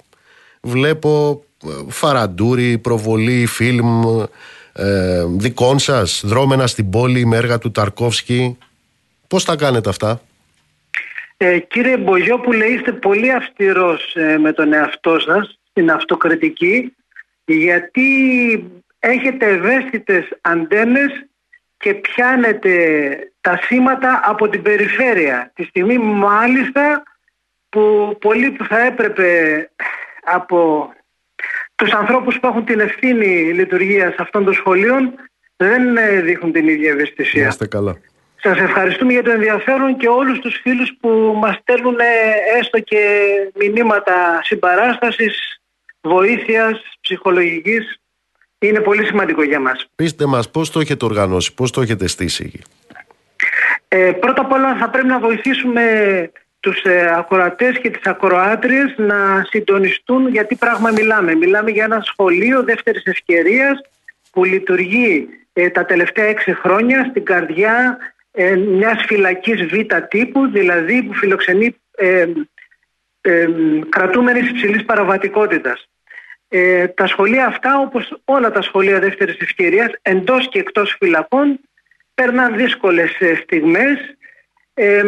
Βλέπω 0.61 1.43
ε, 1.65 1.69
φαραντούρι, 1.89 2.79
προβολή, 2.79 3.47
φιλμ 3.47 4.03
ε, 4.73 5.25
δικών 5.37 5.79
σας, 5.79 6.23
δρόμενα 6.25 6.67
στην 6.67 6.91
πόλη 6.91 7.27
με 7.27 7.37
έργα 7.37 7.59
του 7.59 7.71
Ταρκόφσκι. 7.71 8.59
Πώς 9.29 9.45
τα 9.45 9.57
κάνετε 9.57 9.89
αυτά; 9.89 10.21
Ε, 11.37 11.59
κύριε 11.59 11.97
Μπογιόπουλε, 11.97 12.65
είστε 12.65 12.93
πολύ 12.93 13.33
αυστηρός 13.33 14.15
ε, 14.15 14.39
με 14.39 14.53
τον 14.53 14.73
εαυτό 14.73 15.19
σας 15.19 15.59
στην 15.71 15.91
αυτοκριτική 15.91 16.93
γιατί 17.45 18.09
έχετε 18.99 19.47
ευαίσθητες 19.47 20.29
αντένες 20.41 21.27
και 21.77 21.95
πιάνετε 21.95 22.73
τα 23.41 23.61
σήματα 23.63 24.21
από 24.25 24.49
την 24.49 24.63
περιφέρεια. 24.63 25.53
Τη 25.55 25.65
στιγμή 25.65 25.99
μάλιστα 25.99 27.03
που 27.69 28.17
πολλοί 28.21 28.51
που 28.51 28.65
θα 28.65 28.81
έπρεπε 28.81 29.71
από 30.25 30.89
τους 31.75 31.93
ανθρώπους 31.93 32.39
που 32.41 32.47
έχουν 32.47 32.65
την 32.65 32.81
ευθύνη 32.81 33.53
λειτουργίας 33.53 34.15
αυτών 34.19 34.45
των 34.45 34.55
σχολείων 34.55 35.15
δεν 35.57 35.97
ε, 35.97 36.21
δείχνουν 36.21 36.53
την 36.53 36.69
ίδια 36.69 36.91
ευαισθησία. 36.91 37.47
Είστε 37.47 37.67
καλά. 37.67 37.97
Σας 38.41 38.59
ευχαριστούμε 38.59 39.13
για 39.13 39.23
το 39.23 39.31
ενδιαφέρον 39.31 39.97
και 39.97 40.09
όλους 40.09 40.39
τους 40.39 40.61
φίλους 40.63 40.93
που 41.01 41.09
μας 41.43 41.57
στέλνουν 41.57 41.97
έστω 42.59 42.81
και 42.81 43.29
μηνύματα 43.55 44.41
συμπαράστασης, 44.43 45.61
βοήθειας, 46.01 46.83
ψυχολογικής. 47.01 48.01
Είναι 48.59 48.81
πολύ 48.81 49.05
σημαντικό 49.05 49.43
για 49.43 49.61
μας. 49.61 49.87
Πείστε 49.95 50.27
μας 50.27 50.51
πώς 50.51 50.71
το 50.71 50.81
έχετε 50.81 51.05
οργανώσει, 51.05 51.55
πώς 51.55 51.71
το 51.71 51.81
έχετε 51.81 52.07
στήσει. 52.07 52.63
Ε, 53.89 54.13
πρώτα 54.13 54.41
απ' 54.41 54.53
όλα 54.53 54.77
θα 54.77 54.91
πρέπει 54.91 55.07
να 55.07 55.19
βοηθήσουμε 55.19 55.83
τους 56.61 56.83
ε, 56.83 57.15
ακροατές 57.17 57.79
και 57.79 57.91
τις 57.91 58.07
ακροάτριες 58.07 58.95
να 58.97 59.47
συντονιστούν 59.51 60.29
για 60.29 60.47
τι 60.47 60.55
πράγμα 60.55 60.91
μιλάμε. 60.91 61.35
Μιλάμε 61.35 61.71
για 61.71 61.85
ένα 61.85 62.01
σχολείο 62.01 62.63
δεύτερης 62.63 63.05
ευκαιρίας 63.05 63.81
που 64.31 64.45
λειτουργεί 64.45 65.29
ε, 65.53 65.71
τα 65.71 65.85
τελευταία 65.85 66.27
έξι 66.27 66.55
χρόνια 66.55 67.07
στην 67.11 67.25
καρδιά 67.25 67.99
ε, 68.33 68.57
μιας 68.57 69.05
φυλακής 69.07 69.65
β 69.65 69.95
τύπου, 70.09 70.51
δηλαδή 70.51 71.03
που 71.03 71.15
φιλοξενεί 71.15 71.77
ε, 71.97 72.27
ε, 73.21 73.49
κρατούμενης 73.89 74.49
υψηλής 74.49 74.85
παραβατικότητας. 74.85 75.89
Ε, 76.49 76.87
τα 76.87 77.07
σχολεία 77.07 77.47
αυτά, 77.47 77.79
όπως 77.79 78.21
όλα 78.25 78.51
τα 78.51 78.63
σχολεία 78.63 78.99
δεύτερης 78.99 79.37
ευκαιρίας, 79.39 79.91
εντός 80.03 80.49
και 80.49 80.59
εκτός 80.59 80.97
φυλακών, 80.99 81.61
περνάνε 82.15 82.57
δύσκολες 82.57 83.17
ε, 83.19 83.35
στιγμές. 83.35 84.17
Ε, 84.81 85.03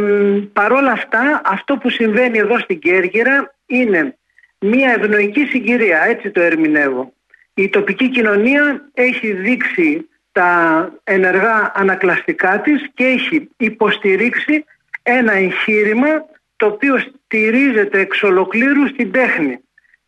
παρόλα 0.53 0.93
αυτά, 0.93 1.41
αυτό 1.45 1.77
που 1.77 1.91
συμβαίνει 1.91 2.39
εδώ 2.39 2.59
στην 2.59 2.79
Κέρκυρα 2.79 3.55
είναι 3.67 4.19
μια 4.59 4.91
ευνοϊκή 4.99 5.47
συγκυρία, 5.47 6.03
έτσι 6.05 6.31
το 6.31 6.41
ερμηνεύω. 6.41 7.13
Η 7.55 7.69
τοπική 7.69 8.11
κοινωνία 8.11 8.91
έχει 8.95 9.33
δείξει 9.33 10.09
τα 10.33 10.93
ενεργά 11.05 11.73
ανακλαστικά 11.75 12.61
της 12.61 12.91
και 12.95 13.05
έχει 13.05 13.49
υποστηρίξει 13.57 14.65
ένα 15.03 15.33
εγχείρημα 15.33 16.09
το 16.57 16.67
οποίο 16.67 16.99
στηρίζεται 16.99 18.01
εξ 18.01 18.23
ολοκλήρου 18.23 18.89
στην 18.89 19.13
τέχνη 19.13 19.61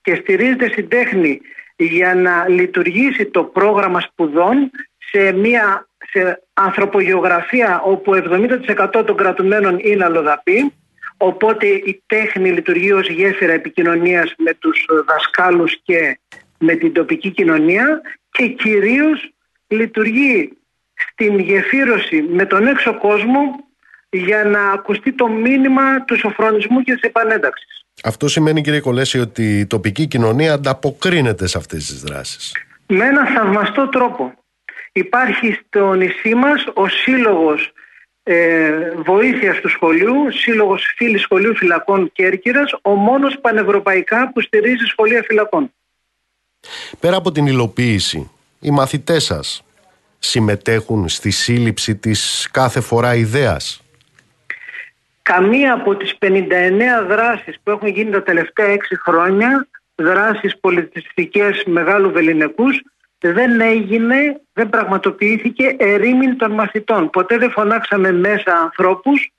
και 0.03 0.15
στηρίζεται 0.15 0.69
στην 0.69 0.89
τέχνη 0.89 1.41
για 1.77 2.15
να 2.15 2.49
λειτουργήσει 2.49 3.27
το 3.27 3.45
πρόγραμμα 3.45 4.01
σπουδών 4.01 4.71
σε 4.99 5.33
μια 5.33 5.87
σε 6.13 6.43
ανθρωπογεωγραφία 6.53 7.81
όπου 7.85 8.13
70% 8.15 9.03
των 9.07 9.17
κρατουμένων 9.17 9.79
είναι 9.83 10.05
αλλοδαποί 10.05 10.73
οπότε 11.17 11.67
η 11.67 12.03
τέχνη 12.07 12.51
λειτουργεί 12.51 12.93
ως 12.93 13.09
γέφυρα 13.09 13.53
επικοινωνίας 13.53 14.35
με 14.39 14.55
τους 14.55 14.85
δασκάλους 15.07 15.81
και 15.83 16.19
με 16.59 16.75
την 16.75 16.93
τοπική 16.93 17.31
κοινωνία 17.31 18.01
και 18.31 18.47
κυρίως 18.47 19.33
λειτουργεί 19.69 20.53
στην 20.95 21.39
γεφύρωση 21.39 22.23
με 22.23 22.47
τον 22.47 22.67
έξω 22.67 22.99
κόσμο 22.99 23.41
για 24.11 24.45
να 24.45 24.71
ακουστεί 24.71 25.13
το 25.13 25.29
μήνυμα 25.29 26.05
του 26.05 26.19
σοφρονισμού 26.19 26.83
και 26.83 26.93
της 26.93 27.03
επανένταξης. 27.03 27.85
Αυτό 28.05 28.29
σημαίνει 28.29 28.61
κύριε 28.61 28.81
Κολέση 28.81 29.19
ότι 29.19 29.59
η 29.59 29.67
τοπική 29.67 30.07
κοινωνία 30.07 30.53
ανταποκρίνεται 30.53 31.47
σε 31.47 31.59
αυτές 31.59 31.87
τις 31.87 32.01
δράσεις. 32.01 32.53
Με 32.87 33.05
ένα 33.05 33.27
θαυμαστό 33.27 33.89
τρόπο. 33.89 34.42
Υπάρχει 34.93 35.61
στο 35.67 35.95
νησί 35.95 36.35
μας 36.35 36.65
ο 36.75 36.89
σύλλογος 36.89 37.73
ε, 38.23 38.91
βοήθειας 38.97 39.61
του 39.61 39.69
σχολείου, 39.69 40.31
σύλλογος 40.31 40.93
φίλοι 40.97 41.19
σχολείου 41.19 41.57
φυλακών 41.57 42.13
Κέρκυρας, 42.13 42.75
ο 42.83 42.95
μόνος 42.95 43.39
πανευρωπαϊκά 43.41 44.33
που 44.33 44.41
στηρίζει 44.41 44.85
σχολεία 44.85 45.23
φυλακών. 45.23 45.73
Πέρα 47.01 47.17
από 47.17 47.33
την 47.33 47.47
υλοποίηση, 47.47 48.31
οι 48.61 48.71
μαθητές 48.71 49.25
σας 49.25 49.65
συμμετέχουν 50.19 51.09
στη 51.09 51.31
σύλληψη 51.31 51.97
της 51.97 52.49
κάθε 52.53 52.81
φορά 52.81 53.15
ιδέας; 53.15 53.83
Καμία 55.23 55.73
από 55.73 55.97
τις 55.97 56.15
59 56.19 57.07
δράσεις 57.09 57.59
που 57.63 57.71
έχουν 57.71 57.89
γίνει 57.89 58.11
τα 58.11 58.23
τελευταία 58.23 58.67
6 58.67 58.97
χρόνια, 58.97 59.67
δράσεις 59.95 60.59
πολιτιστικές 60.61 61.63
μεγάλου 61.67 62.11
βεληνικούς, 62.11 62.83
δεν 63.31 63.61
έγινε, 63.61 64.41
δεν 64.53 64.69
πραγματοποιήθηκε 64.69 65.77
ερήμην 65.79 66.37
των 66.37 66.53
μαθητών. 66.53 67.11
Ποτέ 67.11 67.39
δεν 67.39 67.51
φωνάξαμε 67.51 68.13
μέσα 68.13 68.53
ανθρώπους 68.55 69.33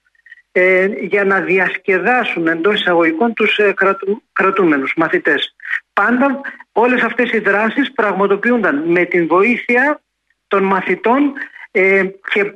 ε, 0.51 0.85
για 0.85 1.23
να 1.23 1.39
διασκεδάσουν 1.39 2.47
εντός 2.47 2.79
εισαγωγικών 2.79 3.33
τους 3.33 3.57
ε, 3.57 3.71
κρατου, 3.71 4.23
κρατούμενους 4.33 4.93
μαθητές. 4.95 5.55
Πάντα 5.93 6.41
όλες 6.71 7.01
αυτές 7.01 7.31
οι 7.31 7.39
δράσεις 7.39 7.91
πραγματοποιούνταν 7.91 8.83
με 8.85 9.05
την 9.05 9.27
βοήθεια 9.27 10.01
των 10.47 10.63
μαθητών 10.63 11.33
ε, 11.71 12.03
και 12.31 12.55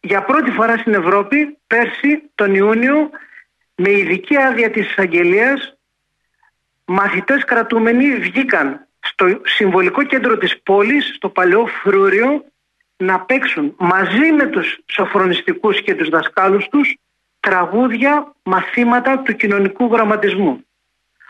για 0.00 0.22
πρώτη 0.22 0.50
φορά 0.50 0.76
στην 0.76 0.94
Ευρώπη 0.94 1.58
πέρσι 1.66 2.22
τον 2.34 2.54
Ιούνιο 2.54 3.10
με 3.74 3.90
ειδική 3.90 4.36
άδεια 4.36 4.70
της 4.70 4.90
εισαγγελίας, 4.90 5.76
μαθητές 6.84 7.44
κρατούμενοι 7.44 8.14
βγήκαν 8.14 8.87
στο 9.10 9.40
συμβολικό 9.44 10.02
κέντρο 10.02 10.38
της 10.38 10.62
πόλης, 10.62 11.12
στο 11.14 11.28
παλαιό 11.28 11.66
Φρούριο, 11.66 12.44
να 12.96 13.20
παίξουν 13.20 13.74
μαζί 13.78 14.32
με 14.32 14.46
τους 14.46 14.78
σοφρονιστικούς 14.86 15.82
και 15.82 15.94
τους 15.94 16.08
δασκάλους 16.08 16.68
τους 16.68 16.96
τραγούδια, 17.40 18.34
μαθήματα 18.42 19.18
του 19.18 19.36
κοινωνικού 19.36 19.86
γραμματισμού. 19.92 20.62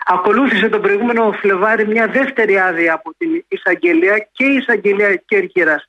Ακολούθησε 0.07 0.69
τον 0.69 0.81
προηγούμενο 0.81 1.33
Φλεβάρι 1.33 1.87
μια 1.87 2.07
δεύτερη 2.07 2.59
άδεια 2.59 2.93
από 2.93 3.11
την 3.19 3.45
εισαγγελία 3.49 4.29
και 4.33 4.45
η 4.45 4.55
εισαγγελία 4.55 5.15
Κέρκυρας 5.15 5.89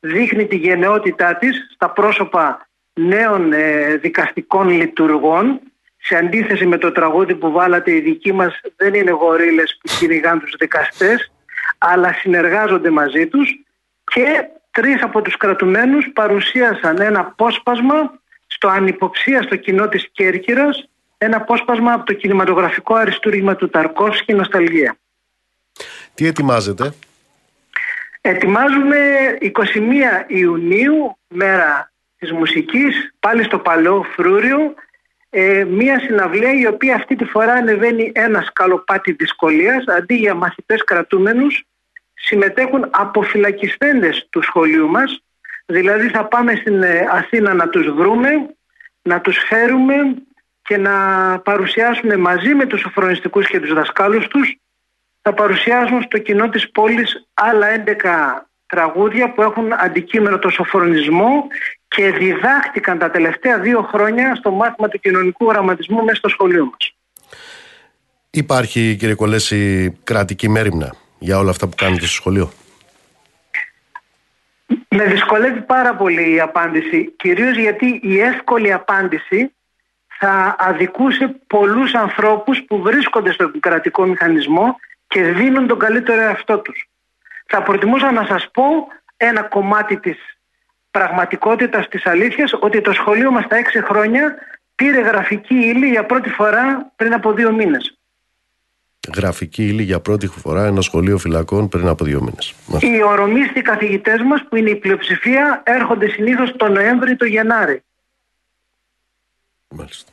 δείχνει 0.00 0.46
τη 0.46 0.56
γενναιότητά 0.56 1.36
της 1.36 1.66
στα 1.74 1.90
πρόσωπα 1.90 2.68
νέων 2.92 3.52
ε, 3.52 3.96
δικαστικών 3.96 4.68
λειτουργών 4.68 5.60
σε 6.02 6.16
αντίθεση 6.16 6.66
με 6.66 6.78
το 6.78 6.92
τραγούδι 6.92 7.34
που 7.34 7.50
βάλατε 7.50 7.90
οι 7.90 8.00
δικοί 8.00 8.32
μας 8.32 8.60
δεν 8.76 8.94
είναι 8.94 9.10
γορίλες 9.10 9.78
που 9.80 9.92
κυνηγάν 9.98 10.40
τους 10.40 10.54
δικαστές 10.58 11.32
αλλά 11.78 12.12
συνεργάζονται 12.12 12.90
μαζί 12.90 13.26
τους 13.26 13.48
και 14.04 14.48
τρεις 14.70 15.02
από 15.02 15.22
τους 15.22 15.36
κρατουμένους 15.36 16.10
παρουσίασαν 16.12 17.00
ένα 17.00 17.20
απόσπασμα 17.20 18.20
στο 18.46 18.68
ανυποψία 18.68 19.42
στο 19.42 19.56
κοινό 19.56 19.88
της 19.88 20.08
Κέρκυρας 20.12 20.88
ένα 21.18 21.36
απόσπασμα 21.36 21.92
από 21.92 22.04
το 22.04 22.12
κινηματογραφικό 22.12 22.94
αριστούργημα 22.94 23.56
του 23.56 23.68
Ταρκόφσκι 23.68 24.32
«Νοσταλγία». 24.32 24.96
Τι 26.14 26.26
ετοιμάζετε; 26.26 26.94
Ετοιμάζουμε 28.20 28.96
21 29.40 29.50
Ιουνίου, 30.26 31.16
μέρα 31.28 31.92
της 32.18 32.32
μουσικής, 32.32 33.14
πάλι 33.20 33.44
στο 33.44 33.58
Παλαιό 33.58 34.02
Φρούριο, 34.02 34.74
ε, 35.30 35.64
μία 35.64 36.00
συναυλία 36.00 36.52
η 36.52 36.66
οποία 36.66 36.94
αυτή 36.94 37.16
τη 37.16 37.24
φορά 37.24 37.52
ανεβαίνει 37.52 38.12
ένας 38.14 38.46
σκαλοπάτι 38.46 39.12
δυσκολίας, 39.12 39.84
αντί 39.86 40.14
για 40.14 40.34
μαθητές 40.34 40.84
κρατούμενους, 40.84 41.64
συμμετέχουν 42.14 42.88
αποφυλακιστέντες 42.90 44.26
του 44.30 44.42
σχολείου 44.42 44.88
μας, 44.88 45.22
δηλαδή 45.66 46.08
θα 46.08 46.24
πάμε 46.24 46.54
στην 46.54 46.82
ε, 46.82 47.08
Αθήνα 47.10 47.54
να 47.54 47.68
τους 47.68 47.90
βρούμε, 47.90 48.30
να 49.02 49.20
τους 49.20 49.38
φέρουμε 49.38 49.94
και 50.62 50.76
να 50.76 50.94
παρουσιάσουμε 51.38 52.16
μαζί 52.16 52.54
με 52.54 52.66
τους 52.66 52.80
σοφρονιστικούς 52.80 53.46
και 53.46 53.60
τους 53.60 53.72
δασκάλους 53.72 54.26
τους. 54.26 54.56
Θα 55.22 55.34
παρουσιάσουν 55.34 56.02
στο 56.02 56.18
κοινό 56.18 56.48
της 56.48 56.70
πόλης 56.70 57.28
άλλα 57.34 57.66
11 57.68 58.46
τραγούδια 58.66 59.32
που 59.32 59.42
έχουν 59.42 59.72
αντικείμενο 59.72 60.38
το 60.38 60.48
σοφρονισμό 60.48 61.46
και 61.96 62.10
διδάχτηκαν 62.10 62.98
τα 62.98 63.10
τελευταία 63.10 63.58
δύο 63.58 63.82
χρόνια 63.82 64.34
στο 64.34 64.50
μάθημα 64.50 64.88
του 64.88 64.98
κοινωνικού 64.98 65.48
γραμματισμού 65.50 66.04
μέσα 66.04 66.16
στο 66.16 66.28
σχολείο 66.28 66.64
μας. 66.64 66.94
Υπάρχει 68.30 68.96
κύριε 68.98 69.14
Κολέση 69.14 69.90
κρατική 70.04 70.48
μέρημνα 70.48 70.94
για 71.18 71.38
όλα 71.38 71.50
αυτά 71.50 71.68
που 71.68 71.74
κάνετε 71.76 72.04
στο 72.06 72.14
σχολείο; 72.14 72.52
Με 74.88 75.04
δυσκολεύει 75.04 75.60
πάρα 75.60 75.94
πολύ 75.94 76.34
η 76.34 76.40
απάντηση, 76.40 77.14
κυρίως 77.16 77.56
γιατί 77.56 78.00
η 78.02 78.20
εύκολη 78.20 78.72
απάντηση 78.72 79.52
θα 80.18 80.56
αδικούσε 80.58 81.40
πολλούς 81.46 81.94
ανθρώπους 81.94 82.62
που 82.66 82.82
βρίσκονται 82.82 83.32
στον 83.32 83.60
κρατικό 83.60 84.04
μηχανισμό 84.04 84.76
και 85.06 85.22
δίνουν 85.22 85.66
τον 85.66 85.78
καλύτερο 85.78 86.20
εαυτό 86.20 86.58
τους. 86.58 86.88
Θα 87.46 87.62
προτιμούσα 87.62 88.12
να 88.12 88.24
σας 88.24 88.50
πω 88.52 88.64
ένα 89.16 89.42
κομμάτι 89.42 90.00
της 90.00 90.18
πραγματικότητας 90.90 91.88
της 91.88 92.06
αλήθειας 92.06 92.52
ότι 92.60 92.80
το 92.80 92.92
σχολείο 92.92 93.30
μας 93.30 93.46
τα 93.46 93.56
έξι 93.56 93.84
χρόνια 93.84 94.34
πήρε 94.74 95.00
γραφική 95.00 95.54
ύλη 95.54 95.88
για 95.88 96.06
πρώτη 96.06 96.28
φορά 96.28 96.92
πριν 96.96 97.12
από 97.12 97.32
δύο 97.32 97.52
μήνες. 97.52 97.98
γραφική 99.14 99.66
ύλη 99.66 99.82
για 99.82 100.00
πρώτη 100.00 100.26
φορά 100.26 100.66
ένα 100.66 100.80
σχολείο 100.80 101.18
φυλακών 101.18 101.68
πριν 101.68 101.86
από 101.86 102.04
δύο 102.04 102.22
μήνες. 102.22 102.54
Οι 102.80 103.02
ορομίστοι 103.02 103.62
καθηγητές 103.62 104.20
μας 104.22 104.40
που 104.48 104.56
είναι 104.56 104.70
η 104.70 104.76
πλειοψηφία 104.76 105.62
έρχονται 105.64 106.08
συνήθως 106.08 106.56
το 106.56 106.68
Νοέμβρη 106.68 107.16
το 107.16 107.24
Γενάρη. 107.24 107.82
Μάλιστα. 109.68 110.12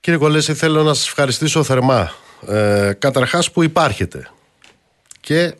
Κύριε 0.00 0.18
Κολέση, 0.18 0.54
θέλω 0.54 0.82
να 0.82 0.94
σας 0.94 1.06
ευχαριστήσω 1.06 1.62
θερμά. 1.62 2.12
Ε, 2.48 2.92
καταρχάς 2.98 3.52
που 3.52 3.62
υπάρχετε 3.62 4.28
και 5.20 5.54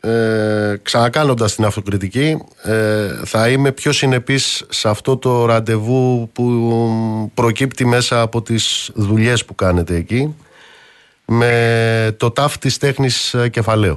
ε, 0.00 0.74
ξανακάνοντας 0.82 1.54
την 1.54 1.64
αυτοκριτική 1.64 2.46
ε, 2.62 3.08
θα 3.24 3.48
είμαι 3.48 3.72
πιο 3.72 3.92
συνεπής 3.92 4.66
σε 4.68 4.88
αυτό 4.88 5.16
το 5.16 5.46
ραντεβού 5.46 6.30
που 6.32 7.30
προκύπτει 7.34 7.86
μέσα 7.86 8.20
από 8.20 8.42
τις 8.42 8.90
δουλειές 8.94 9.44
που 9.44 9.54
κάνετε 9.54 9.94
εκεί 9.94 10.34
με 11.24 12.16
το 12.18 12.30
τάφ 12.30 12.58
της 12.58 12.78
τέχνης 12.78 13.34
ε, 13.34 13.48
κεφαλαίου. 13.48 13.96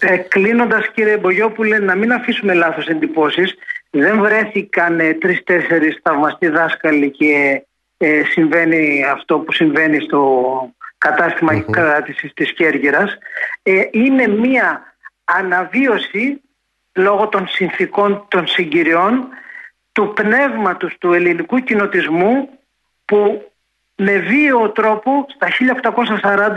Ε, 0.00 0.16
Κλείνοντας, 0.16 0.90
κύριε 0.94 1.16
Μπογιόπουλε, 1.16 1.78
να 1.78 1.94
μην 1.94 2.12
αφήσουμε 2.12 2.54
λάθος 2.54 2.86
εντυπώσεις. 2.86 3.54
Δεν 3.90 4.20
βρέθηκαν 4.20 5.00
ε, 5.00 5.14
τρει-τέσσερι 5.14 5.98
θαυμαστοί 6.02 6.48
δάσκαλοι 6.48 7.10
και 7.10 7.62
ε, 7.96 8.22
συμβαίνει 8.24 9.04
αυτό 9.12 9.38
που 9.38 9.52
συμβαίνει 9.52 10.00
στο 10.00 10.50
κατάστημα 10.98 11.52
mm-hmm. 11.52 11.70
κράτησης 11.70 12.32
της 12.34 12.52
Κέρκυρας. 12.52 13.18
Ε, 13.62 13.80
είναι 13.90 14.28
μία 14.28 14.89
αναβίωση 15.36 16.40
λόγω 16.92 17.28
των 17.28 17.48
συνθήκων 17.48 18.26
των 18.28 18.46
συγκυριών 18.46 19.28
του 19.92 20.12
πνεύματος 20.14 20.96
του 20.98 21.12
ελληνικού 21.12 21.58
κοινοτισμού 21.58 22.48
που 23.04 23.50
με 23.94 24.16
βίαιο 24.18 24.70
τρόπο 24.70 25.26
στα 25.28 25.48
1840 26.22 26.50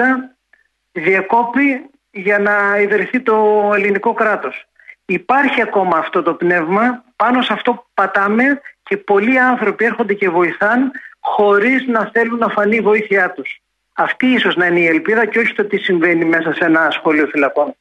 διεκόπη 0.92 1.90
για 2.12 2.40
να 2.40 2.80
ιδρυθεί 2.80 3.22
το 3.22 3.72
ελληνικό 3.76 4.14
κράτος. 4.14 4.66
Υπάρχει 5.06 5.62
ακόμα 5.62 5.98
αυτό 5.98 6.22
το 6.22 6.34
πνεύμα, 6.34 7.04
πάνω 7.16 7.42
σε 7.42 7.54
αυτό 7.54 7.86
πατάμε 7.94 8.62
και 8.84 8.98
πολλοί 8.98 9.40
άνθρωποι 9.40 9.86
έρχονται 9.86 10.14
και 10.14 10.30
βοηθάν 10.30 10.92
χωρίς 11.20 11.88
να 11.88 12.10
θέλουν 12.14 12.38
να 12.38 12.48
φανεί 12.48 12.76
η 12.76 12.82
βοήθειά 12.82 13.32
τους. 13.32 13.62
Αυτή 13.94 14.26
ίσως 14.26 14.56
να 14.56 14.66
είναι 14.66 14.80
η 14.80 14.86
ελπίδα 14.86 15.26
και 15.26 15.40
όχι 15.40 15.54
το 15.54 15.66
τι 15.66 15.78
συμβαίνει 15.78 16.26
μέσα 16.26 16.54
σε 16.54 16.66
ένα 16.66 16.92
σχολείο 16.92 17.28
φυλακών. 17.28 17.76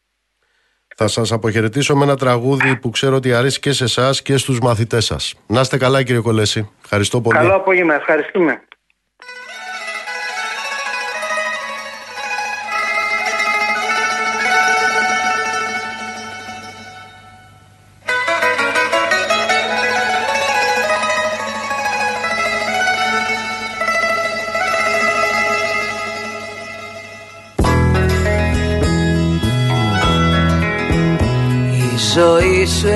Θα 1.03 1.09
σας 1.09 1.33
αποχαιρετήσω 1.33 1.97
με 1.97 2.05
ένα 2.05 2.17
τραγούδι 2.17 2.77
που 2.77 2.91
ξέρω 2.91 3.17
ότι 3.17 3.35
αρέσει 3.35 3.61
και 3.61 3.73
σε 3.73 3.85
εσάς 3.85 4.23
και 4.23 4.37
στους 4.37 4.59
μαθητές 4.61 5.05
σας. 5.05 5.35
Να 5.47 5.61
είστε 5.61 5.77
καλά 5.77 6.03
κύριε 6.03 6.21
Κολέση. 6.21 6.69
Ευχαριστώ 6.85 7.21
πολύ. 7.21 7.39
Καλό 7.39 7.55
απόγευμα. 7.55 7.95
Ευχαριστούμε. 7.95 8.63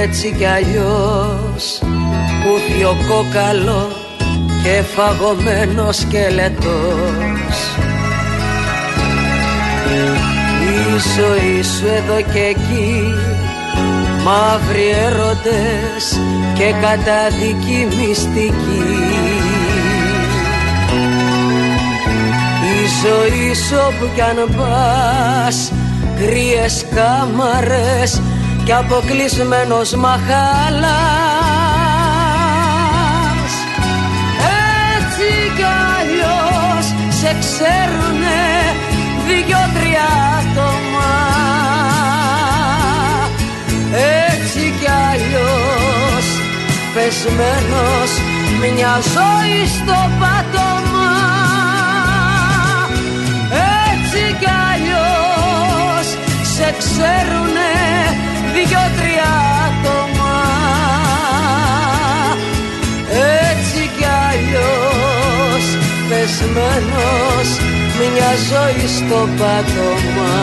Έτσι 0.08 0.34
κι 0.38 0.44
αλλιώς. 0.44 1.78
Που 2.42 2.52
ο 2.88 2.96
κόκαλος 3.08 3.94
και 4.62 4.82
φαγωμένος 4.94 5.96
σκελετός. 5.96 7.56
Η 10.62 10.98
ζωή 11.16 11.62
σου 11.62 11.86
εδώ 11.86 12.20
και 12.32 12.40
εκεί 12.40 13.14
μαύροι 14.24 14.88
έρωτες 15.06 16.20
και 16.54 16.74
καταδική 16.80 17.88
μυστική. 17.96 18.84
Η 22.74 22.86
ζωή 23.02 23.54
σου 23.54 23.76
όπου 23.86 24.10
κι 24.14 24.20
αν 24.20 24.54
πας 24.56 25.72
κρύες 26.16 26.84
κάμαρες 26.94 28.20
και 28.66 28.72
αποκλεισμένος 28.72 29.94
μαχάλας 29.94 30.90
Έτσι 35.06 35.28
κι 35.56 35.66
αλλιώς 35.96 36.84
σε 37.08 37.36
ξέρουνε 37.40 38.42
δυο-τρία 39.26 40.08
άτομα. 40.38 41.14
Έτσι 44.32 44.74
κι 44.80 44.90
αλλιώς 45.10 46.26
πεσμένος 46.94 48.10
μια 48.74 48.94
ζωή 49.14 49.66
στο 49.66 50.10
πάτωμα. 50.20 51.12
Έτσι 53.94 54.36
κι 54.38 54.50
αλλιώς 54.70 56.06
σε 56.56 56.74
ξέρουνε 56.78 57.66
δυο-τρία 58.56 59.30
άτομα. 59.66 60.36
Έτσι 63.50 63.90
κι 63.96 64.06
αλλιώς 64.28 65.64
πεσμένος 66.08 67.48
μια 67.98 68.32
ζωή 68.50 68.86
στο 68.86 69.28
πάτωμα. 69.38 70.34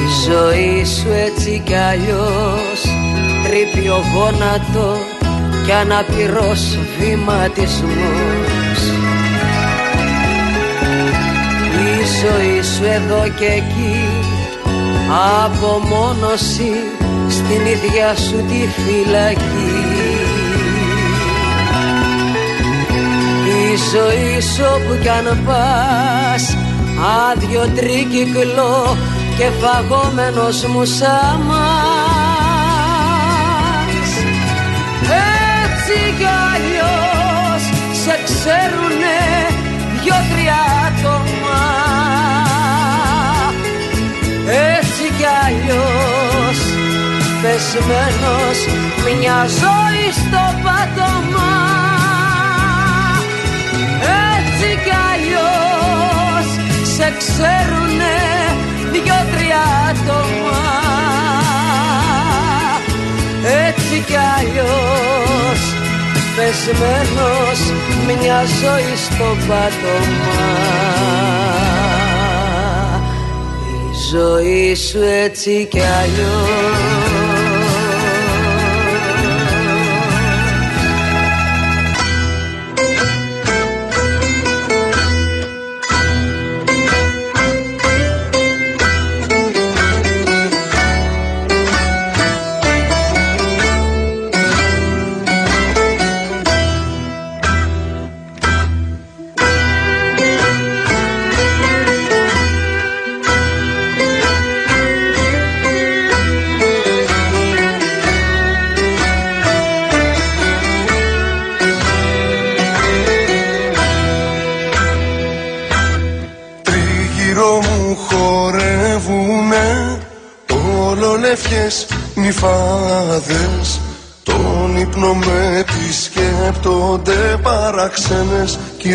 Η 0.00 0.28
ζωή 0.28 0.84
σου 0.84 1.08
έτσι 1.26 1.62
κι 1.64 1.74
αλλιώς 1.74 2.80
τρύπει 3.44 3.88
ο 3.88 4.02
γόνατος 4.14 5.09
κι 5.64 5.72
αναπηρός 5.72 6.78
βηματισμός. 6.98 8.80
Η 11.86 11.96
ζωή 12.20 12.62
σου 12.62 12.84
εδώ 12.84 13.28
και 13.38 13.44
εκεί 13.44 14.08
απομόνωση 15.44 16.72
στην 17.28 17.66
ίδια 17.66 18.16
σου 18.16 18.36
τη 18.48 18.68
φυλακή. 18.82 19.78
Η 23.46 23.76
ζωή 23.92 24.40
σου 24.40 24.64
όπου 24.74 24.98
κι 25.02 25.08
αν 25.08 25.42
πας 25.46 26.56
άδειο 27.30 27.68
τρίκυκλο 27.74 28.96
και 29.36 29.48
φαγόμενος 29.60 30.64
μου 30.64 30.84
σαμάς 30.84 31.89
Έτσι 35.90 36.14
κι 36.18 36.28
αλλιώς 36.52 37.62
σε 38.02 38.18
ξέρουνε 38.24 39.20
δυο-τρία 40.02 40.60
άτομα. 40.86 41.62
Έτσι 44.76 45.04
κι 45.18 45.28
αλλιώς 45.44 46.58
πεσμένος 47.42 48.58
μια 49.18 49.46
ζωή 49.60 50.06
στο 50.20 50.42
πάτωμα. 50.62 51.52
Έτσι 54.36 54.68
κι 54.84 54.94
αλλιώς 55.10 56.46
σε 56.96 57.12
ξέρουνε 57.18 58.16
δυο-τρία 58.92 59.62
άτομα. 59.90 60.62
Έτσι 63.66 64.04
κι 64.06 64.16
αλλιώς 64.38 65.39
πεσμένος 66.40 67.60
μια 68.06 68.40
ζωή 68.44 68.96
στο 68.96 69.24
πάτωμα. 69.48 70.40
Η 73.72 73.96
ζωή 74.10 74.74
σου 74.74 74.98
έτσι 75.24 75.68
κι 75.70 75.80
αλλιώς 75.80 76.99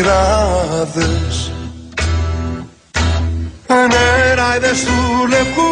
παραξένες 0.02 1.52
κυράδες 1.52 1.52
Νεράιδες 3.66 4.84
του 4.84 5.26
λευκού 5.28 5.68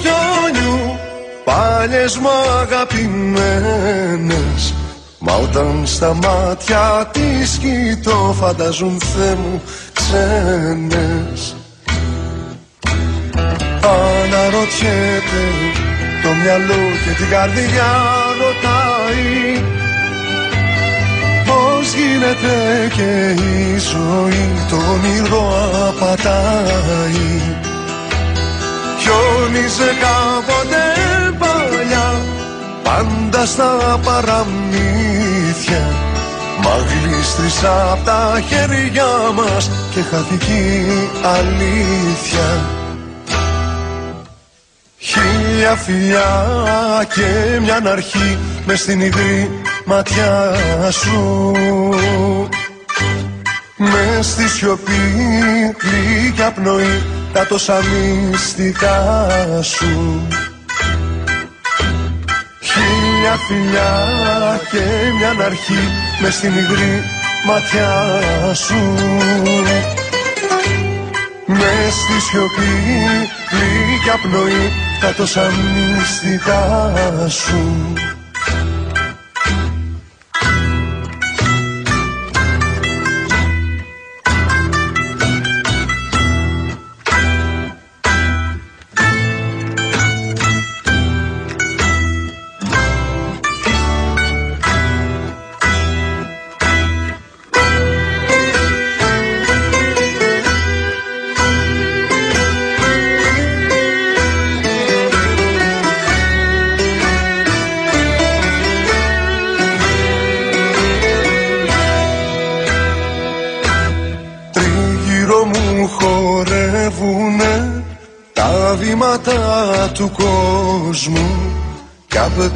χιόνιου 0.00 0.98
Πάλιες 1.44 2.18
μου 2.18 2.28
αγαπημένες. 2.60 3.14
Μα 5.18 5.34
όταν 5.34 5.82
στα 5.84 6.14
μάτια 6.14 7.10
της 7.12 7.58
κοιτώ 7.58 8.34
Φανταζούν 8.38 8.98
Θεέ 9.00 9.34
μου 9.34 9.62
ξένες. 9.92 11.56
Αναρωτιέται 13.82 15.44
το 16.22 16.28
μυαλό 16.42 16.82
και 17.04 17.10
την 17.16 17.28
καρδιά 17.30 17.92
ρωτάει 18.40 19.64
Πώς 21.86 21.94
γίνεται 21.94 22.88
και 22.94 23.40
η 23.42 23.78
ζωή 23.78 24.50
το 24.70 24.76
όνειρο 24.76 25.54
απατάει. 25.88 27.40
Χιόνιζε 29.00 29.90
κάποτε 30.00 30.82
παλιά 31.38 32.20
πάντα 32.82 33.46
στα 33.46 34.00
παραμύθια. 34.04 35.88
Μα 36.62 36.76
γλίστρισα 36.76 37.92
απ' 37.92 38.04
τα 38.04 38.40
χέρια 38.48 39.06
μας 39.34 39.70
και 39.90 40.02
χάθηκε 40.02 40.52
η 40.52 41.10
αλήθεια. 41.22 42.64
Χίλια 44.98 45.76
φιλιά 45.76 47.06
και 47.14 47.60
μια 47.60 47.90
αρχή 47.90 48.38
μες 48.66 48.80
στην 48.80 49.00
υγρή 49.00 49.50
ματιά 49.86 50.54
σου. 50.90 51.52
Μες 53.76 54.26
στη 54.26 54.48
σιωπή 54.48 55.00
γλυκιά 55.80 56.52
πνοή 56.52 57.02
τα 57.32 57.46
τόσα 57.46 57.78
μυστικά 57.82 59.22
σου. 59.62 60.22
Χίλια 62.60 63.36
φιλιά 63.46 64.60
και 64.70 64.84
μια 65.18 65.44
αρχή 65.44 65.92
μες 66.22 66.34
στην 66.34 66.54
υγρή 66.56 67.02
ματιά 67.46 67.92
σου. 68.54 68.94
Μες 71.46 71.94
στη 71.94 72.20
σιωπή 72.20 72.72
γλυκιά 73.50 74.18
πνοή 74.22 74.72
τα 75.00 75.14
τόσα 75.14 75.50
μυστικά 75.50 76.82
σου 77.28 77.94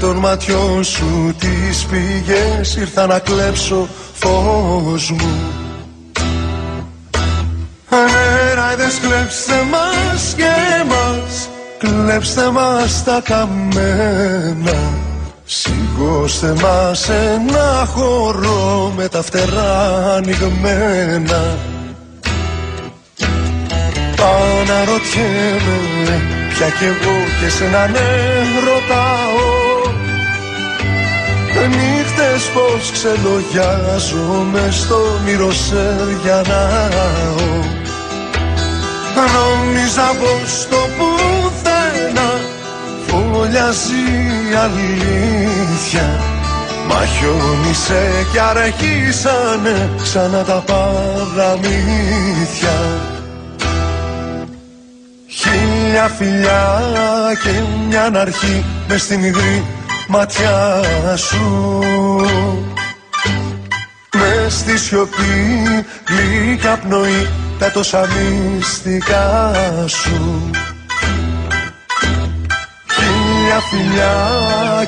των 0.00 0.16
ματιών 0.16 0.84
σου 0.84 1.34
τις 1.38 1.84
πηγές 1.84 2.76
ήρθα 2.76 3.06
να 3.06 3.18
κλέψω 3.18 3.88
φως 4.12 5.10
μου. 5.10 5.36
Ανέραιδες 7.88 8.98
κλέψτε 9.00 9.54
μας 9.70 10.34
και 10.36 10.84
μας 10.88 11.48
κλέψτε 11.78 12.50
μας 12.50 13.04
τα 13.04 13.22
καμένα. 13.24 14.78
Σηκώστε 15.44 16.54
μας 16.62 17.08
ένα 17.08 17.88
χώρο 17.94 18.92
με 18.96 19.08
τα 19.08 19.22
φτερά 19.22 20.12
ανοιγμένα. 20.16 21.58
Αναρωτιέμαι 24.60 26.20
πια 26.48 26.68
κι 26.68 26.84
εγώ 26.84 27.16
και 27.40 27.48
σε 27.50 27.64
ένα 27.64 27.86
ναι 27.86 28.08
ρωτάω 28.64 29.29
Νύχτες 31.68 32.50
πως 32.54 32.90
ξελογιάζομαι 32.90 34.68
στο 34.70 34.98
μυροσέριανάω 35.24 37.78
Νόμιζα 39.14 40.08
πως 40.20 40.66
το 40.70 40.76
πουθενά 40.96 42.30
φωλιάζει 43.06 44.04
η 44.50 44.54
αλήθεια. 44.54 46.08
Μα 46.88 47.00
χιόνισε 47.06 48.26
κι 48.32 48.38
αρχίσανε 48.38 49.90
ξανά 50.02 50.42
τα 50.44 50.64
παραμύθια. 50.66 52.76
Χίλια 55.26 56.08
φιλιά 56.08 56.82
και 57.42 57.50
μια 57.88 58.10
αρχή 58.14 58.64
μες 58.88 59.02
στην 59.02 59.24
υγρή 59.24 59.64
ματιά 60.10 61.16
σου. 61.16 61.78
Μες 64.16 64.54
στη 64.54 64.78
σιωπή 64.78 65.64
γλυκά 66.08 66.78
πνοή 66.78 67.28
τα 67.58 67.70
τόσα 67.70 68.06
μυστικά 68.06 69.54
σου. 69.86 70.50
Χίλια 72.92 73.60
φιλιά 73.70 74.16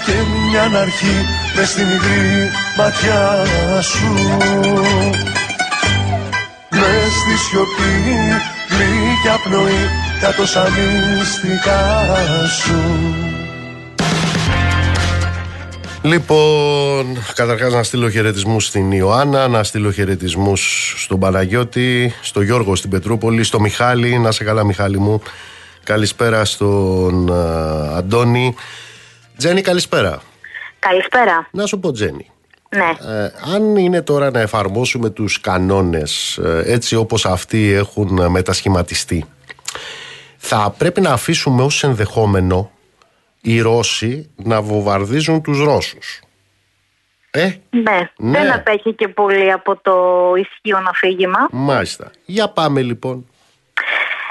και 0.06 0.12
μια 0.48 0.78
αρχή 0.80 1.26
μες 1.56 1.68
στην 1.68 1.86
υγρή 1.88 2.50
ματιά 2.76 3.44
σου. 3.82 4.12
Μες 6.70 7.12
στη 7.20 7.36
σιωπή 7.44 8.14
γλυκά 8.68 9.38
πνοή 9.44 9.88
τα 10.20 10.34
τόσα 10.34 10.68
μυστικά 10.70 11.80
σου 12.60 13.41
Λοιπόν, 16.04 17.24
καταρχάς 17.34 17.72
να 17.72 17.82
στείλω 17.82 18.10
χαιρετισμούς 18.10 18.66
στην 18.66 18.92
Ιωάννα, 18.92 19.48
να 19.48 19.62
στείλω 19.62 19.92
χαιρετισμούς 19.92 20.94
στον 20.96 21.18
Παναγιώτη, 21.18 22.14
στον 22.22 22.42
Γιώργο 22.42 22.76
στην 22.76 22.90
Πετρούπολη, 22.90 23.42
στο 23.42 23.60
Μιχάλη. 23.60 24.18
Να 24.18 24.30
σε 24.30 24.44
καλά, 24.44 24.64
Μιχάλη 24.64 24.98
μου. 24.98 25.22
Καλησπέρα 25.84 26.44
στον 26.44 27.32
α, 27.32 27.96
Αντώνη. 27.96 28.54
Τζέννη, 29.36 29.60
καλησπέρα. 29.60 30.22
Καλησπέρα. 30.78 31.48
Να 31.50 31.66
σου 31.66 31.78
πω, 31.78 31.92
Τζέννη. 31.92 32.30
Ναι. 32.68 33.12
Ε, 33.12 33.32
αν 33.54 33.76
είναι 33.76 34.02
τώρα 34.02 34.30
να 34.30 34.40
εφαρμόσουμε 34.40 35.10
τους 35.10 35.40
κανόνες 35.40 36.38
ε, 36.38 36.62
έτσι 36.66 36.96
όπως 36.96 37.26
αυτοί 37.26 37.72
έχουν 37.72 38.18
ε, 38.18 38.28
μετασχηματιστεί 38.28 39.26
θα 40.44 40.74
πρέπει 40.78 41.00
να 41.00 41.10
αφήσουμε 41.10 41.62
ως 41.62 41.84
ενδεχόμενο 41.84 42.70
οι 43.42 43.60
Ρώσοι 43.60 44.30
να 44.36 44.62
βομβαρδίζουν 44.62 45.42
τους 45.42 45.64
Ρώσους. 45.64 46.20
Ε, 47.30 47.52
Ναι, 47.70 48.10
Ναι. 48.16 48.38
δεν 48.38 48.52
απέχει 48.52 48.92
και 48.94 49.08
πολύ 49.08 49.52
από 49.52 49.76
το 49.76 49.96
ισχύον 50.36 50.86
αφήγημα. 50.88 51.48
μάλιστα. 51.50 52.10
Για 52.24 52.48
πάμε 52.48 52.82
λοιπόν. 52.82 53.26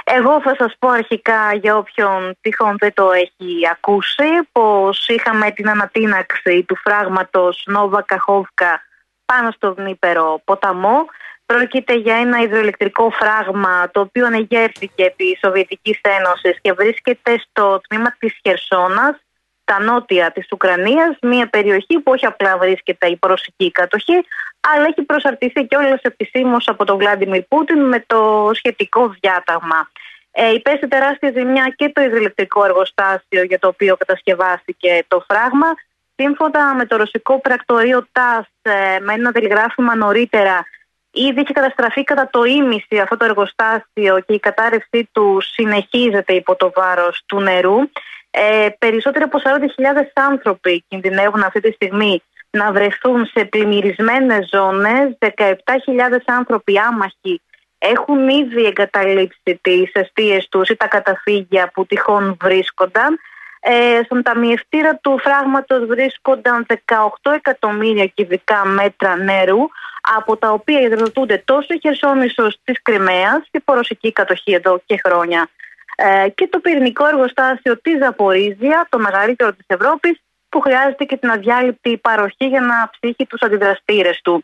Εγώ 0.04 0.42
θα 0.42 0.56
σας 0.58 0.74
πω 0.80 0.90
αρχικά 0.90 1.54
για 1.62 1.78
όποιον 1.78 2.38
τυχόν 2.42 2.76
δεν 2.80 2.94
το 2.94 3.12
έχει 3.12 3.60
ακούσει 3.72 4.24
πως 4.52 5.08
είχαμε 5.08 5.52
την 5.52 5.70
ανατείναξη 5.70 6.64
του 6.68 6.76
φράγματος 6.76 7.64
Νόβα 7.66 8.02
Καχόβκα 8.02 8.82
πάνω 9.26 9.52
στο 9.52 9.74
Δνήπερο 9.74 10.42
ποταμό. 10.46 11.06
Πρόκειται 11.52 11.95
για 11.95 12.15
ένα 12.15 12.41
υδροελεκτρικό 12.41 13.10
φράγμα 13.10 13.90
το 13.91 13.99
οποίο 13.99 14.26
ανεγέρθηκε 14.26 15.03
επί 15.03 15.38
Σοβιετικής 15.44 15.99
Ένωσης 16.02 16.61
και 16.61 16.73
βρίσκεται 16.73 17.40
στο 17.49 17.82
τμήμα 17.88 18.15
της 18.19 18.40
Χερσόνας, 18.44 19.15
τα 19.64 19.80
νότια 19.80 20.32
της 20.32 20.48
Ουκρανίας, 20.52 21.18
μια 21.22 21.49
περιοχή 21.49 21.99
που 21.99 22.11
όχι 22.11 22.26
απλά 22.26 22.57
βρίσκεται 22.57 23.07
η 23.07 23.18
ρωσική 23.22 23.72
κατοχή, 23.72 24.26
αλλά 24.73 24.86
έχει 24.86 25.02
προσαρτηθεί 25.02 25.65
και 25.65 25.76
όλες 25.76 26.02
επισήμως 26.02 26.68
από 26.68 26.86
τον 26.86 26.98
Βλάντιμιρ 26.98 27.41
Πούτιν 27.41 27.80
με 27.80 28.03
το 28.07 28.52
σχετικό 28.53 29.15
διάταγμα. 29.19 29.90
Ε, 30.32 30.52
υπέστη 30.53 30.88
τεράστια 30.88 31.32
ζημιά 31.36 31.73
και 31.76 31.91
το 31.94 32.02
υδροελεκτρικό 32.02 32.65
εργοστάσιο 32.65 33.44
για 33.44 33.60
το 33.60 33.68
οποίο 33.68 33.98
κατασκευάστηκε 33.98 35.03
το 35.07 35.26
φράγμα. 35.28 35.68
Σύμφωνα 36.15 36.73
με 36.73 36.86
το 36.86 36.95
ρωσικό 36.95 37.40
πρακτορείο 37.40 38.07
ΤΑΣ, 38.11 38.48
ε, 38.61 38.99
με 38.99 39.14
ένα 39.14 39.32
τηλεγράφημα 39.32 39.95
νωρίτερα, 39.95 40.65
ήδη 41.12 41.42
είχε 41.42 41.54
καταστραφεί 41.54 42.04
κατά 42.04 42.30
το 42.32 42.44
ίμιση 42.44 43.00
αυτό 43.02 43.18
το 43.18 43.26
εργοστάσιο 43.26 44.20
και 44.26 44.34
η 44.34 44.40
κατάρρευσή 44.40 45.10
του 45.12 45.38
συνεχίζεται 45.42 46.34
υπό 46.34 46.56
το 46.56 46.72
βάρος 46.76 47.24
του 47.26 47.40
νερού. 47.42 47.78
Ε, 48.32 48.68
περισσότεροι 48.80 49.24
από 49.24 49.40
40.000 49.44 50.04
άνθρωποι 50.14 50.84
κινδυνεύουν 50.88 51.44
αυτή 51.44 51.60
τη 51.60 51.72
στιγμή 51.72 52.24
να 52.50 52.72
βρεθούν 52.72 53.26
σε 53.26 53.46
πλημμυρισμένες 53.46 54.50
ζώνες. 54.52 55.18
17.000 55.20 55.36
άνθρωποι 56.26 56.78
άμαχοι 56.78 57.42
έχουν 57.78 58.30
ήδη 58.30 58.66
εγκαταλείψει 58.66 59.60
τις 59.62 59.92
αιστείες 59.94 60.48
τους 60.50 60.70
ή 60.70 60.76
τα 60.76 60.88
καταφύγια 60.88 61.72
που 61.74 61.86
τυχόν 61.86 62.38
βρίσκονταν. 62.42 63.20
Ε, 63.64 64.02
στον 64.04 64.24
ταμιευτήρα 64.24 64.96
του 64.96 65.20
φράγματος 65.20 65.86
βρίσκονταν 65.86 66.66
18 67.24 67.32
εκατομμύρια 67.36 68.06
κυβικά 68.06 68.66
μέτρα 68.66 69.16
νερού 69.16 69.68
από 70.18 70.38
τα 70.38 70.52
οποία 70.52 70.82
υδροδοτούνται 70.82 71.42
τόσο 71.46 71.74
η 71.74 71.80
Χερσόνησος 71.80 72.58
της 72.64 72.82
Κρυμαίας 72.82 73.48
και 73.52 73.60
πορωσική 73.60 74.12
κατοχή 74.12 74.54
εδώ 74.54 74.82
και 74.86 75.00
χρόνια. 75.04 75.50
Ε, 75.96 76.30
και 76.30 76.48
το 76.48 76.60
πυρηνικό 76.60 77.08
εργοστάσιο 77.08 77.82
της 77.82 77.98
Ζαπορίζια, 78.02 78.88
το 78.90 79.00
μεγαλύτερο 79.00 79.54
της 79.54 79.66
Ευρώπης, 79.68 80.22
που 80.50 80.60
χρειάζεται 80.60 81.04
και 81.04 81.18
την 81.18 81.30
αδιάλειπτη 81.30 81.98
παροχή 81.98 82.46
για 82.46 82.62
να 82.62 82.90
ψύχει 82.92 83.26
τους 83.26 83.42
αντιδραστήρες 83.42 84.22
του. 84.22 84.44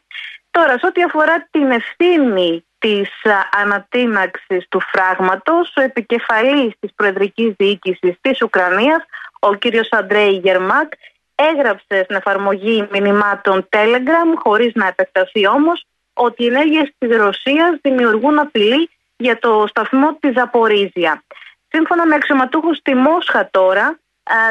Τώρα, 0.52 0.77
σε 0.77 0.85
ό,τι 0.85 1.03
αφορά 1.03 1.48
την 1.52 1.72
ευθύνη 1.72 2.65
της 2.79 3.09
ανατείναξης 3.51 4.67
του 4.69 4.81
φράγματος, 4.91 5.73
ο 5.75 5.81
επικεφαλής 5.81 6.73
της 6.79 6.93
Προεδρικής 6.95 7.53
Διοίκησης 7.57 8.15
της 8.21 8.41
Ουκρανίας, 8.41 9.05
ο 9.39 9.55
κύριος 9.55 9.89
Αντρέη 9.91 10.41
Γερμάκ, 10.43 10.91
έγραψε 11.35 12.03
στην 12.03 12.15
εφαρμογή 12.15 12.87
μηνυμάτων 12.91 13.67
Telegram, 13.69 14.33
χωρίς 14.43 14.71
να 14.73 14.87
επεκταθεί 14.87 15.47
όμως, 15.47 15.85
ότι 16.13 16.43
οι 16.43 16.47
ενέργειες 16.47 16.91
της 16.97 17.17
Ρωσίας 17.17 17.79
δημιουργούν 17.81 18.39
απειλή 18.39 18.89
για 19.17 19.39
το 19.39 19.65
σταθμό 19.67 20.17
της 20.19 20.33
Ζαπορίζια. 20.33 21.23
Σύμφωνα 21.69 22.05
με 22.05 22.15
αξιωματούχους 22.15 22.77
στη 22.77 22.95
Μόσχα 22.95 23.49
τώρα, 23.51 23.99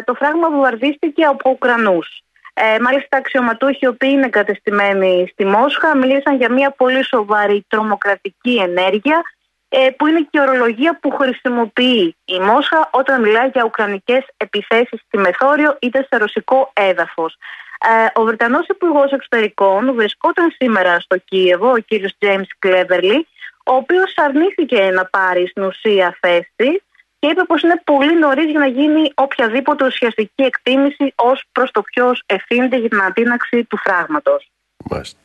το 0.04 0.14
φράγμα 0.14 0.50
βομβαρδίστηκε 0.50 1.24
από 1.24 1.50
Ουκρανούς. 1.50 2.20
Ε, 2.58 2.78
μάλιστα, 2.80 3.16
αξιωματούχοι 3.16 3.78
οι 3.80 3.86
οποίοι 3.86 4.10
είναι 4.12 4.28
κατεστημένοι 4.28 5.28
στη 5.32 5.44
Μόσχα 5.44 5.96
μίλησαν 5.96 6.36
για 6.36 6.52
μια 6.52 6.70
πολύ 6.70 7.04
σοβαρή 7.04 7.64
τρομοκρατική 7.68 8.54
ενέργεια 8.54 9.22
ε, 9.68 9.90
που 9.90 10.06
είναι 10.06 10.20
και 10.20 10.38
η 10.38 10.40
ορολογία 10.40 10.98
που 11.00 11.10
χρησιμοποιεί 11.10 12.16
η 12.24 12.38
Μόσχα 12.38 12.88
όταν 12.92 13.22
μιλάει 13.22 13.48
για 13.48 13.64
ουκρανικές 13.64 14.24
επιθέσεις 14.36 15.00
στη 15.06 15.18
Μεθόριο 15.18 15.76
είτε 15.80 16.06
σε 16.10 16.18
ρωσικό 16.18 16.70
έδαφος. 16.72 17.36
Ε, 17.80 18.20
ο 18.20 18.24
Βρετανός 18.24 18.66
Υπουργός 18.66 19.10
Εξωτερικών 19.10 19.94
βρισκόταν 19.94 20.54
σήμερα 20.58 21.00
στο 21.00 21.16
Κίεβο, 21.18 21.70
ο 21.70 21.78
κύριος 21.78 22.12
James 22.20 22.50
Κλέβερλι, 22.58 23.26
ο 23.64 23.72
οποίος 23.74 24.12
αρνήθηκε 24.16 24.90
να 24.92 25.04
πάρει 25.04 25.46
στην 25.48 25.62
ουσία 25.62 26.18
θέση 26.20 26.82
και 27.26 27.32
είπε 27.32 27.44
πως 27.44 27.62
είναι 27.62 27.80
πολύ 27.84 28.18
νωρίς 28.18 28.50
για 28.50 28.58
να 28.58 28.66
γίνει 28.66 29.10
οποιαδήποτε 29.14 29.86
ουσιαστική 29.86 30.42
εκτίμηση 30.42 31.12
ως 31.16 31.44
προς 31.52 31.70
το 31.70 31.82
ποιος 31.82 32.22
ευθύνεται 32.26 32.76
για 32.76 32.88
την 32.88 33.00
αντίναξη 33.00 33.64
του 33.64 33.78
φράγματος. 33.78 34.50
Μάλιστα. 34.90 35.18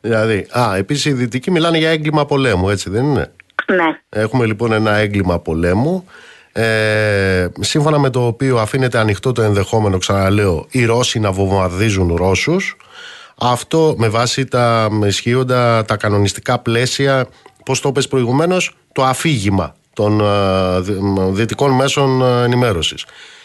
Δηλαδή, 0.00 0.46
α, 0.58 0.76
επίσης 0.76 1.04
οι 1.04 1.12
δυτικοί 1.12 1.50
μιλάνε 1.50 1.78
για 1.78 1.90
έγκλημα 1.90 2.26
πολέμου, 2.26 2.68
έτσι 2.70 2.90
δεν 2.90 3.04
είναι; 3.04 3.32
Ναι. 3.66 4.00
Έχουμε 4.08 4.46
λοιπόν 4.46 4.72
ένα 4.72 4.94
έγκλημα 4.94 5.38
πολέμου 5.38 6.08
ε, 6.52 7.46
σύμφωνα 7.60 7.98
με 7.98 8.10
το 8.10 8.26
οποίο 8.26 8.58
αφήνεται 8.58 8.98
ανοιχτό 8.98 9.32
το 9.32 9.42
ενδεχόμενο, 9.42 9.98
ξαναλέω, 9.98 10.66
οι 10.70 10.84
Ρώσοι 10.84 11.18
να 11.18 11.32
βομβαρδίζουν 11.32 12.16
Ρώσους 12.16 12.76
αυτό 13.40 13.94
με 13.98 14.08
βάση 14.08 14.44
τα 14.44 14.88
ισχύοντα 15.04 15.84
τα 15.84 15.96
κανονιστικά 15.96 16.58
πλαίσια 16.58 17.26
πώς 17.64 17.80
το 17.80 17.88
είπες 17.88 18.08
προηγουμένως 18.08 18.76
το 18.92 19.04
αφήγημα 19.04 19.74
των 19.98 20.20
ε, 20.20 20.80
δυτικών 21.30 21.70
μέσων 21.70 22.22
ε, 22.22 22.44
ενημέρωσης. 22.44 23.04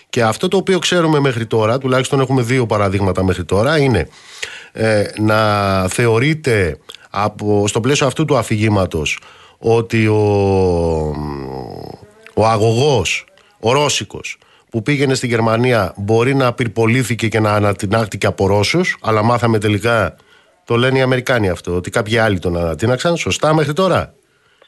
Και 0.10 0.24
αυτό 0.24 0.48
το 0.48 0.58
οποίο 0.58 0.80
ξέρουμε 0.80 1.20
μέχρι 1.20 1.46
τώρα, 1.46 1.78
τουλάχιστον 1.78 2.20
έχουμε 2.20 2.42
δύο 2.42 2.66
παραδείγματα 2.66 3.24
μέχρι 3.24 3.44
τώρα, 3.44 3.78
είναι 3.78 4.08
ε, 4.72 5.04
να 5.20 5.38
θεωρείται 5.88 6.78
από, 7.10 7.68
στο 7.68 7.80
πλαίσιο 7.80 8.08
αυτού 8.08 8.26
του 8.26 8.38
αφηγήματος 8.38 9.20
ότι 9.58 10.08
ο, 10.08 10.22
ο 12.34 12.46
αγωγός, 12.46 13.26
ο 13.60 13.72
Ρώσικος, 13.72 14.38
που 14.70 14.82
πήγαινε 14.82 15.14
στη 15.14 15.28
Γερμανία 15.28 15.94
μπορεί 15.98 16.36
να 16.36 16.54
πυρπολήθηκε 16.54 17.28
και 17.28 17.40
να 17.40 17.54
ανατινάχτηκε 17.54 18.28
από 18.28 18.48
Ρώσους, 18.48 18.98
αλλά 19.02 19.24
μάθαμε 19.24 19.58
τελικά, 19.58 20.16
το 20.66 20.76
λένε 20.76 20.98
οι 20.98 21.02
Αμερικάνοι 21.02 21.50
αυτό, 21.50 21.76
ότι 21.76 21.90
κάποιοι 21.90 22.18
άλλοι 22.18 22.40
τον 22.40 22.58
ανατείναξαν. 22.58 23.18
Σωστά 23.18 23.54
μέχρι 23.54 23.74
τώρα; 23.74 24.14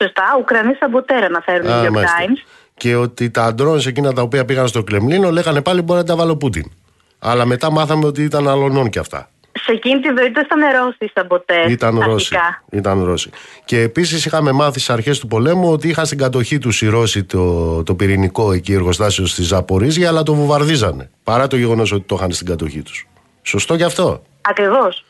Σωστά, 0.02 0.24
Ουκρανοί 0.40 0.74
σαμποτέρα 0.80 1.30
να 1.30 1.42
φέρουν 1.42 1.68
οι 1.68 1.72
New 1.72 1.98
York 1.98 2.02
Times. 2.02 2.48
Και 2.78 2.96
ότι 2.96 3.32
τα 3.32 3.54
ντρόν 3.54 3.82
εκείνα 3.86 4.14
τα 4.14 4.22
οποία 4.22 4.46
πήγαν 4.46 4.68
στο 4.68 4.84
Κρεμλίνο 4.84 5.32
λέγανε 5.32 5.62
πάλι 5.62 5.82
μπορεί 5.82 6.00
να 6.00 6.06
τα 6.06 6.16
βάλω 6.16 6.38
Πούτιν. 6.38 6.72
Αλλά 7.20 7.46
μετά 7.46 7.72
μάθαμε 7.72 8.06
ότι 8.06 8.24
ήταν 8.24 8.48
αλωνών 8.48 8.90
και 8.90 9.00
αυτά. 9.00 9.30
Σε 9.64 9.72
εκείνη 9.72 10.00
τη 10.00 10.08
ζωή 10.18 10.28
ήταν 10.28 10.60
Ρώσοι 10.80 11.12
σαμποτέρ. 11.14 11.70
Ήταν 11.70 12.00
Ρώσοι. 12.00 12.36
Ήταν 12.72 13.04
Ρώσοι. 13.04 13.30
Και 13.66 13.82
επίσης 13.82 14.26
είχαμε 14.26 14.52
μάθει 14.52 14.80
στις 14.80 14.90
αρχές 14.90 15.20
του 15.20 15.28
πολέμου 15.28 15.72
ότι 15.72 15.88
είχαν 15.88 16.06
στην 16.06 16.18
κατοχή 16.18 16.58
τους 16.58 16.82
οι 16.82 16.88
Ρώσοι 16.88 17.24
το, 17.24 17.84
το 17.84 17.96
πυρηνικό 17.96 18.52
εκεί 18.52 18.74
εργοστάσιος 18.74 19.32
στη 19.32 19.42
Ζαπορίζια, 19.44 20.08
αλλά 20.10 20.24
το 20.24 20.34
βομβαρδίζανε. 20.36 21.10
Παρά 21.24 21.48
το 21.48 21.56
γεγονός 21.56 21.92
ότι 21.92 22.04
το 22.06 22.16
είχαν 22.16 22.32
στην 22.32 22.48
κατοχή 22.48 22.82
τους. 22.82 23.08
Σωστό 23.42 23.76
γι' 23.76 23.84
αυτό; 23.84 24.22
Ακριβώς. 24.42 25.06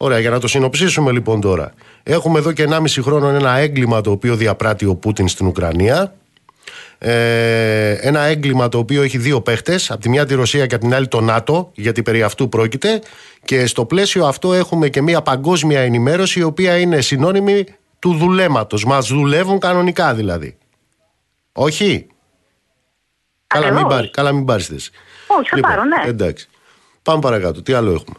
Ωραία, 0.00 0.18
για 0.18 0.30
να 0.30 0.38
το 0.40 0.48
συνοψίσουμε 0.48 1.12
λοιπόν 1.12 1.40
τώρα. 1.40 1.72
Έχουμε 2.02 2.38
εδώ 2.38 2.52
και 2.52 2.66
1,5 2.70 2.86
χρόνο 3.00 3.28
ένα 3.28 3.56
έγκλημα 3.56 4.00
το 4.00 4.10
οποίο 4.10 4.36
διαπράττει 4.36 4.86
ο 4.86 4.94
Πούτιν 4.94 5.28
στην 5.28 5.46
Ουκρανία. 5.46 6.14
Ε, 6.98 7.92
ένα 7.92 8.20
έγκλημα 8.20 8.68
το 8.68 8.78
οποίο 8.78 9.02
έχει 9.02 9.18
δύο 9.18 9.40
παίχτες, 9.40 9.90
από 9.90 10.00
τη 10.00 10.08
μια 10.08 10.26
τη 10.26 10.34
Ρωσία 10.34 10.66
και 10.66 10.74
από 10.74 10.84
την 10.84 10.94
άλλη 10.94 11.08
το 11.08 11.20
ΝΑΤΟ, 11.20 11.70
γιατί 11.74 12.02
περί 12.02 12.22
αυτού 12.22 12.48
πρόκειται. 12.48 13.02
Και 13.44 13.66
στο 13.66 13.84
πλαίσιο 13.84 14.26
αυτό 14.26 14.52
έχουμε 14.52 14.88
και 14.88 15.02
μια 15.02 15.22
παγκόσμια 15.22 15.80
ενημέρωση, 15.80 16.38
η 16.38 16.42
οποία 16.42 16.78
είναι 16.78 17.00
συνώνυμη 17.00 17.66
του 17.98 18.14
δουλέματος. 18.14 18.84
Μας 18.84 19.08
δουλεύουν 19.08 19.58
κανονικά 19.58 20.14
δηλαδή. 20.14 20.56
Όχι; 21.52 22.06
Καλά 23.46 23.72
μην, 23.72 23.86
πάρει, 23.86 24.10
καλά 24.10 24.32
μην 24.32 24.44
πάρεις 24.44 24.66
θέση. 24.66 24.90
Όχι, 25.26 25.48
θα 25.48 25.56
λοιπόν, 25.56 25.70
πάρω, 25.70 25.84
ναι. 25.84 26.08
Εντάξει. 26.08 26.48
Πάμε 27.02 27.20
παρακάτω. 27.20 27.62
Τι 27.62 27.72
άλλο 27.72 27.92
έχουμε; 27.92 28.16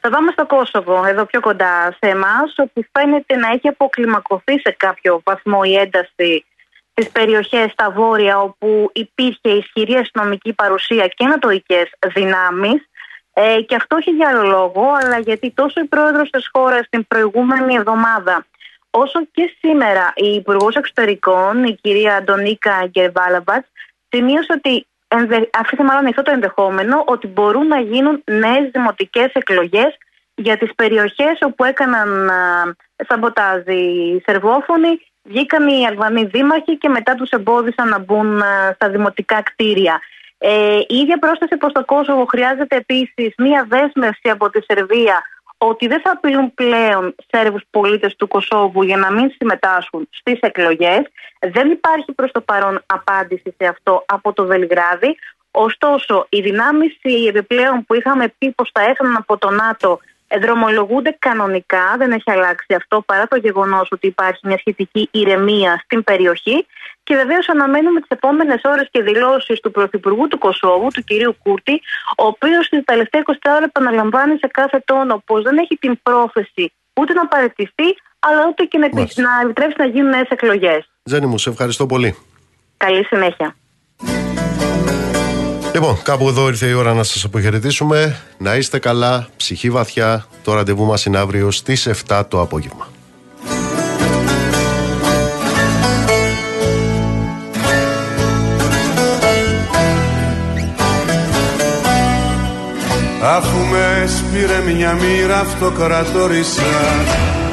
Θα 0.00 0.10
πάμε 0.10 0.30
στο 0.32 0.46
Κόσοβο, 0.46 1.04
εδώ 1.04 1.24
πιο 1.24 1.40
κοντά 1.40 1.96
σε 2.00 2.10
εμάς, 2.10 2.54
όπου 2.56 2.84
φαίνεται 2.92 3.36
να 3.36 3.48
έχει 3.48 3.68
αποκλιμακωθεί 3.68 4.60
σε 4.60 4.74
κάποιο 4.76 5.20
βαθμό 5.24 5.60
η 5.64 5.74
ένταση 5.74 6.44
στις 6.90 7.10
περιοχές 7.10 7.70
στα 7.70 7.90
βόρεια, 7.90 8.40
όπου 8.40 8.90
υπήρχε 8.94 9.50
ισχυρή 9.50 9.94
αστυνομική 9.94 10.52
παρουσία 10.52 11.06
και 11.06 11.24
ανατοικέ 11.24 11.90
δυνάμεις. 12.14 12.88
Ε, 13.32 13.60
και 13.60 13.74
αυτό 13.74 13.96
όχι 13.96 14.10
για 14.10 14.28
άλλο 14.28 14.42
λόγο, 14.42 14.84
αλλά 15.02 15.18
γιατί 15.18 15.50
τόσο 15.50 15.80
η 15.80 15.84
πρόεδρος 15.84 16.30
της 16.30 16.48
χώρας 16.52 16.88
την 16.90 17.06
προηγούμενη 17.06 17.74
εβδομάδα, 17.74 18.46
όσο 18.90 19.24
και 19.32 19.54
σήμερα 19.60 20.12
η 20.14 20.26
Υπουργός 20.26 20.74
Εξωτερικών, 20.74 21.64
η 21.64 21.74
κυρία 21.74 22.16
Αντωνίκα 22.16 22.86
Γκερβάλαμπατ, 22.86 23.64
σημείωσε 24.08 24.52
ότι 24.52 24.86
αφήσε 25.58 25.82
μάλλον 25.82 26.06
αυτό 26.06 26.22
το 26.22 26.30
ενδεχόμενο 26.30 27.02
ότι 27.06 27.26
μπορούν 27.26 27.66
να 27.66 27.80
γίνουν 27.80 28.22
νέες 28.26 28.70
δημοτικές 28.72 29.32
εκλογές 29.32 29.96
για 30.34 30.56
τις 30.56 30.74
περιοχές 30.74 31.38
όπου 31.40 31.64
έκαναν 31.64 32.30
σαμποτάζ 33.08 33.66
οι 33.66 34.22
Σερβόφωνοι, 34.26 35.00
βγήκαν 35.22 35.68
οι 35.68 35.86
Αλβανοί 35.86 36.24
δήμαρχοι 36.24 36.78
και 36.78 36.88
μετά 36.88 37.14
τους 37.14 37.30
εμπόδισαν 37.30 37.88
να 37.88 37.98
μπουν 37.98 38.42
στα 38.74 38.88
δημοτικά 38.88 39.42
κτίρια. 39.42 40.00
Ε, 40.38 40.78
η 40.88 40.96
ίδια 40.96 41.18
πρόσταση 41.18 41.56
προς 41.56 41.72
το 41.72 41.84
Κόσοβο 41.84 42.24
χρειάζεται 42.24 42.76
επίσης 42.76 43.34
μία 43.36 43.66
δέσμευση 43.68 44.28
από 44.30 44.50
τη 44.50 44.60
Σερβία 44.62 45.22
ότι 45.58 45.86
δεν 45.86 46.00
θα 46.00 46.10
απειλούν 46.10 46.54
πλέον 46.54 47.14
Σέρβους 47.30 47.62
πολίτες 47.70 48.16
του 48.16 48.28
Κωσόβου 48.28 48.82
για 48.82 48.96
να 48.96 49.12
μην 49.12 49.30
συμμετάσχουν 49.30 50.08
στις 50.10 50.38
εκλογές. 50.40 51.02
Δεν 51.40 51.70
υπάρχει 51.70 52.12
προς 52.12 52.30
το 52.30 52.40
παρόν 52.40 52.82
απάντηση 52.86 53.54
σε 53.58 53.66
αυτό 53.66 54.04
από 54.06 54.32
το 54.32 54.44
Βελιγράδι. 54.46 55.16
Ωστόσο, 55.50 56.26
οι 56.28 56.40
δυνάμεις 56.40 56.98
οι 57.02 57.26
επιπλέον 57.26 57.84
που 57.84 57.94
είχαμε 57.94 58.34
πει 58.38 58.50
πως 58.50 58.70
θα 58.72 58.80
έφεραν 58.80 59.16
από 59.16 59.38
το 59.38 59.50
ΝΑΤΟ 59.50 59.98
δρομολογούνται 60.36 61.16
κανονικά, 61.18 61.94
δεν 61.98 62.12
έχει 62.12 62.30
αλλάξει 62.30 62.74
αυτό 62.74 63.00
παρά 63.06 63.26
το 63.26 63.36
γεγονός 63.36 63.88
ότι 63.90 64.06
υπάρχει 64.06 64.40
μια 64.46 64.58
σχετική 64.58 65.08
ηρεμία 65.10 65.80
στην 65.84 66.04
περιοχή. 66.04 66.66
Και 67.08 67.16
βεβαίως 67.22 67.48
αναμένουμε 67.48 68.00
τις 68.00 68.08
επόμενες 68.08 68.60
ώρες 68.64 68.86
και 68.90 69.02
δηλώσεις 69.02 69.60
του 69.60 69.70
Πρωθυπουργού 69.70 70.28
του 70.28 70.38
Κωσόβου, 70.38 70.88
του 70.94 71.02
κυρίου 71.08 71.36
Κούρτη, 71.42 71.80
ο 72.22 72.24
οποίος 72.32 72.66
στην 72.66 72.84
τελευταία 72.84 73.22
20 73.26 73.32
ώρα 73.56 73.64
επαναλαμβάνει 73.64 74.38
σε 74.38 74.46
κάθε 74.46 74.82
τόνο 74.84 75.22
πως 75.26 75.42
δεν 75.42 75.58
έχει 75.58 75.76
την 75.76 76.02
πρόθεση 76.02 76.72
ούτε 77.00 77.12
να 77.12 77.26
παραιτηθεί, 77.26 77.88
αλλά 78.18 78.40
ούτε 78.48 78.64
και 78.64 78.78
να, 78.78 78.88
να 79.28 79.32
επιτρέψει 79.44 79.76
να 79.78 79.86
γίνουν 79.86 80.08
νέες 80.08 80.28
εκλογές. 80.28 80.90
Ζένι 81.02 81.26
μου, 81.26 81.38
σε 81.38 81.50
ευχαριστώ 81.50 81.86
πολύ. 81.86 82.16
Καλή 82.76 83.04
συνέχεια. 83.04 83.56
Λοιπόν, 85.74 86.02
κάπου 86.02 86.28
εδώ 86.28 86.48
ήρθε 86.48 86.66
η 86.66 86.72
ώρα 86.72 86.94
να 86.94 87.02
σας 87.02 87.24
αποχαιρετήσουμε. 87.24 88.20
Να 88.38 88.56
είστε 88.56 88.78
καλά, 88.78 89.28
ψυχή 89.36 89.70
βαθιά. 89.70 90.26
Το 90.44 90.54
ραντεβού 90.54 90.84
μας 90.84 91.04
είναι 91.04 91.18
αύριο 91.18 91.50
στις 91.50 92.04
7 92.08 92.22
το 92.28 92.40
απόγευμα. 92.40 92.97
Αφού 103.36 103.58
με 103.70 104.06
σπήρε 104.06 104.60
μια 104.66 104.92
μοίρα 104.92 105.38
αυτοκρατόρισα. 105.38 106.72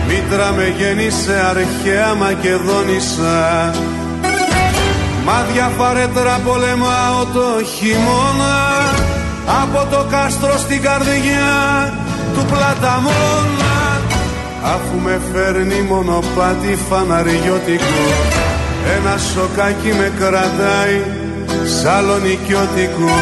Μήτρα 0.07 0.51
με 0.51 0.73
γέννησε 0.77 1.45
αρχαία 1.49 2.13
Μακεδόνισσα. 2.15 3.73
Μάδια 5.25 5.71
φαρέτρα 5.77 6.39
πολεμάω 6.45 7.25
το 7.33 7.65
χειμώνα. 7.65 8.57
Από 9.61 9.91
το 9.91 10.05
κάστρο 10.09 10.57
στην 10.57 10.81
καρδιά 10.81 11.53
του 12.33 12.45
πλαταμόνα. 12.45 13.75
Αφού 14.63 14.95
με 15.03 15.19
φέρνει 15.33 15.81
μονοπάτι 15.81 16.77
φαναριώτικο 16.89 18.05
Ένα 18.95 19.17
σοκάκι 19.17 19.93
με 19.99 20.11
κρατάει 20.19 21.01
σαλονικιώτικο 21.81 23.13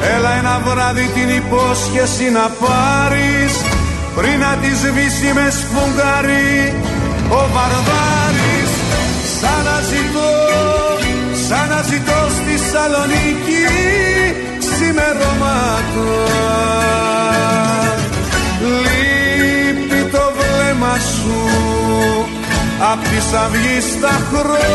Έλα 0.00 0.32
ένα 0.38 0.60
βράδυ 0.64 1.10
την 1.14 1.28
υπόσχεση 1.36 2.30
να 2.30 2.46
πάρεις 2.62 3.52
Πριν 4.16 4.38
να 4.38 4.56
τη 4.60 4.70
σβήσει 4.82 5.32
με 5.34 5.46
σφουγγάρι. 5.50 6.74
Ο 7.28 7.40
Βαρδάρης 7.54 8.72
Σαν 9.40 9.64
να 9.64 9.80
ζητώ, 9.90 10.30
σαν 11.48 11.68
να 11.68 11.82
ζητώ 11.82 12.20
στη 12.36 12.54
Σαλονίκη 12.70 13.64
ξημερώματα. 14.58 16.08
Λείπει 18.82 20.10
το 20.10 20.24
βλέμμα 20.36 20.94
σου 20.98 21.38
απ' 22.92 23.02
της 23.02 23.32
αυγής 23.44 24.00
τα 24.00 24.20
χρώματα. 24.28 24.66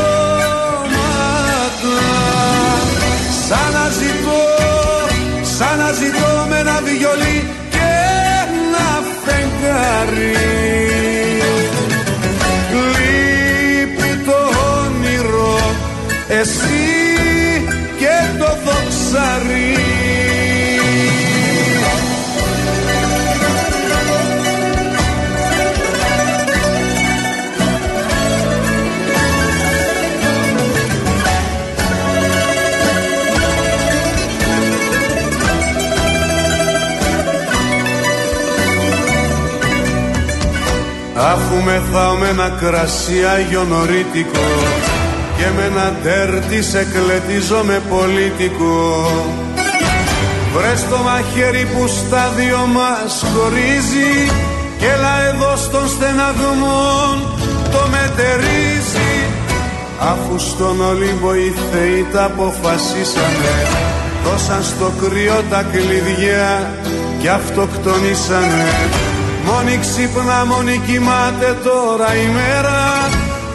Σαν 3.48 3.72
να 3.74 3.90
ζητώ 3.90 4.61
Σαν 5.62 5.78
να 5.78 5.92
ζητώ 5.92 6.46
με 6.50 6.58
ένα 6.60 6.82
βιολί 6.84 7.50
και 7.70 7.90
ένα 8.44 8.90
φεγγάρι. 9.24 10.36
Λείπει 12.94 14.24
το 14.26 14.40
όνειρο 14.80 15.60
εσύ 16.28 16.84
και 17.98 18.38
το 18.40 18.58
δοξαρί 18.66 20.31
Αφού 41.34 41.64
μεθάω 41.64 42.16
με 42.16 42.28
ένα 42.28 42.50
κρασί 42.60 43.20
αγιονορίτικο 43.36 44.50
Και 45.38 45.46
με 45.56 45.64
ένα 45.64 45.96
τέρτι 46.04 46.64
σε 46.64 46.88
κλετίζω 46.94 47.62
με 47.64 47.82
πολίτικο. 47.90 48.78
Βρες 50.54 50.88
το 50.90 50.98
μαχαίρι 50.98 51.66
που 51.74 51.88
στα 51.88 52.32
δυο 52.38 52.66
μας 52.76 53.26
χωρίζει 53.34 54.14
Κι 54.78 54.86
έλα 54.86 55.16
εδώ 55.30 55.56
στον 55.56 55.88
στεναγμό 55.88 56.90
το 57.72 57.82
μετερίζει. 57.92 59.14
Αφού 60.00 60.40
στον 60.40 60.82
Ολύμπο 60.82 61.36
οι 61.36 61.54
θεοί 61.72 62.06
τα 62.14 62.24
αποφασίσανε 62.24 63.56
Δώσαν 64.24 64.64
στο 64.64 64.92
κρύο 65.02 65.44
τα 65.50 65.66
κλειδιά 65.72 66.72
και 67.22 67.30
αυτοκτονήσανε 67.30 68.66
Μόνη 69.46 69.78
ξύπνα, 69.84 70.46
μόνη 70.46 70.82
κοιμάται 70.86 71.58
τώρα 71.64 72.10
η 72.24 72.28
μέρα. 72.38 72.80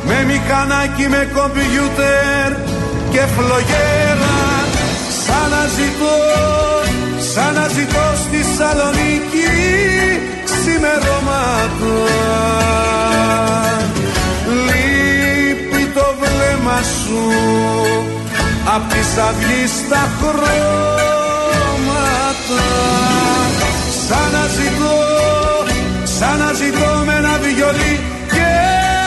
Με 0.09 0.25
μηχανάκι, 0.29 1.07
με 1.09 1.29
κομπιούτερ 1.35 2.51
και 3.11 3.23
φλογέρα. 3.35 4.37
Σαν 5.25 5.47
να 5.53 5.63
ζητώ, 5.77 6.17
σαν 7.33 7.55
να 7.55 7.67
ζητώ 7.69 8.07
στη 8.25 8.41
Σαλονίκη 8.57 9.51
ξημερώματα 10.45 11.97
Λείπει 14.67 15.83
το 15.95 16.07
βλέμμα 16.21 16.79
σου. 16.83 17.23
Απ' 18.75 18.93
της 18.93 19.11
αυγής 19.29 19.75
τα 19.89 20.09
χρώματα. 20.19 20.57
Σαν 24.09 24.31
να 24.33 24.47
ζητώ 24.47 25.06
Σαν 26.19 26.39
να 26.39 26.53
ζητώ 26.53 27.03
με 27.07 27.15
ένα 27.17 27.39
βιολί 27.39 28.01
και 28.35 28.49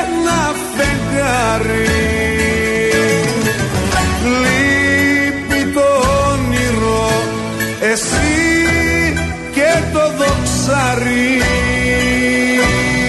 ένα 0.02 0.53
φεγγάρι. 0.76 1.88
Λείπει 4.41 5.73
το 5.73 5.88
όνειρο 6.31 7.11
εσύ 7.91 8.40
και 9.52 9.72
το 9.94 9.99
δοξάρι 10.18 11.48